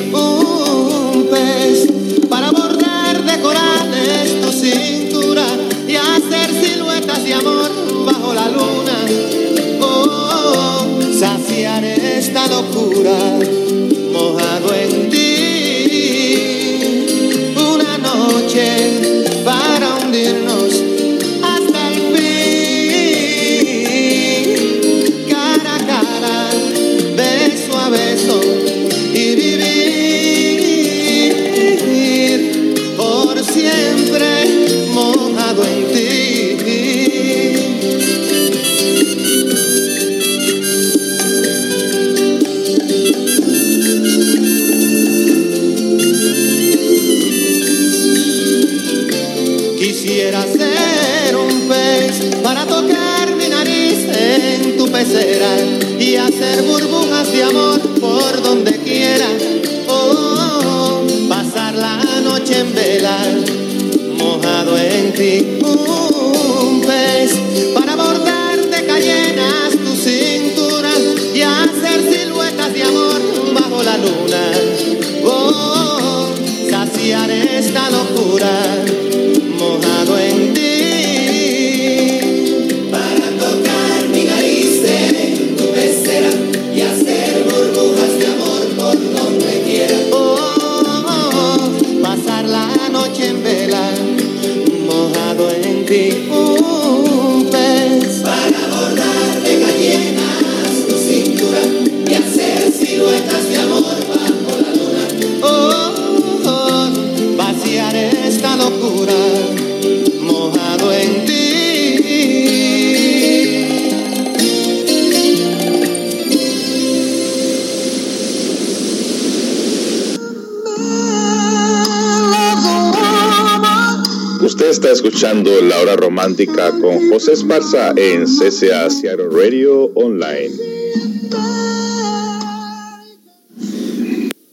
Con 126.37 127.11
José 127.11 127.33
Esparza 127.35 127.95
en 127.97 128.25
CCA 128.25 128.91
Seattle 128.91 129.29
Radio 129.31 129.85
Online. 129.95 130.51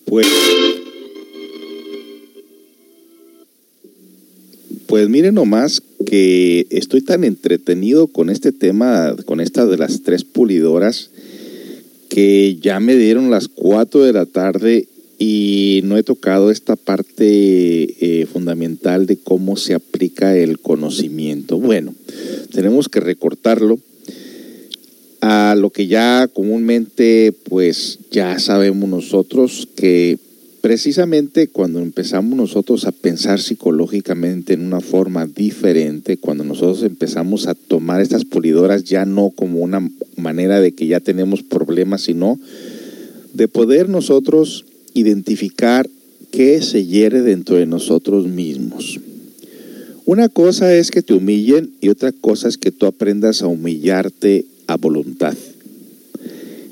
Pues, 0.06 0.28
pues 4.86 5.10
miren 5.10 5.34
nomás 5.34 5.82
que 6.06 6.68
estoy 6.70 7.02
tan 7.02 7.24
entretenido 7.24 8.06
con 8.06 8.30
este 8.30 8.52
tema, 8.52 9.16
con 9.26 9.42
esta 9.42 9.66
de 9.66 9.78
las 9.78 10.04
tres 10.04 10.24
pulidoras, 10.24 11.10
que 12.10 12.58
ya 12.62 12.80
me 12.80 12.96
dieron 12.96 13.32
las 13.32 13.48
4 13.48 14.04
de 14.04 14.14
la 14.14 14.28
tarde 14.28 14.88
y 15.18 15.82
no 15.86 15.98
he 15.98 16.04
tocado 16.04 16.52
esta 16.52 16.76
parte 16.76 17.91
eh, 18.12 18.26
fundamental 18.26 19.06
de 19.06 19.18
cómo 19.18 19.56
se 19.56 19.74
aplica 19.74 20.36
el 20.36 20.60
conocimiento. 20.60 21.58
Bueno, 21.58 21.94
tenemos 22.52 22.90
que 22.90 23.00
recortarlo 23.00 23.80
a 25.22 25.56
lo 25.56 25.70
que 25.70 25.88
ya 25.88 26.28
comúnmente 26.28 27.34
pues 27.48 28.00
ya 28.12 28.38
sabemos 28.40 28.90
nosotros 28.90 29.70
que 29.76 30.18
precisamente 30.60 31.48
cuando 31.48 31.80
empezamos 31.80 32.36
nosotros 32.36 32.86
a 32.86 32.92
pensar 32.92 33.40
psicológicamente 33.40 34.54
en 34.54 34.66
una 34.66 34.82
forma 34.82 35.26
diferente, 35.26 36.18
cuando 36.18 36.44
nosotros 36.44 36.84
empezamos 36.84 37.48
a 37.48 37.56
tomar 37.56 38.02
estas 38.02 38.26
pulidoras 38.26 38.84
ya 38.84 39.06
no 39.06 39.30
como 39.30 39.60
una 39.60 39.90
manera 40.18 40.60
de 40.60 40.74
que 40.74 40.88
ya 40.88 41.00
tenemos 41.00 41.44
problemas, 41.44 42.02
sino 42.02 42.38
de 43.34 43.48
poder 43.48 43.88
nosotros 43.88 44.66
identificar 44.94 45.88
qué 46.32 46.62
se 46.62 46.86
hiere 46.86 47.22
dentro 47.22 47.58
de 47.58 47.66
nosotros 47.66 48.28
mismos. 48.28 49.00
Una 50.06 50.30
cosa 50.30 50.76
es 50.76 50.90
que 50.90 51.04
te 51.04 51.14
humillen 51.14 51.72
y 51.80 51.90
otra 51.90 52.12
cosa 52.12 52.48
es 52.48 52.58
que 52.58 52.72
tú 52.72 52.86
aprendas 52.86 53.42
a 53.42 53.48
humillarte 53.48 54.46
a 54.68 54.78
voluntad. 54.78 55.36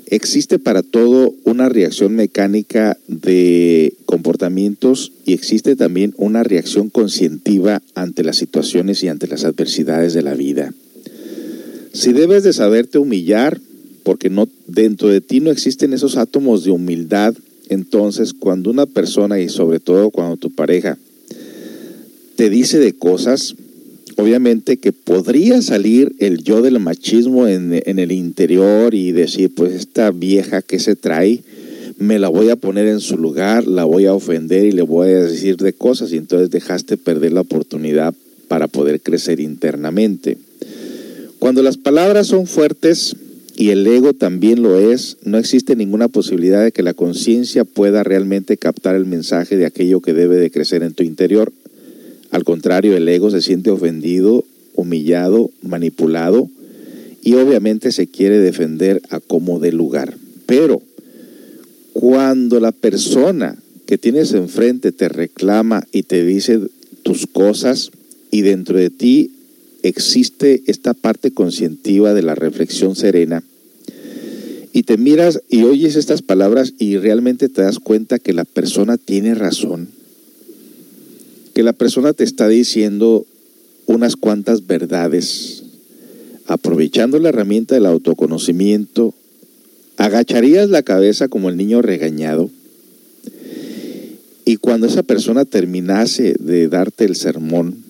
Existe 0.06 0.58
para 0.58 0.82
todo 0.82 1.32
una 1.44 1.68
reacción 1.68 2.16
mecánica 2.16 2.98
de 3.06 3.94
comportamientos 4.06 5.12
y 5.24 5.34
existe 5.34 5.76
también 5.76 6.14
una 6.16 6.42
reacción 6.42 6.90
conscientiva 6.90 7.80
ante 7.94 8.24
las 8.24 8.36
situaciones 8.36 9.04
y 9.04 9.08
ante 9.08 9.28
las 9.28 9.44
adversidades 9.44 10.12
de 10.12 10.22
la 10.22 10.34
vida. 10.34 10.74
Si 11.92 12.12
debes 12.12 12.42
de 12.42 12.52
saberte 12.52 12.98
humillar, 12.98 13.60
porque 14.02 14.30
no 14.30 14.48
dentro 14.66 15.08
de 15.08 15.20
ti 15.20 15.38
no 15.38 15.50
existen 15.50 15.92
esos 15.92 16.16
átomos 16.16 16.64
de 16.64 16.72
humildad, 16.72 17.34
entonces 17.70 18.34
cuando 18.34 18.68
una 18.70 18.84
persona 18.84 19.40
y 19.40 19.48
sobre 19.48 19.80
todo 19.80 20.10
cuando 20.10 20.36
tu 20.36 20.50
pareja 20.50 20.98
te 22.36 22.50
dice 22.50 22.78
de 22.78 22.92
cosas, 22.92 23.54
obviamente 24.16 24.76
que 24.76 24.92
podría 24.92 25.62
salir 25.62 26.14
el 26.18 26.42
yo 26.42 26.62
del 26.62 26.78
machismo 26.80 27.46
en, 27.46 27.80
en, 27.84 27.98
el 27.98 28.12
interior 28.12 28.94
y 28.94 29.12
decir, 29.12 29.54
pues 29.54 29.72
esta 29.74 30.10
vieja 30.10 30.62
que 30.62 30.78
se 30.78 30.96
trae, 30.96 31.42
me 31.98 32.18
la 32.18 32.28
voy 32.28 32.48
a 32.48 32.56
poner 32.56 32.86
en 32.86 33.00
su 33.00 33.16
lugar, 33.16 33.66
la 33.66 33.84
voy 33.84 34.06
a 34.06 34.14
ofender 34.14 34.64
y 34.64 34.72
le 34.72 34.82
voy 34.82 35.08
a 35.10 35.22
decir 35.22 35.56
de 35.58 35.72
cosas 35.72 36.12
y 36.12 36.16
entonces 36.16 36.50
dejaste 36.50 36.96
perder 36.96 37.32
la 37.32 37.42
oportunidad 37.42 38.14
para 38.48 38.66
poder 38.68 39.00
crecer 39.00 39.38
internamente. 39.38 40.38
Cuando 41.38 41.62
las 41.62 41.76
palabras 41.76 42.26
son 42.26 42.46
fuertes 42.46 43.14
y 43.60 43.68
el 43.68 43.86
ego 43.86 44.14
también 44.14 44.62
lo 44.62 44.80
es, 44.80 45.18
no 45.22 45.36
existe 45.36 45.76
ninguna 45.76 46.08
posibilidad 46.08 46.64
de 46.64 46.72
que 46.72 46.82
la 46.82 46.94
conciencia 46.94 47.66
pueda 47.66 48.02
realmente 48.02 48.56
captar 48.56 48.96
el 48.96 49.04
mensaje 49.04 49.58
de 49.58 49.66
aquello 49.66 50.00
que 50.00 50.14
debe 50.14 50.36
de 50.36 50.50
crecer 50.50 50.82
en 50.82 50.94
tu 50.94 51.02
interior. 51.02 51.52
Al 52.30 52.42
contrario, 52.44 52.96
el 52.96 53.06
ego 53.06 53.30
se 53.30 53.42
siente 53.42 53.70
ofendido, 53.70 54.44
humillado, 54.74 55.50
manipulado 55.60 56.48
y 57.22 57.34
obviamente 57.34 57.92
se 57.92 58.06
quiere 58.06 58.38
defender 58.38 59.02
a 59.10 59.20
como 59.20 59.60
de 59.60 59.72
lugar. 59.72 60.16
Pero 60.46 60.80
cuando 61.92 62.60
la 62.60 62.72
persona 62.72 63.58
que 63.84 63.98
tienes 63.98 64.32
enfrente 64.32 64.90
te 64.90 65.10
reclama 65.10 65.86
y 65.92 66.04
te 66.04 66.24
dice 66.24 66.60
tus 67.02 67.26
cosas 67.26 67.90
y 68.30 68.40
dentro 68.40 68.78
de 68.78 68.88
ti 68.88 69.32
existe 69.82 70.62
esta 70.64 70.94
parte 70.94 71.32
conscientiva 71.32 72.14
de 72.14 72.22
la 72.22 72.34
reflexión 72.34 72.96
serena 72.96 73.44
y 74.72 74.84
te 74.84 74.96
miras 74.96 75.42
y 75.48 75.64
oyes 75.64 75.96
estas 75.96 76.22
palabras 76.22 76.74
y 76.78 76.96
realmente 76.96 77.48
te 77.48 77.62
das 77.62 77.78
cuenta 77.78 78.18
que 78.18 78.32
la 78.32 78.44
persona 78.44 78.96
tiene 78.98 79.34
razón, 79.34 79.88
que 81.54 81.62
la 81.62 81.72
persona 81.72 82.12
te 82.12 82.24
está 82.24 82.46
diciendo 82.48 83.26
unas 83.86 84.14
cuantas 84.14 84.66
verdades, 84.66 85.64
aprovechando 86.46 87.18
la 87.18 87.30
herramienta 87.30 87.74
del 87.74 87.86
autoconocimiento, 87.86 89.12
agacharías 89.96 90.70
la 90.70 90.82
cabeza 90.82 91.28
como 91.28 91.50
el 91.50 91.56
niño 91.56 91.82
regañado 91.82 92.50
Y 94.46 94.56
cuando 94.56 94.86
esa 94.86 95.02
persona 95.02 95.44
terminase 95.44 96.34
de 96.40 96.68
darte 96.68 97.04
el 97.04 97.14
sermón 97.14 97.84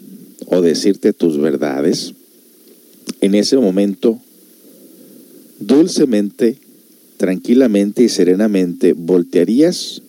o 0.47 0.61
decirte 0.61 1.13
tus 1.13 1.39
verdades, 1.39 2.15
en 3.21 3.35
ese 3.35 3.57
momento, 3.57 4.19
dulcemente, 5.59 6.59
tranquilamente 7.21 8.03
y 8.03 8.09
serenamente, 8.09 8.95
voltearías, 8.95 10.01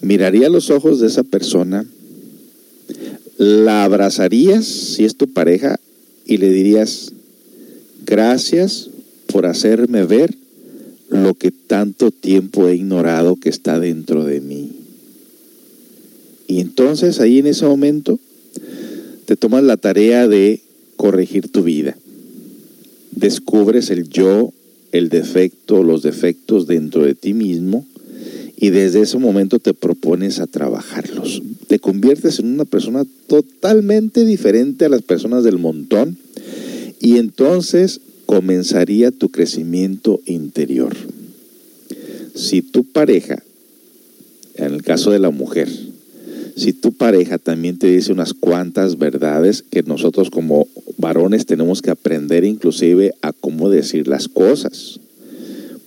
miraría 0.00 0.48
los 0.48 0.68
ojos 0.68 0.98
de 0.98 1.06
esa 1.06 1.22
persona, 1.22 1.86
la 3.36 3.84
abrazarías 3.84 4.66
si 4.66 5.04
es 5.04 5.14
tu 5.14 5.32
pareja 5.32 5.78
y 6.26 6.38
le 6.38 6.50
dirías, 6.50 7.12
gracias 8.04 8.90
por 9.28 9.46
hacerme 9.46 10.02
ver 10.02 10.34
lo 11.08 11.34
que 11.34 11.52
tanto 11.52 12.10
tiempo 12.10 12.66
he 12.66 12.74
ignorado 12.74 13.36
que 13.36 13.48
está 13.48 13.78
dentro 13.78 14.24
de 14.24 14.40
mí. 14.40 14.72
Y 16.48 16.58
entonces 16.58 17.20
ahí 17.20 17.38
en 17.38 17.46
ese 17.46 17.64
momento 17.64 18.18
te 19.24 19.36
tomas 19.36 19.62
la 19.62 19.76
tarea 19.76 20.26
de 20.26 20.62
corregir 20.96 21.48
tu 21.52 21.62
vida. 21.62 21.96
Descubres 23.12 23.90
el 23.90 24.08
yo, 24.08 24.52
el 24.92 25.08
defecto, 25.08 25.82
los 25.82 26.02
defectos 26.02 26.66
dentro 26.66 27.04
de 27.04 27.14
ti 27.14 27.34
mismo 27.34 27.86
y 28.56 28.70
desde 28.70 29.02
ese 29.02 29.18
momento 29.18 29.58
te 29.58 29.74
propones 29.74 30.40
a 30.40 30.46
trabajarlos. 30.46 31.42
Te 31.68 31.78
conviertes 31.78 32.38
en 32.38 32.46
una 32.46 32.64
persona 32.64 33.04
totalmente 33.26 34.24
diferente 34.24 34.84
a 34.84 34.88
las 34.88 35.02
personas 35.02 35.44
del 35.44 35.58
montón 35.58 36.18
y 37.00 37.18
entonces 37.18 38.00
comenzaría 38.26 39.10
tu 39.10 39.30
crecimiento 39.30 40.20
interior. 40.26 40.96
Si 42.34 42.62
tu 42.62 42.84
pareja, 42.84 43.42
en 44.56 44.74
el 44.74 44.82
caso 44.82 45.10
de 45.10 45.18
la 45.18 45.30
mujer, 45.30 45.68
si 46.58 46.72
tu 46.72 46.92
pareja 46.92 47.38
también 47.38 47.78
te 47.78 47.86
dice 47.86 48.12
unas 48.12 48.34
cuantas 48.34 48.98
verdades 48.98 49.62
que 49.70 49.84
nosotros 49.84 50.28
como 50.28 50.66
varones 50.96 51.46
tenemos 51.46 51.82
que 51.82 51.90
aprender 51.90 52.42
inclusive 52.42 53.14
a 53.22 53.32
cómo 53.32 53.70
decir 53.70 54.08
las 54.08 54.26
cosas, 54.26 54.98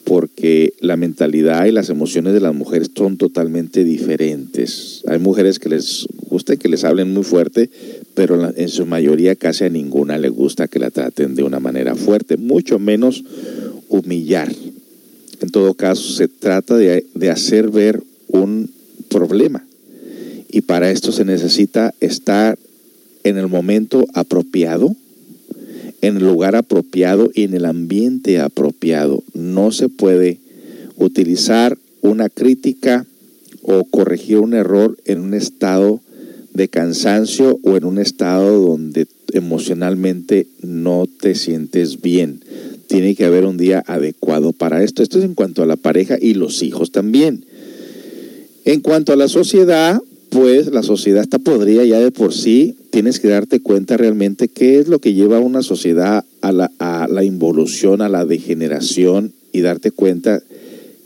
porque 0.06 0.74
la 0.80 0.96
mentalidad 0.96 1.66
y 1.66 1.72
las 1.72 1.90
emociones 1.90 2.34
de 2.34 2.40
las 2.40 2.56
mujeres 2.56 2.90
son 2.96 3.18
totalmente 3.18 3.84
diferentes. 3.84 5.04
Hay 5.08 5.20
mujeres 5.20 5.60
que 5.60 5.68
les 5.68 6.08
gusta 6.30 6.56
que 6.56 6.70
les 6.70 6.86
hablen 6.86 7.14
muy 7.14 7.24
fuerte, 7.24 7.70
pero 8.14 8.56
en 8.56 8.70
su 8.70 8.86
mayoría 8.86 9.36
casi 9.36 9.66
a 9.66 9.70
ninguna 9.70 10.18
le 10.18 10.30
gusta 10.30 10.70
que 10.70 10.80
la 10.80 10.90
traten 10.90 11.36
de 11.36 11.44
una 11.44 11.60
manera 11.60 11.96
fuerte, 11.96 12.38
mucho 12.38 12.80
menos 12.80 13.26
humillar. 13.90 14.50
En 15.42 15.50
todo 15.50 15.74
caso, 15.74 16.14
se 16.14 16.30
trata 16.30 16.78
de, 16.78 17.06
de 17.14 17.30
hacer 17.30 17.70
ver 17.70 18.02
un 18.30 18.70
problema 19.10 19.66
y 20.52 20.62
para 20.62 20.92
esto 20.92 21.12
se 21.12 21.24
necesita 21.24 21.94
estar 22.02 22.60
en 23.24 23.38
el 23.38 23.48
momento 23.48 24.06
apropiado, 24.14 24.96
en 26.02 26.18
el 26.18 26.26
lugar 26.26 26.56
apropiado 26.56 27.32
y 27.34 27.44
en 27.44 27.54
el 27.54 27.66
ambiente 27.66 28.40
apropiado. 28.40 29.24
No 29.34 29.72
se 29.72 29.88
puede 29.88 30.40
utilizar 30.98 31.78
una 32.02 32.30
crítica 32.30 33.06
o 33.62 33.86
corregir 33.86 34.40
un 34.40 34.54
error 34.54 34.98
en 35.06 35.22
un 35.22 35.34
estado 35.34 36.02
de 36.54 36.68
cansancio 36.68 37.60
o 37.64 37.78
en 37.78 37.86
un 37.86 37.98
estado 37.98 38.60
donde 38.60 39.08
emocionalmente 39.32 40.48
no 40.62 41.08
te 41.08 41.36
sientes 41.36 42.02
bien. 42.02 42.42
Tiene 42.88 43.16
que 43.16 43.24
haber 43.24 43.46
un 43.46 43.56
día 43.56 43.84
adecuado 43.88 44.52
para 44.52 44.84
esto. 44.84 45.02
Esto 45.02 45.20
es 45.20 45.24
en 45.24 45.34
cuanto 45.36 45.64
a 45.64 45.66
la 45.66 45.78
pareja 45.78 46.18
y 46.20 46.34
los 46.34 46.62
hijos 46.62 46.92
también. 46.92 47.46
En 48.66 48.82
cuanto 48.82 49.14
a 49.14 49.16
la 49.16 49.30
sociedad, 49.30 50.02
pues 50.32 50.72
la 50.72 50.82
sociedad 50.82 51.22
está 51.22 51.40
podrida 51.40 51.84
ya 51.84 52.00
de 52.00 52.10
por 52.10 52.34
sí. 52.34 52.76
Tienes 52.90 53.20
que 53.20 53.28
darte 53.28 53.60
cuenta 53.60 53.98
realmente 53.98 54.48
qué 54.48 54.80
es 54.80 54.88
lo 54.88 55.00
que 55.00 55.14
lleva 55.14 55.38
a 55.38 55.42
una 55.42 55.62
sociedad 55.62 56.24
a 56.40 56.52
la, 56.54 56.72
a 56.80 57.08
la 57.10 57.26
involución, 57.26 58.02
a 58.02 58.08
la 58.08 58.26
degeneración 58.26 59.34
y 59.52 59.60
darte 59.60 59.92
cuenta 59.92 60.42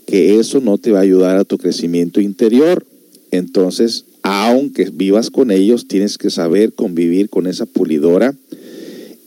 que 0.06 0.38
eso 0.38 0.60
no 0.60 0.78
te 0.78 0.92
va 0.92 1.00
a 1.00 1.02
ayudar 1.02 1.36
a 1.36 1.44
tu 1.44 1.58
crecimiento 1.58 2.20
interior. 2.20 2.86
Entonces, 3.32 4.04
aunque 4.22 4.90
vivas 4.92 5.30
con 5.30 5.50
ellos, 5.50 5.88
tienes 5.88 6.18
que 6.18 6.30
saber 6.30 6.72
convivir 6.72 7.28
con 7.28 7.48
esa 7.48 7.66
pulidora 7.66 8.32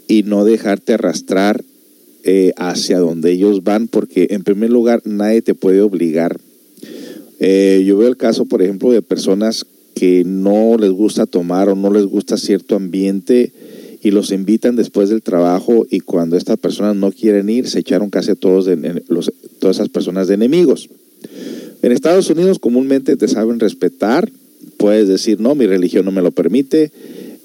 y 0.08 0.24
no 0.24 0.46
dejarte 0.46 0.94
arrastrar 0.94 1.62
eh, 2.24 2.54
hacia 2.56 3.00
donde 3.00 3.32
ellos 3.32 3.66
van, 3.66 3.90
porque 3.90 4.28
en 4.30 4.46
primer 4.46 4.70
lugar 4.70 5.02
nadie 5.04 5.42
te 5.42 5.56
puede 5.56 5.82
obligar. 5.82 6.40
Eh, 7.40 7.84
yo 7.86 7.98
veo 7.98 8.08
el 8.08 8.18
caso, 8.18 8.46
por 8.46 8.62
ejemplo, 8.62 8.92
de 8.92 9.02
personas 9.02 9.66
que 10.00 10.24
no 10.24 10.78
les 10.78 10.92
gusta 10.92 11.26
tomar 11.26 11.68
o 11.68 11.76
no 11.76 11.92
les 11.92 12.06
gusta 12.06 12.38
cierto 12.38 12.78
ambiente 12.78 13.52
y 14.02 14.12
los 14.12 14.32
invitan 14.32 14.78
después 14.78 15.10
del 15.10 15.22
trabajo 15.22 15.86
y 15.90 16.00
cuando 16.00 16.38
estas 16.38 16.58
personas 16.58 16.96
no 16.96 17.12
quieren 17.12 17.50
ir, 17.50 17.68
se 17.68 17.80
echaron 17.80 18.10
casi 18.10 18.32
a 18.32 18.36
todos 18.36 18.66
de, 18.66 19.04
los, 19.10 19.34
todas 19.60 19.76
esas 19.76 19.90
personas 19.90 20.30
de 20.30 20.36
enemigos. 20.36 20.88
En 21.82 21.92
Estados 21.92 22.30
Unidos 22.30 22.60
comúnmente 22.60 23.18
te 23.18 23.28
saben 23.28 23.60
respetar, 23.60 24.32
puedes 24.78 25.10
decir, 25.10 25.42
no, 25.42 25.54
mi 25.54 25.68
religión 25.68 26.06
no 26.06 26.12
me 26.12 26.22
lo 26.22 26.32
permite, 26.32 26.94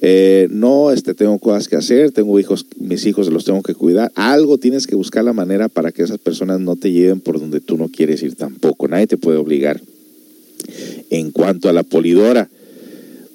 eh, 0.00 0.46
no, 0.52 0.92
este, 0.92 1.12
tengo 1.14 1.40
cosas 1.40 1.66
que 1.66 1.74
hacer, 1.74 2.12
tengo 2.12 2.38
hijos, 2.38 2.66
mis 2.78 3.05
hijos 3.05 3.32
los 3.32 3.44
tengo 3.44 3.64
que 3.64 3.74
cuidar, 3.74 4.12
algo 4.14 4.59
tienes 4.59 4.86
que 4.86 4.94
buscar 4.94 5.24
la 5.24 5.32
manera 5.32 5.68
para 5.68 5.90
que 5.90 6.05
esas 6.05 6.18
personas 6.18 6.61
no 6.61 6.76
te 6.76 6.92
lleven 6.92 7.18
por 7.18 7.40
donde 7.40 7.61
tú 7.61 7.76
no 7.76 7.88
quieres 7.88 8.22
ir 8.22 8.36
tampoco, 8.36 8.86
nadie 8.86 9.09
te 9.09 9.16
puede 9.16 9.38
obligar. 9.38 9.80
En 11.11 11.30
cuanto 11.30 11.68
a 11.68 11.72
la 11.72 11.82
polidora 11.82 12.48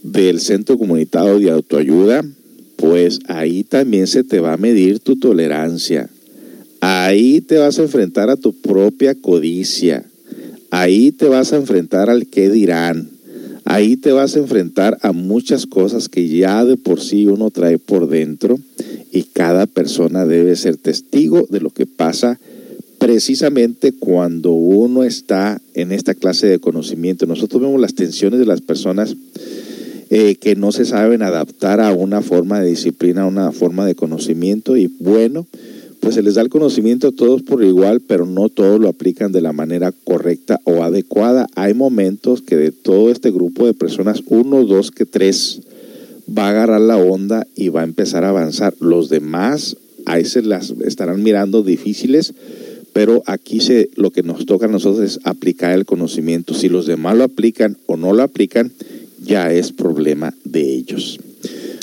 del 0.04 0.40
Centro 0.40 0.78
Comunitario 0.78 1.40
de 1.40 1.52
Autoayuda, 1.52 2.24
pues 2.76 3.20
ahí 3.28 3.64
también 3.64 4.08
se 4.08 4.24
te 4.24 4.40
va 4.40 4.54
a 4.54 4.58
medir 4.58 5.00
tu 5.00 5.18
tolerancia. 5.18 6.10
Ahí 6.82 7.42
te 7.42 7.58
vas 7.58 7.78
a 7.80 7.84
enfrentar 7.84 8.30
a 8.30 8.38
tu 8.38 8.54
propia 8.54 9.16
codicia. 9.16 10.06
Ahí 10.72 11.12
te 11.12 11.28
vas 11.28 11.52
a 11.52 11.58
enfrentar 11.58 12.10
al 12.10 12.28
qué 12.28 12.50
dirán. 12.50 13.10
Ahí 13.66 13.98
te 13.98 14.12
vas 14.12 14.36
a 14.36 14.40
enfrentar 14.40 14.98
a 15.02 15.12
muchas 15.12 15.66
cosas 15.66 16.10
que 16.10 16.28
ya 16.28 16.64
de 16.64 16.78
por 16.78 17.02
sí 17.02 17.28
uno 17.28 17.52
trae 17.52 17.78
por 17.78 18.08
dentro 18.08 18.58
y 19.12 19.24
cada 19.24 19.66
persona 19.66 20.26
debe 20.26 20.56
ser 20.56 20.78
testigo 20.78 21.46
de 21.50 21.60
lo 21.60 21.70
que 21.70 21.86
pasa 21.86 22.40
precisamente 23.10 23.92
cuando 23.92 24.52
uno 24.52 25.04
está 25.04 25.60
en 25.74 25.92
esta 25.92 26.14
clase 26.14 26.46
de 26.46 26.60
conocimiento. 26.60 27.26
Nosotros 27.26 27.60
vemos 27.60 27.82
las 27.82 27.96
tensiones 27.96 28.40
de 28.40 28.46
las 28.46 28.62
personas 28.62 29.16
eh, 30.12 30.36
que 30.36 30.56
no 30.56 30.72
se 30.72 30.86
saben 30.86 31.24
adaptar 31.24 31.82
a 31.82 31.92
una 31.92 32.22
forma 32.22 32.62
de 32.62 32.70
disciplina, 32.70 33.24
a 33.24 33.26
una 33.26 33.52
forma 33.52 33.88
de 33.88 33.96
conocimiento 33.96 34.78
y 34.78 34.94
bueno, 35.00 35.48
pues 36.00 36.14
se 36.14 36.22
les 36.22 36.36
da 36.36 36.44
el 36.44 36.50
conocimiento 36.50 37.08
a 37.08 37.12
todos 37.12 37.42
por 37.42 37.64
igual, 37.64 38.00
pero 38.00 38.28
no 38.28 38.48
todos 38.48 38.80
lo 38.80 38.90
aplican 38.90 39.32
de 39.32 39.42
la 39.42 39.54
manera 39.54 39.92
correcta 40.04 40.62
o 40.66 40.84
adecuada. 40.84 41.48
Hay 41.56 41.74
momentos 41.74 42.44
que 42.44 42.58
de 42.58 42.72
todo 42.72 43.10
este 43.10 43.32
grupo 43.32 43.66
de 43.66 43.74
personas, 43.74 44.22
uno, 44.28 44.66
dos, 44.66 44.92
que 44.92 45.08
tres, 45.08 45.62
va 46.30 46.46
a 46.46 46.50
agarrar 46.52 46.82
la 46.82 46.98
onda 46.98 47.48
y 47.56 47.70
va 47.70 47.82
a 47.82 47.86
empezar 47.86 48.24
a 48.24 48.30
avanzar. 48.30 48.76
Los 48.80 49.10
demás, 49.10 49.78
ahí 50.06 50.26
se 50.26 50.44
las 50.44 50.76
estarán 50.86 51.24
mirando 51.24 51.64
difíciles, 51.64 52.36
pero 52.94 53.24
aquí 53.26 53.60
se, 53.60 53.90
lo 53.96 54.12
que 54.12 54.24
nos 54.24 54.46
toca 54.46 54.66
a 54.66 54.70
nosotros 54.70 55.04
es 55.04 55.20
aplicar 55.24 55.72
el 55.72 55.86
conocimiento. 55.86 56.54
Si 56.54 56.70
los 56.70 56.86
demás 56.86 57.18
lo 57.18 57.24
aplican 57.24 57.78
o 57.86 57.98
no 57.98 58.14
lo 58.14 58.24
aplican, 58.24 58.72
ya 59.24 59.52
es 59.52 59.72
problema 59.72 60.34
de 60.44 60.62
ellos. 60.62 61.20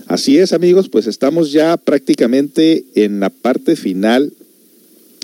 Así 0.07 0.39
es, 0.39 0.53
amigos, 0.53 0.89
pues 0.89 1.07
estamos 1.07 1.53
ya 1.53 1.77
prácticamente 1.77 2.85
en 2.95 3.21
la 3.21 3.31
parte 3.31 3.77
final 3.77 4.33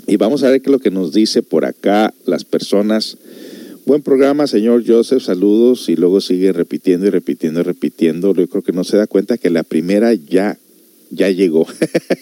y 0.07 0.17
vamos 0.17 0.43
a 0.43 0.49
ver 0.49 0.61
qué 0.61 0.69
es 0.69 0.71
lo 0.71 0.79
que 0.79 0.91
nos 0.91 1.13
dice 1.13 1.41
por 1.41 1.63
acá 1.63 2.13
las 2.25 2.43
personas. 2.43 3.17
Buen 3.85 4.01
programa, 4.01 4.47
señor 4.47 4.83
Joseph, 4.85 5.23
saludos 5.23 5.87
y 5.87 5.95
luego 5.95 6.19
sigue 6.19 6.51
repitiendo 6.51 7.07
y 7.07 7.09
repitiendo 7.09 7.61
y 7.61 7.63
repitiendo. 7.63 8.33
Yo 8.33 8.47
creo 8.47 8.61
que 8.61 8.73
no 8.73 8.83
se 8.83 8.97
da 8.97 9.07
cuenta 9.07 9.37
que 9.37 9.49
la 9.49 9.63
primera 9.63 10.13
ya 10.13 10.57
ya 11.13 11.29
llegó. 11.29 11.67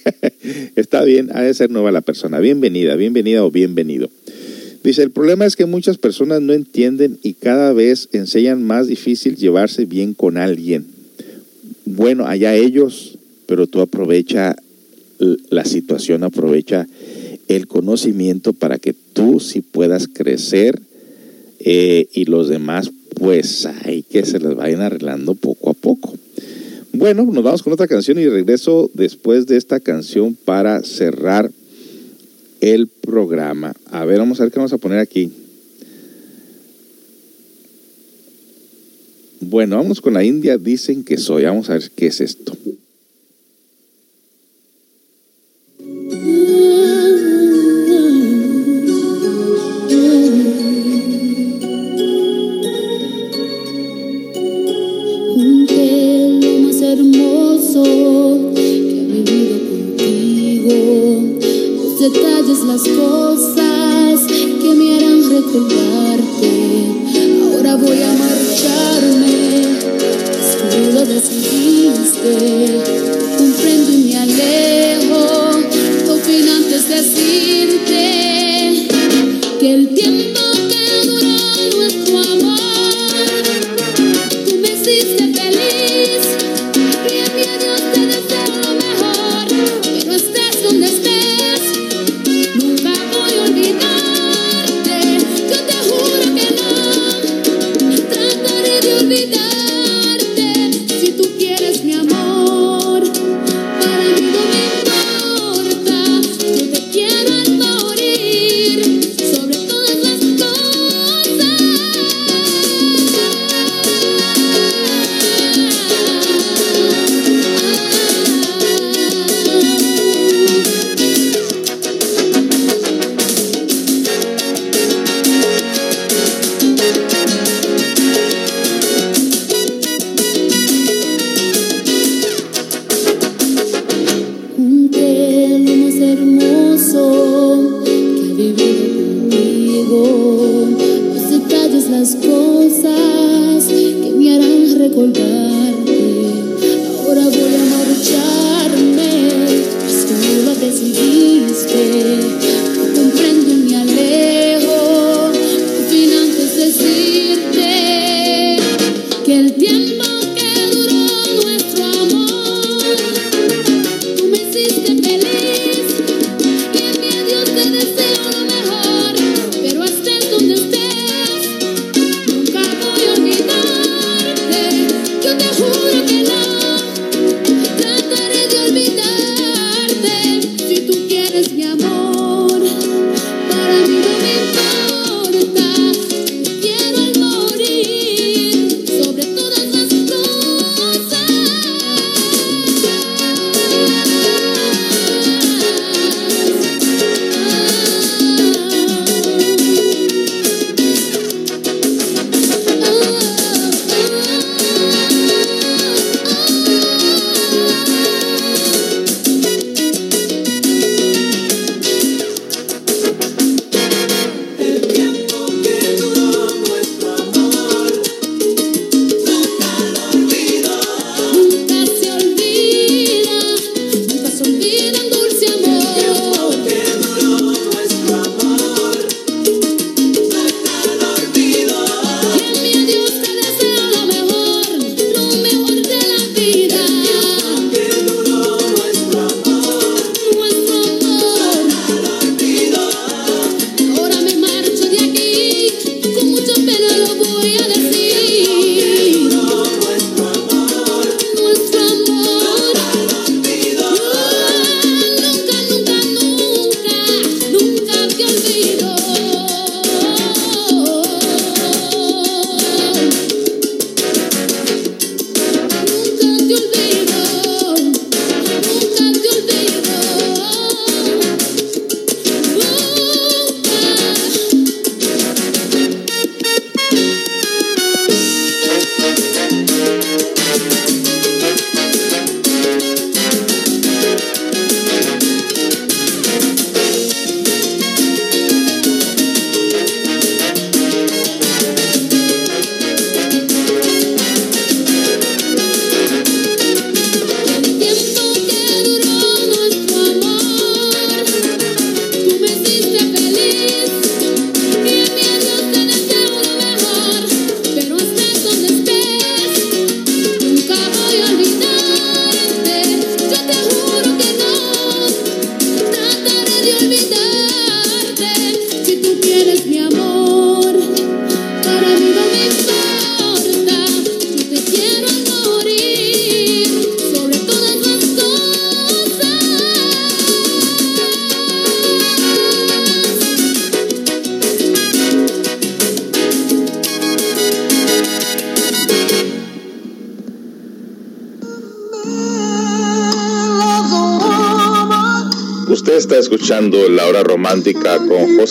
Está 0.75 1.03
bien, 1.03 1.29
ha 1.33 1.41
de 1.41 1.53
ser 1.53 1.71
nueva 1.71 1.91
la 1.91 2.01
persona. 2.01 2.39
Bienvenida, 2.39 2.95
bienvenida 2.95 3.43
o 3.43 3.51
bienvenido. 3.51 4.09
Dice, 4.83 5.03
el 5.03 5.11
problema 5.11 5.45
es 5.45 5.55
que 5.55 5.65
muchas 5.65 5.97
personas 5.97 6.41
no 6.41 6.53
entienden 6.53 7.19
y 7.21 7.33
cada 7.33 7.71
vez 7.71 8.09
enseñan 8.13 8.63
más 8.63 8.87
difícil 8.87 9.35
llevarse 9.35 9.85
bien 9.85 10.13
con 10.13 10.37
alguien. 10.37 10.85
Bueno, 11.85 12.25
allá 12.25 12.55
ellos, 12.55 13.17
pero 13.45 13.67
tú 13.67 13.81
aprovecha 13.81 14.55
la 15.49 15.65
situación, 15.65 16.23
aprovecha 16.23 16.87
el 17.47 17.67
conocimiento 17.67 18.53
para 18.53 18.79
que 18.79 18.93
tú 18.93 19.39
sí 19.39 19.61
puedas 19.61 20.07
crecer 20.07 20.79
eh, 21.59 22.07
y 22.13 22.25
los 22.25 22.49
demás 22.49 22.91
pues 23.15 23.67
hay 23.83 24.01
que 24.01 24.25
se 24.25 24.39
les 24.39 24.55
vayan 24.55 24.81
arreglando 24.81 25.35
poco 25.35 25.69
a 25.69 25.73
poco. 25.73 26.11
Bueno, 26.93 27.23
nos 27.23 27.43
vamos 27.43 27.63
con 27.63 27.71
otra 27.73 27.87
canción 27.87 28.19
y 28.19 28.27
regreso 28.27 28.91
después 28.93 29.47
de 29.47 29.57
esta 29.57 29.79
canción 29.79 30.35
para 30.35 30.83
cerrar 30.83 31.49
el 32.59 32.87
programa. 32.87 33.73
A 33.89 34.05
ver, 34.05 34.19
vamos 34.19 34.39
a 34.39 34.43
ver 34.43 34.51
qué 34.51 34.59
vamos 34.59 34.73
a 34.73 34.77
poner 34.77 34.99
aquí. 34.99 35.31
Bueno, 39.39 39.77
vamos 39.77 40.01
con 40.01 40.13
la 40.13 40.23
India, 40.23 40.57
dicen 40.57 41.03
que 41.03 41.17
soy. 41.17 41.45
Vamos 41.45 41.69
a 41.69 41.73
ver 41.73 41.91
qué 41.95 42.07
es 42.07 42.21
esto. 42.21 42.55
Mm. 45.79 47.50
que 57.74 57.80
ha 57.80 59.05
vivido 59.05 59.55
contigo. 59.69 60.76
Los 61.78 61.99
detalles, 61.99 62.59
las 62.65 62.82
cosas 62.82 64.19
que 64.28 64.69
me 64.76 64.95
harán 64.95 65.22
recordarte. 65.30 66.49
Ahora 67.43 67.76
voy 67.78 68.01
a 68.01 68.11
marcharme, 68.11 69.63
si 70.47 70.55
tú 70.69 70.80
lo 70.93 71.05
decidiste. 71.05 72.34
Comprendo 73.38 73.91
y 73.91 73.97
me 73.97 74.17
alejo, 74.17 75.22
opinantes 76.09 76.89
decir 76.89 77.80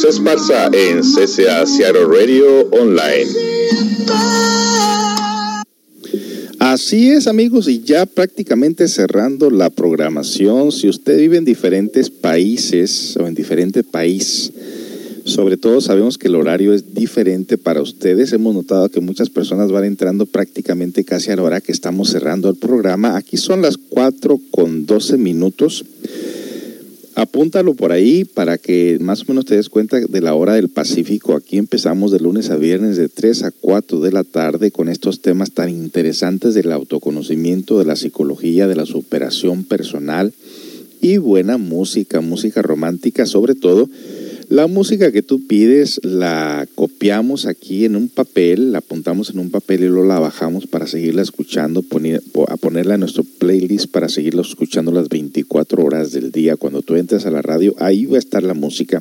Esparza 0.08 0.66
en 0.72 1.00
CCA 1.02 1.66
Seattle 1.66 2.06
Radio 2.06 2.68
Online. 2.70 3.30
Así 6.58 7.10
es 7.10 7.26
amigos 7.26 7.68
y 7.68 7.82
ya 7.82 8.06
prácticamente 8.06 8.88
cerrando 8.88 9.50
la 9.50 9.68
programación, 9.68 10.72
si 10.72 10.88
usted 10.88 11.18
vive 11.18 11.36
en 11.36 11.44
diferentes 11.44 12.08
países 12.08 13.16
o 13.18 13.26
en 13.26 13.34
diferente 13.34 13.82
país, 13.82 14.52
sobre 15.24 15.56
todo 15.56 15.80
sabemos 15.80 16.16
que 16.16 16.28
el 16.28 16.34
horario 16.34 16.72
es 16.72 16.94
diferente 16.94 17.58
para 17.58 17.82
ustedes. 17.82 18.32
Hemos 18.32 18.54
notado 18.54 18.88
que 18.88 19.00
muchas 19.00 19.28
personas 19.28 19.70
van 19.70 19.84
entrando 19.84 20.24
prácticamente 20.24 21.04
casi 21.04 21.30
a 21.30 21.36
la 21.36 21.42
hora 21.42 21.60
que 21.60 21.72
estamos 21.72 22.10
cerrando 22.10 22.48
el 22.48 22.56
programa. 22.56 23.16
Aquí 23.16 23.36
son 23.36 23.60
las 23.62 23.76
4 23.76 24.40
con 24.50 24.86
12 24.86 25.18
minutos 25.18 25.84
apúntalo 27.20 27.74
por 27.74 27.92
ahí 27.92 28.24
para 28.24 28.56
que 28.56 28.98
más 29.00 29.22
o 29.22 29.24
menos 29.28 29.44
te 29.44 29.56
des 29.56 29.68
cuenta 29.68 30.00
de 30.00 30.20
la 30.20 30.34
hora 30.34 30.54
del 30.54 30.70
Pacífico. 30.70 31.34
Aquí 31.34 31.58
empezamos 31.58 32.10
de 32.12 32.20
lunes 32.20 32.50
a 32.50 32.56
viernes 32.56 32.96
de 32.96 33.08
3 33.08 33.44
a 33.44 33.50
4 33.50 34.00
de 34.00 34.12
la 34.12 34.24
tarde 34.24 34.70
con 34.70 34.88
estos 34.88 35.20
temas 35.20 35.52
tan 35.52 35.68
interesantes 35.68 36.54
del 36.54 36.72
autoconocimiento, 36.72 37.78
de 37.78 37.84
la 37.84 37.96
psicología, 37.96 38.66
de 38.66 38.76
la 38.76 38.86
superación 38.86 39.64
personal 39.64 40.32
y 41.02 41.18
buena 41.18 41.58
música, 41.58 42.20
música 42.20 42.62
romántica 42.62 43.26
sobre 43.26 43.54
todo 43.54 43.88
la 44.50 44.66
música 44.66 45.12
que 45.12 45.22
tú 45.22 45.46
pides 45.46 46.00
la 46.02 46.66
copiamos 46.74 47.46
aquí 47.46 47.84
en 47.84 47.94
un 47.94 48.08
papel, 48.08 48.72
la 48.72 48.78
apuntamos 48.78 49.30
en 49.30 49.38
un 49.38 49.48
papel 49.48 49.84
y 49.84 49.86
luego 49.86 50.08
la 50.08 50.18
bajamos 50.18 50.66
para 50.66 50.88
seguirla 50.88 51.22
escuchando, 51.22 51.84
a 52.48 52.56
ponerla 52.56 52.94
en 52.94 53.00
nuestro 53.00 53.22
playlist 53.22 53.86
para 53.92 54.08
seguirla 54.08 54.42
escuchando 54.42 54.90
las 54.90 55.08
24 55.08 55.84
horas 55.84 56.10
del 56.10 56.32
día. 56.32 56.56
Cuando 56.56 56.82
tú 56.82 56.96
entres 56.96 57.26
a 57.26 57.30
la 57.30 57.42
radio, 57.42 57.76
ahí 57.78 58.06
va 58.06 58.16
a 58.16 58.18
estar 58.18 58.42
la 58.42 58.54
música. 58.54 59.00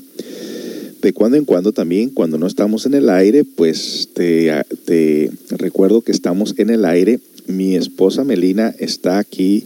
De 1.02 1.14
cuando 1.14 1.36
en 1.36 1.46
cuando 1.46 1.72
también, 1.72 2.12
cuando 2.12 2.38
no 2.38 2.46
estamos 2.46 2.86
en 2.86 2.94
el 2.94 3.10
aire, 3.10 3.44
pues 3.44 4.10
te, 4.14 4.54
te 4.86 5.32
recuerdo 5.50 6.02
que 6.02 6.12
estamos 6.12 6.54
en 6.60 6.70
el 6.70 6.86
aire. 6.86 7.22
Mi 7.48 7.76
esposa 7.76 8.24
Melina 8.24 8.76
está 8.78 9.18
aquí 9.18 9.66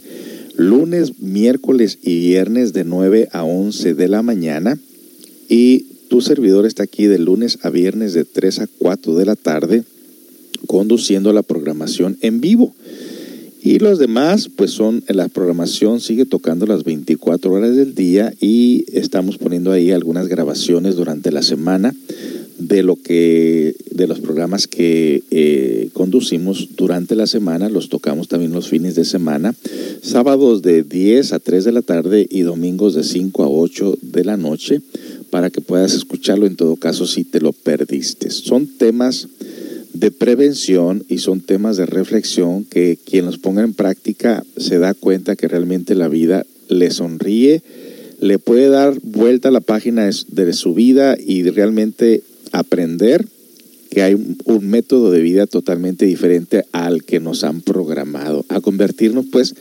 lunes, 0.56 1.20
miércoles 1.20 2.00
y 2.02 2.20
viernes 2.20 2.72
de 2.72 2.86
9 2.86 3.28
a 3.34 3.44
11 3.44 3.96
de 3.96 4.08
la 4.08 4.22
mañana 4.22 4.80
y 5.54 5.86
tu 6.10 6.20
servidor 6.22 6.66
está 6.66 6.82
aquí 6.82 7.06
de 7.06 7.20
lunes 7.20 7.60
a 7.62 7.70
viernes 7.70 8.14
de 8.14 8.26
3 8.26 8.62
a 8.62 8.68
4 8.80 9.14
de 9.14 9.26
la 9.26 9.36
tarde 9.36 9.84
conduciendo 10.66 11.32
la 11.32 11.44
programación 11.44 12.18
en 12.22 12.42
vivo. 12.42 12.74
Y 13.62 13.78
los 13.78 14.00
demás, 14.00 14.50
pues 14.50 14.72
son, 14.72 15.04
la 15.08 15.28
programación 15.28 16.02
sigue 16.02 16.26
tocando 16.26 16.66
las 16.66 16.84
24 16.84 17.52
horas 17.52 17.76
del 17.76 17.94
día 17.94 18.34
y 18.42 18.86
estamos 18.94 19.38
poniendo 19.38 19.72
ahí 19.72 19.92
algunas 19.92 20.28
grabaciones 20.28 20.96
durante 20.96 21.32
la 21.32 21.44
semana 21.44 21.94
de 22.58 22.84
lo 22.84 22.96
que, 22.96 23.76
de 23.92 24.08
los 24.08 24.20
programas 24.20 24.68
que 24.68 25.24
eh, 25.32 25.90
conducimos 25.94 26.70
durante 26.76 27.16
la 27.16 27.28
semana, 27.28 27.70
los 27.70 27.90
tocamos 27.90 28.28
también 28.28 28.52
los 28.52 28.70
fines 28.70 28.96
de 28.96 29.06
semana, 29.06 29.56
sábados 30.02 30.62
de 30.62 30.84
10 30.84 31.34
a 31.34 31.40
3 31.40 31.66
de 31.66 31.72
la 31.72 31.82
tarde 31.82 32.28
y 32.30 32.42
domingos 32.42 32.94
de 32.94 33.04
5 33.04 33.44
a 33.44 33.50
8 33.50 33.98
de 34.02 34.24
la 34.24 34.38
noche 34.38 34.82
para 35.30 35.50
que 35.50 35.62
puedas 35.62 35.94
escucharlo 35.94 36.46
en 36.46 36.56
todo 36.56 36.76
caso 36.76 37.08
si 37.08 37.24
te 37.24 37.42
lo 37.42 37.54
perdiste. 37.54 38.30
Son 38.30 38.68
temas 38.68 39.28
de 39.94 40.12
prevención 40.12 41.04
y 41.08 41.20
son 41.20 41.42
temas 41.42 41.78
de 41.78 41.86
reflexión 41.86 42.66
que 42.66 42.98
quien 43.04 43.26
los 43.26 43.38
ponga 43.38 43.64
en 43.64 43.74
práctica 43.74 44.44
se 44.58 44.80
da 44.80 44.94
cuenta 44.94 45.36
que 45.36 45.48
realmente 45.48 45.96
la 45.96 46.08
vida 46.08 46.46
le 46.68 46.92
sonríe, 46.92 47.62
le 48.20 48.40
puede 48.40 48.70
dar 48.70 49.00
vuelta 49.04 49.50
a 49.50 49.52
la 49.52 49.62
página 49.62 50.10
de 50.28 50.54
su 50.54 50.74
vida 50.74 51.18
y 51.20 51.44
realmente 51.44 52.24
aprender 52.54 53.26
que 53.90 54.02
hay 54.02 54.14
un, 54.14 54.70
método 54.70 55.12
de 55.12 55.22
vida 55.22 55.46
totalmente 55.46 56.06
diferente 56.06 56.64
al 56.72 57.04
que 57.04 57.20
nos 57.20 57.44
han 57.44 57.62
programado, 57.62 58.46
a 58.50 58.62
convertirnos 58.62 59.26
pues 59.32 59.54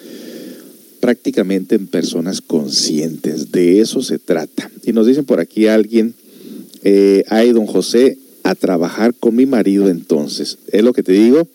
prácticamente 1.00 1.74
en 1.74 1.86
personas 1.86 2.40
conscientes. 2.40 3.50
De 3.50 3.80
eso 3.80 4.00
se 4.02 4.18
trata. 4.18 4.70
Y 4.84 4.92
nos 4.92 5.06
dicen 5.06 5.24
por 5.24 5.40
aquí 5.40 5.66
alguien, 5.66 6.14
eh, 6.84 7.24
ay, 7.28 7.52
don 7.52 7.66
José, 7.66 8.16
a 8.42 8.54
trabajar 8.54 9.14
con 9.14 9.34
mi 9.36 9.44
marido 9.44 9.88
entonces. 9.88 10.58
Es 10.68 10.82
lo 10.82 10.92
que 10.92 11.02
te 11.02 11.12
digo. 11.12 11.46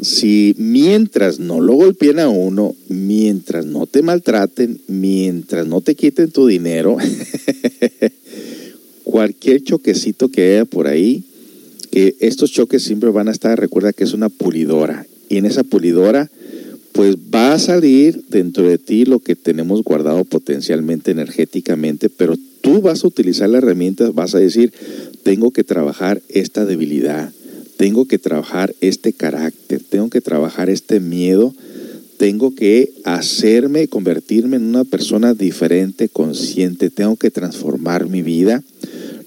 Si 0.00 0.54
mientras 0.58 1.38
no 1.38 1.60
lo 1.60 1.74
golpeen 1.74 2.18
a 2.18 2.28
uno, 2.28 2.74
mientras 2.88 3.64
no 3.64 3.86
te 3.86 4.02
maltraten, 4.02 4.80
mientras 4.88 5.66
no 5.66 5.80
te 5.80 5.94
quiten 5.94 6.30
tu 6.30 6.46
dinero, 6.46 6.96
cualquier 9.14 9.62
choquecito 9.62 10.28
que 10.28 10.42
haya 10.42 10.64
por 10.64 10.88
ahí, 10.88 11.22
que 11.92 12.16
estos 12.18 12.50
choques 12.50 12.82
siempre 12.82 13.10
van 13.10 13.28
a 13.28 13.30
estar, 13.30 13.56
recuerda 13.56 13.92
que 13.92 14.02
es 14.02 14.12
una 14.12 14.28
pulidora. 14.28 15.06
Y 15.28 15.36
en 15.36 15.46
esa 15.46 15.62
pulidora 15.62 16.28
pues 16.90 17.14
va 17.32 17.52
a 17.52 17.60
salir 17.60 18.24
dentro 18.28 18.68
de 18.68 18.76
ti 18.76 19.04
lo 19.04 19.20
que 19.20 19.36
tenemos 19.36 19.84
guardado 19.84 20.24
potencialmente 20.24 21.12
energéticamente, 21.12 22.08
pero 22.08 22.34
tú 22.60 22.80
vas 22.80 23.04
a 23.04 23.06
utilizar 23.06 23.48
la 23.48 23.58
herramienta, 23.58 24.10
vas 24.10 24.34
a 24.34 24.40
decir, 24.40 24.72
tengo 25.22 25.52
que 25.52 25.62
trabajar 25.62 26.20
esta 26.28 26.64
debilidad, 26.64 27.30
tengo 27.76 28.06
que 28.06 28.18
trabajar 28.18 28.74
este 28.80 29.12
carácter, 29.12 29.80
tengo 29.88 30.10
que 30.10 30.22
trabajar 30.22 30.70
este 30.70 30.98
miedo, 30.98 31.54
tengo 32.16 32.52
que 32.54 32.92
hacerme, 33.04 33.86
convertirme 33.86 34.56
en 34.56 34.64
una 34.64 34.82
persona 34.82 35.34
diferente, 35.34 36.08
consciente, 36.08 36.90
tengo 36.90 37.16
que 37.16 37.30
transformar 37.30 38.08
mi 38.08 38.22
vida, 38.22 38.64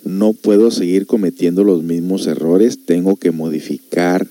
no 0.08 0.34
puedo 0.34 0.72
seguir 0.72 1.06
cometiendo 1.06 1.64
los 1.64 1.84
mismos 1.84 2.28
errores, 2.28 2.80
tengo 2.86 3.16
que 3.16 3.32
modificar 3.32 4.28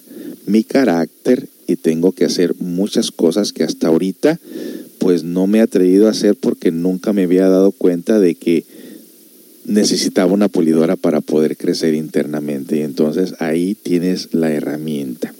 mi 0.47 0.65
carácter 0.65 1.49
y 1.67 1.77
tengo 1.77 2.13
que 2.13 2.25
hacer 2.25 2.55
muchas 2.59 3.11
cosas 3.11 3.53
que 3.53 3.65
hasta 3.65 3.89
ahorita 3.89 4.39
pues 4.99 5.25
no 5.25 5.47
me 5.47 5.59
he 5.59 5.63
atrevido 5.63 6.07
a 6.07 6.11
hacer 6.11 6.37
porque 6.37 6.71
nunca 6.71 7.13
me 7.13 7.25
había 7.25 7.49
dado 7.49 7.73
cuenta 7.73 8.19
de 8.19 8.35
que 8.35 8.65
necesitaba 9.65 10.33
una 10.33 10.49
pulidora 10.49 10.97
para 10.97 11.21
poder 11.21 11.57
crecer 11.57 11.95
internamente 11.95 12.77
y 12.77 12.83
entonces 12.83 13.35
ahí 13.41 13.75
tienes 13.75 14.33
la 14.33 14.53
herramienta. 14.53 15.35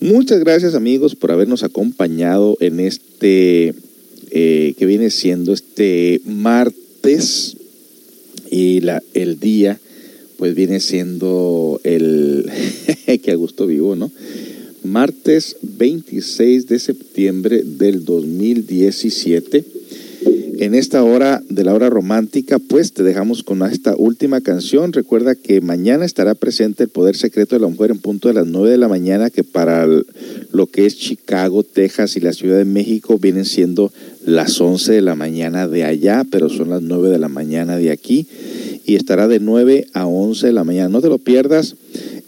Muchas 0.00 0.40
gracias 0.40 0.74
amigos 0.74 1.14
por 1.14 1.30
habernos 1.30 1.62
acompañado 1.62 2.56
en 2.60 2.80
este 2.80 3.74
eh, 4.30 4.74
que 4.76 4.86
viene 4.86 5.10
siendo 5.10 5.52
este 5.52 6.20
martes 6.26 7.56
y 8.50 8.80
la, 8.80 9.02
el 9.14 9.38
día 9.40 9.78
pues 10.36 10.54
viene 10.54 10.80
siendo 10.80 11.80
el 11.84 12.50
que 13.22 13.30
a 13.30 13.34
gusto 13.34 13.66
vivo, 13.66 13.96
¿no? 13.96 14.10
martes 14.84 15.56
26 15.62 16.68
de 16.68 16.78
septiembre 16.78 17.62
del 17.64 18.04
2017. 18.04 19.64
En 20.60 20.74
esta 20.74 21.02
hora 21.02 21.42
de 21.48 21.64
la 21.64 21.74
hora 21.74 21.90
romántica, 21.90 22.58
pues 22.58 22.92
te 22.92 23.02
dejamos 23.02 23.42
con 23.42 23.62
esta 23.62 23.96
última 23.96 24.40
canción. 24.40 24.92
Recuerda 24.92 25.34
que 25.34 25.60
mañana 25.60 26.04
estará 26.04 26.34
presente 26.34 26.84
el 26.84 26.90
poder 26.90 27.16
secreto 27.16 27.56
de 27.56 27.60
la 27.60 27.68
mujer 27.68 27.90
en 27.90 27.98
punto 27.98 28.28
de 28.28 28.34
las 28.34 28.46
9 28.46 28.70
de 28.70 28.78
la 28.78 28.88
mañana, 28.88 29.30
que 29.30 29.42
para 29.42 29.86
lo 30.52 30.66
que 30.66 30.86
es 30.86 30.96
Chicago, 30.96 31.64
Texas 31.64 32.16
y 32.16 32.20
la 32.20 32.32
Ciudad 32.32 32.58
de 32.58 32.64
México 32.64 33.18
vienen 33.18 33.46
siendo 33.46 33.92
las 34.24 34.60
11 34.60 34.92
de 34.92 35.02
la 35.02 35.14
mañana 35.14 35.68
de 35.68 35.84
allá, 35.84 36.24
pero 36.30 36.48
son 36.48 36.70
las 36.70 36.82
9 36.82 37.10
de 37.10 37.18
la 37.18 37.28
mañana 37.28 37.76
de 37.76 37.90
aquí. 37.90 38.26
Y 38.84 38.96
estará 38.96 39.28
de 39.28 39.40
9 39.40 39.86
a 39.92 40.06
11 40.06 40.46
de 40.46 40.52
la 40.52 40.64
mañana. 40.64 40.88
No 40.88 41.00
te 41.00 41.08
lo 41.08 41.18
pierdas. 41.18 41.76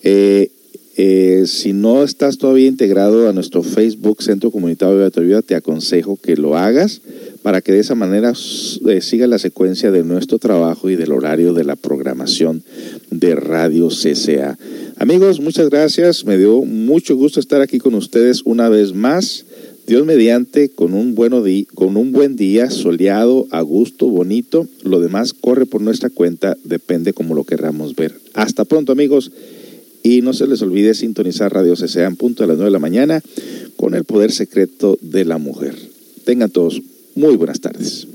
Eh, 0.02 0.50
eh, 0.98 1.44
si 1.46 1.74
no 1.74 2.02
estás 2.04 2.38
todavía 2.38 2.68
integrado 2.68 3.28
a 3.28 3.32
nuestro 3.34 3.62
Facebook 3.62 4.22
Centro 4.22 4.50
Comunitario 4.50 5.10
de 5.10 5.20
Vida, 5.22 5.42
te 5.42 5.54
aconsejo 5.54 6.16
que 6.16 6.36
lo 6.36 6.56
hagas 6.56 7.02
para 7.42 7.60
que 7.60 7.72
de 7.72 7.80
esa 7.80 7.94
manera 7.94 8.32
eh, 8.32 9.00
siga 9.02 9.26
la 9.26 9.38
secuencia 9.38 9.90
de 9.90 10.04
nuestro 10.04 10.38
trabajo 10.38 10.88
y 10.88 10.96
del 10.96 11.12
horario 11.12 11.52
de 11.52 11.64
la 11.64 11.76
programación 11.76 12.62
de 13.10 13.34
Radio 13.34 13.88
CCA. 13.88 14.58
Amigos, 14.96 15.38
muchas 15.40 15.68
gracias. 15.68 16.24
Me 16.24 16.38
dio 16.38 16.62
mucho 16.62 17.14
gusto 17.14 17.40
estar 17.40 17.60
aquí 17.60 17.78
con 17.78 17.94
ustedes 17.94 18.40
una 18.46 18.70
vez 18.70 18.94
más. 18.94 19.44
Dios 19.86 20.04
mediante, 20.04 20.70
con 20.70 20.94
un, 20.94 21.14
bueno 21.14 21.44
con 21.74 21.96
un 21.96 22.10
buen 22.10 22.34
día, 22.34 22.70
soleado, 22.70 23.46
a 23.50 23.60
gusto, 23.60 24.08
bonito. 24.08 24.66
Lo 24.82 25.00
demás 25.00 25.32
corre 25.32 25.64
por 25.64 25.80
nuestra 25.80 26.10
cuenta, 26.10 26.56
depende 26.64 27.12
como 27.12 27.36
lo 27.36 27.44
querramos 27.44 27.94
ver. 27.94 28.18
Hasta 28.34 28.64
pronto, 28.64 28.90
amigos. 28.90 29.30
Y 30.02 30.22
no 30.22 30.32
se 30.32 30.48
les 30.48 30.60
olvide 30.62 30.94
sintonizar 30.94 31.52
Radio 31.52 31.74
CCA 31.74 32.06
en 32.06 32.16
punto 32.16 32.42
a 32.42 32.46
las 32.48 32.56
9 32.56 32.68
de 32.68 32.72
la 32.72 32.78
mañana 32.80 33.22
con 33.76 33.94
el 33.94 34.04
poder 34.04 34.32
secreto 34.32 34.98
de 35.00 35.24
la 35.24 35.38
mujer. 35.38 35.76
Tengan 36.24 36.50
todos 36.50 36.82
muy 37.14 37.36
buenas 37.36 37.60
tardes. 37.60 38.08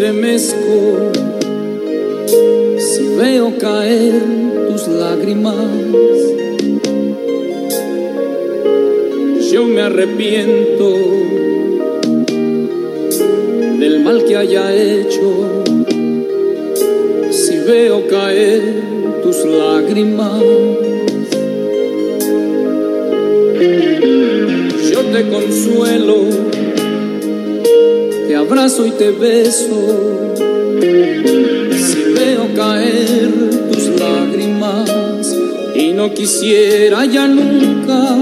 Estremezco 0.00 1.12
si 2.78 3.06
veo 3.18 3.52
caer 3.58 4.22
tus 4.70 4.88
lágrimas. 4.88 5.54
Yo 9.52 9.64
me 9.66 9.82
arrepiento 9.82 10.96
del 13.78 14.00
mal 14.00 14.24
que 14.24 14.36
haya 14.38 14.74
hecho 14.74 15.64
si 17.30 17.58
veo 17.58 18.06
caer 18.08 18.62
tus 19.22 19.44
lágrimas. 19.44 20.42
Yo 24.90 25.00
te 25.12 25.28
consuelo, 25.28 26.24
te 28.30 28.36
abrazo 28.36 28.86
y 28.86 28.92
te 28.92 29.10
beso. 29.10 30.36
Si 30.78 32.02
veo 32.14 32.54
caer 32.54 33.28
tus 33.72 33.88
lágrimas 33.98 34.88
y 35.74 35.92
no 35.94 36.14
quisiera 36.14 37.06
ya 37.06 37.26
nunca 37.26 38.14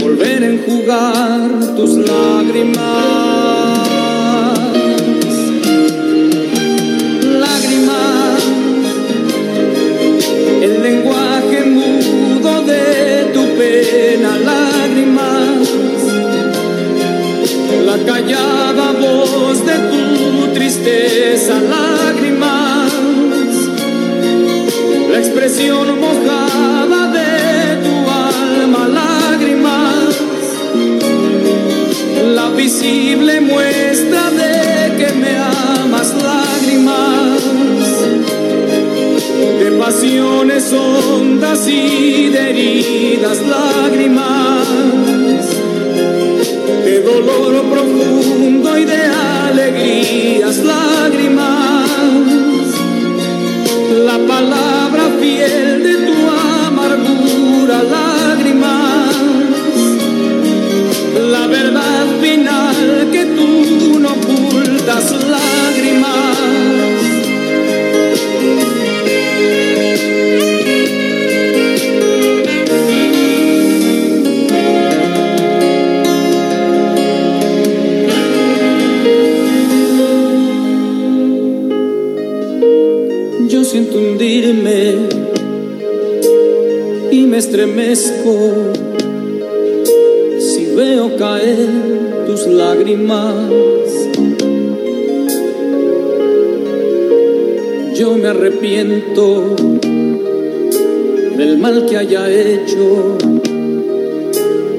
volver 0.00 0.42
a 0.44 0.46
enjugar 0.46 1.50
tus 1.76 1.90
lágrimas. 1.90 2.80
Lágrimas, 7.44 8.42
el 10.62 10.82
lenguaje 10.82 11.64
mudo 11.66 12.62
de 12.62 13.30
tu 13.34 13.42
pena, 13.58 14.38
la 17.96 18.04
callada 18.06 18.92
voz 18.92 19.66
de 19.66 19.76
tu 19.90 20.54
tristeza, 20.54 21.54
lágrimas, 21.60 22.92
la 25.10 25.18
expresión 25.18 26.00
mojada 26.00 27.00
de 27.18 27.76
tu 27.84 27.94
alma, 28.08 28.88
lágrimas, 28.88 30.10
la 32.34 32.48
visible 32.50 33.40
muestra 33.42 34.30
de 34.30 34.96
que 34.96 35.12
me 35.12 35.36
amas, 35.36 36.14
lágrimas. 36.30 37.42
De 39.60 39.70
pasiones 39.72 40.72
hondas 40.72 41.68
y 41.68 42.28
de 42.30 42.50
heridas 42.50 43.38
lágrimas, 43.42 44.66
dolor 47.20 47.64
profundo 47.70 48.78
y 48.78 48.84
de 48.84 49.02
alegrías 49.04 50.58
lágrimas, 50.58 51.88
la 54.06 54.18
palabra 54.26 55.10
fiel 55.20 55.82
de 55.82 55.94
tu 56.06 56.14
amargura 56.66 57.82
lágrimas, 57.82 59.16
la 61.30 61.46
verdad 61.46 62.06
final 62.20 63.08
que 63.12 63.24
tú 63.26 63.98
no 64.00 64.08
ocultas 64.12 65.12
lágrimas. 65.28 66.32
Siento 83.92 83.98
hundirme 83.98 84.94
y 87.10 87.26
me 87.26 87.38
estremezco 87.38 88.34
si 90.38 90.66
veo 90.74 91.16
caer 91.16 91.68
tus 92.26 92.46
lágrimas. 92.46 93.34
Yo 97.94 98.16
me 98.16 98.28
arrepiento 98.28 99.56
del 101.36 101.58
mal 101.58 101.86
que 101.86 101.96
haya 101.96 102.30
hecho 102.30 103.18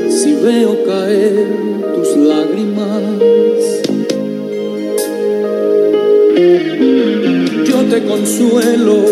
si 0.09 0.33
veo 0.33 0.83
caer 0.85 1.47
tus 1.95 2.17
lágrimas. 2.17 3.62
Te 7.93 8.03
consuelo, 8.05 9.05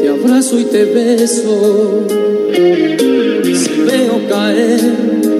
te 0.00 0.08
abrazo 0.08 0.58
y 0.58 0.64
te 0.64 0.86
beso. 0.86 2.06
Si 3.44 3.80
veo 3.82 4.26
caer 4.26 4.80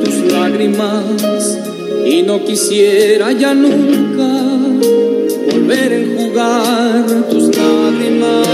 tus 0.04 0.30
lágrimas 0.30 1.58
y 2.04 2.22
no 2.22 2.44
quisiera 2.44 3.32
ya 3.32 3.54
nunca 3.54 4.28
volver 5.50 5.92
a 5.92 5.96
enjugar 5.96 7.06
tus 7.30 7.44
lágrimas. 7.56 8.46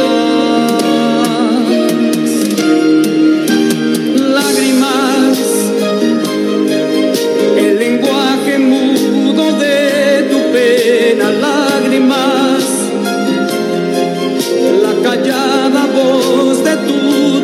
Lágrimas, 4.38 5.38
el 7.58 7.76
lenguaje 7.76 8.58
mudo 8.58 9.58
de 9.58 10.28
tu 10.30 10.38
pena, 10.52 10.84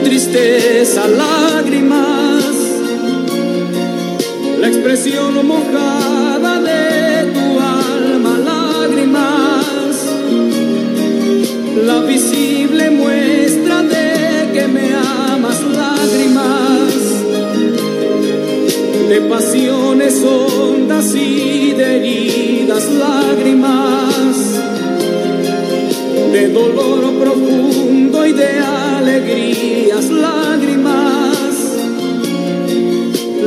tristeza, 0.02 1.06
lágrimas, 1.08 2.44
la 4.60 4.68
expresión 4.68 5.46
mojada 5.46 6.60
de 6.60 7.32
tu 7.32 7.58
alma, 7.60 8.38
lágrimas, 8.38 9.96
la 11.86 12.00
visible 12.02 12.90
muestra 12.90 13.82
de 13.82 14.50
que 14.52 14.68
me 14.68 14.94
amas, 14.94 15.60
lágrimas. 15.62 16.94
De 19.08 19.20
pasiones 19.22 20.22
hondas 20.22 21.14
y 21.16 21.72
de 21.72 21.96
heridas 21.96 22.84
lágrimas, 22.92 24.36
de 26.32 26.48
dolor 26.48 27.12
profundo 27.18 27.99
y 28.26 28.32
de 28.32 28.58
alegrías 28.58 30.10
lágrimas, 30.10 31.54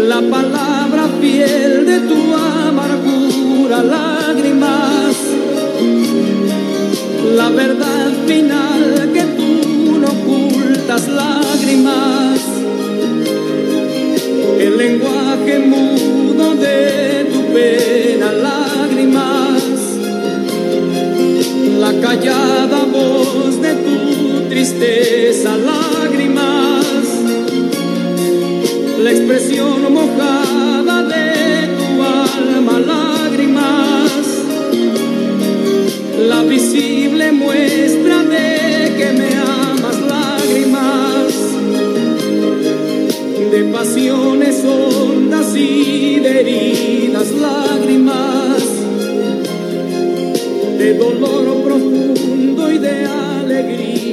la 0.07 0.21
palabra 0.21 1.09
fiel 1.19 1.85
de 1.85 1.99
tu 2.01 2.35
amargura 2.35 3.83
lágrimas, 3.83 5.15
la 7.35 7.49
verdad 7.49 8.11
final 8.25 9.11
que 9.13 9.23
tú 9.37 9.99
no 9.99 10.07
ocultas 10.07 11.07
lágrimas. 11.07 12.39
El 14.59 14.77
lenguaje 14.77 15.59
mudo 15.59 16.55
de 16.55 17.27
tu 17.33 17.53
pena, 17.53 18.31
lágrimas, 18.31 19.63
la 21.79 21.91
callada 22.01 22.85
voz 22.85 23.61
de 23.61 23.73
tu 23.75 24.02
tristeza, 24.53 25.57
lágrimas, 25.57 27.05
la 28.99 29.11
expresión 29.11 29.91
mojada 29.91 31.01
de 31.13 31.69
tu 31.79 31.89
alma, 32.03 32.79
lágrimas, 32.79 34.23
la 36.29 36.43
visible 36.43 37.31
muestra 37.31 38.23
de 38.35 38.93
que 38.95 39.11
me 39.19 39.29
amas, 39.33 39.97
lágrimas. 40.13 41.33
De 43.51 43.63
pasiones 43.71 44.63
hondas 44.65 45.55
y 45.55 46.19
de 46.19 46.39
heridas 46.41 47.31
lágrimas, 47.31 48.63
de 50.77 50.93
dolor 50.93 51.63
profundo 51.63 52.71
y 52.71 52.77
de 52.77 53.05
alegrías 53.05 54.12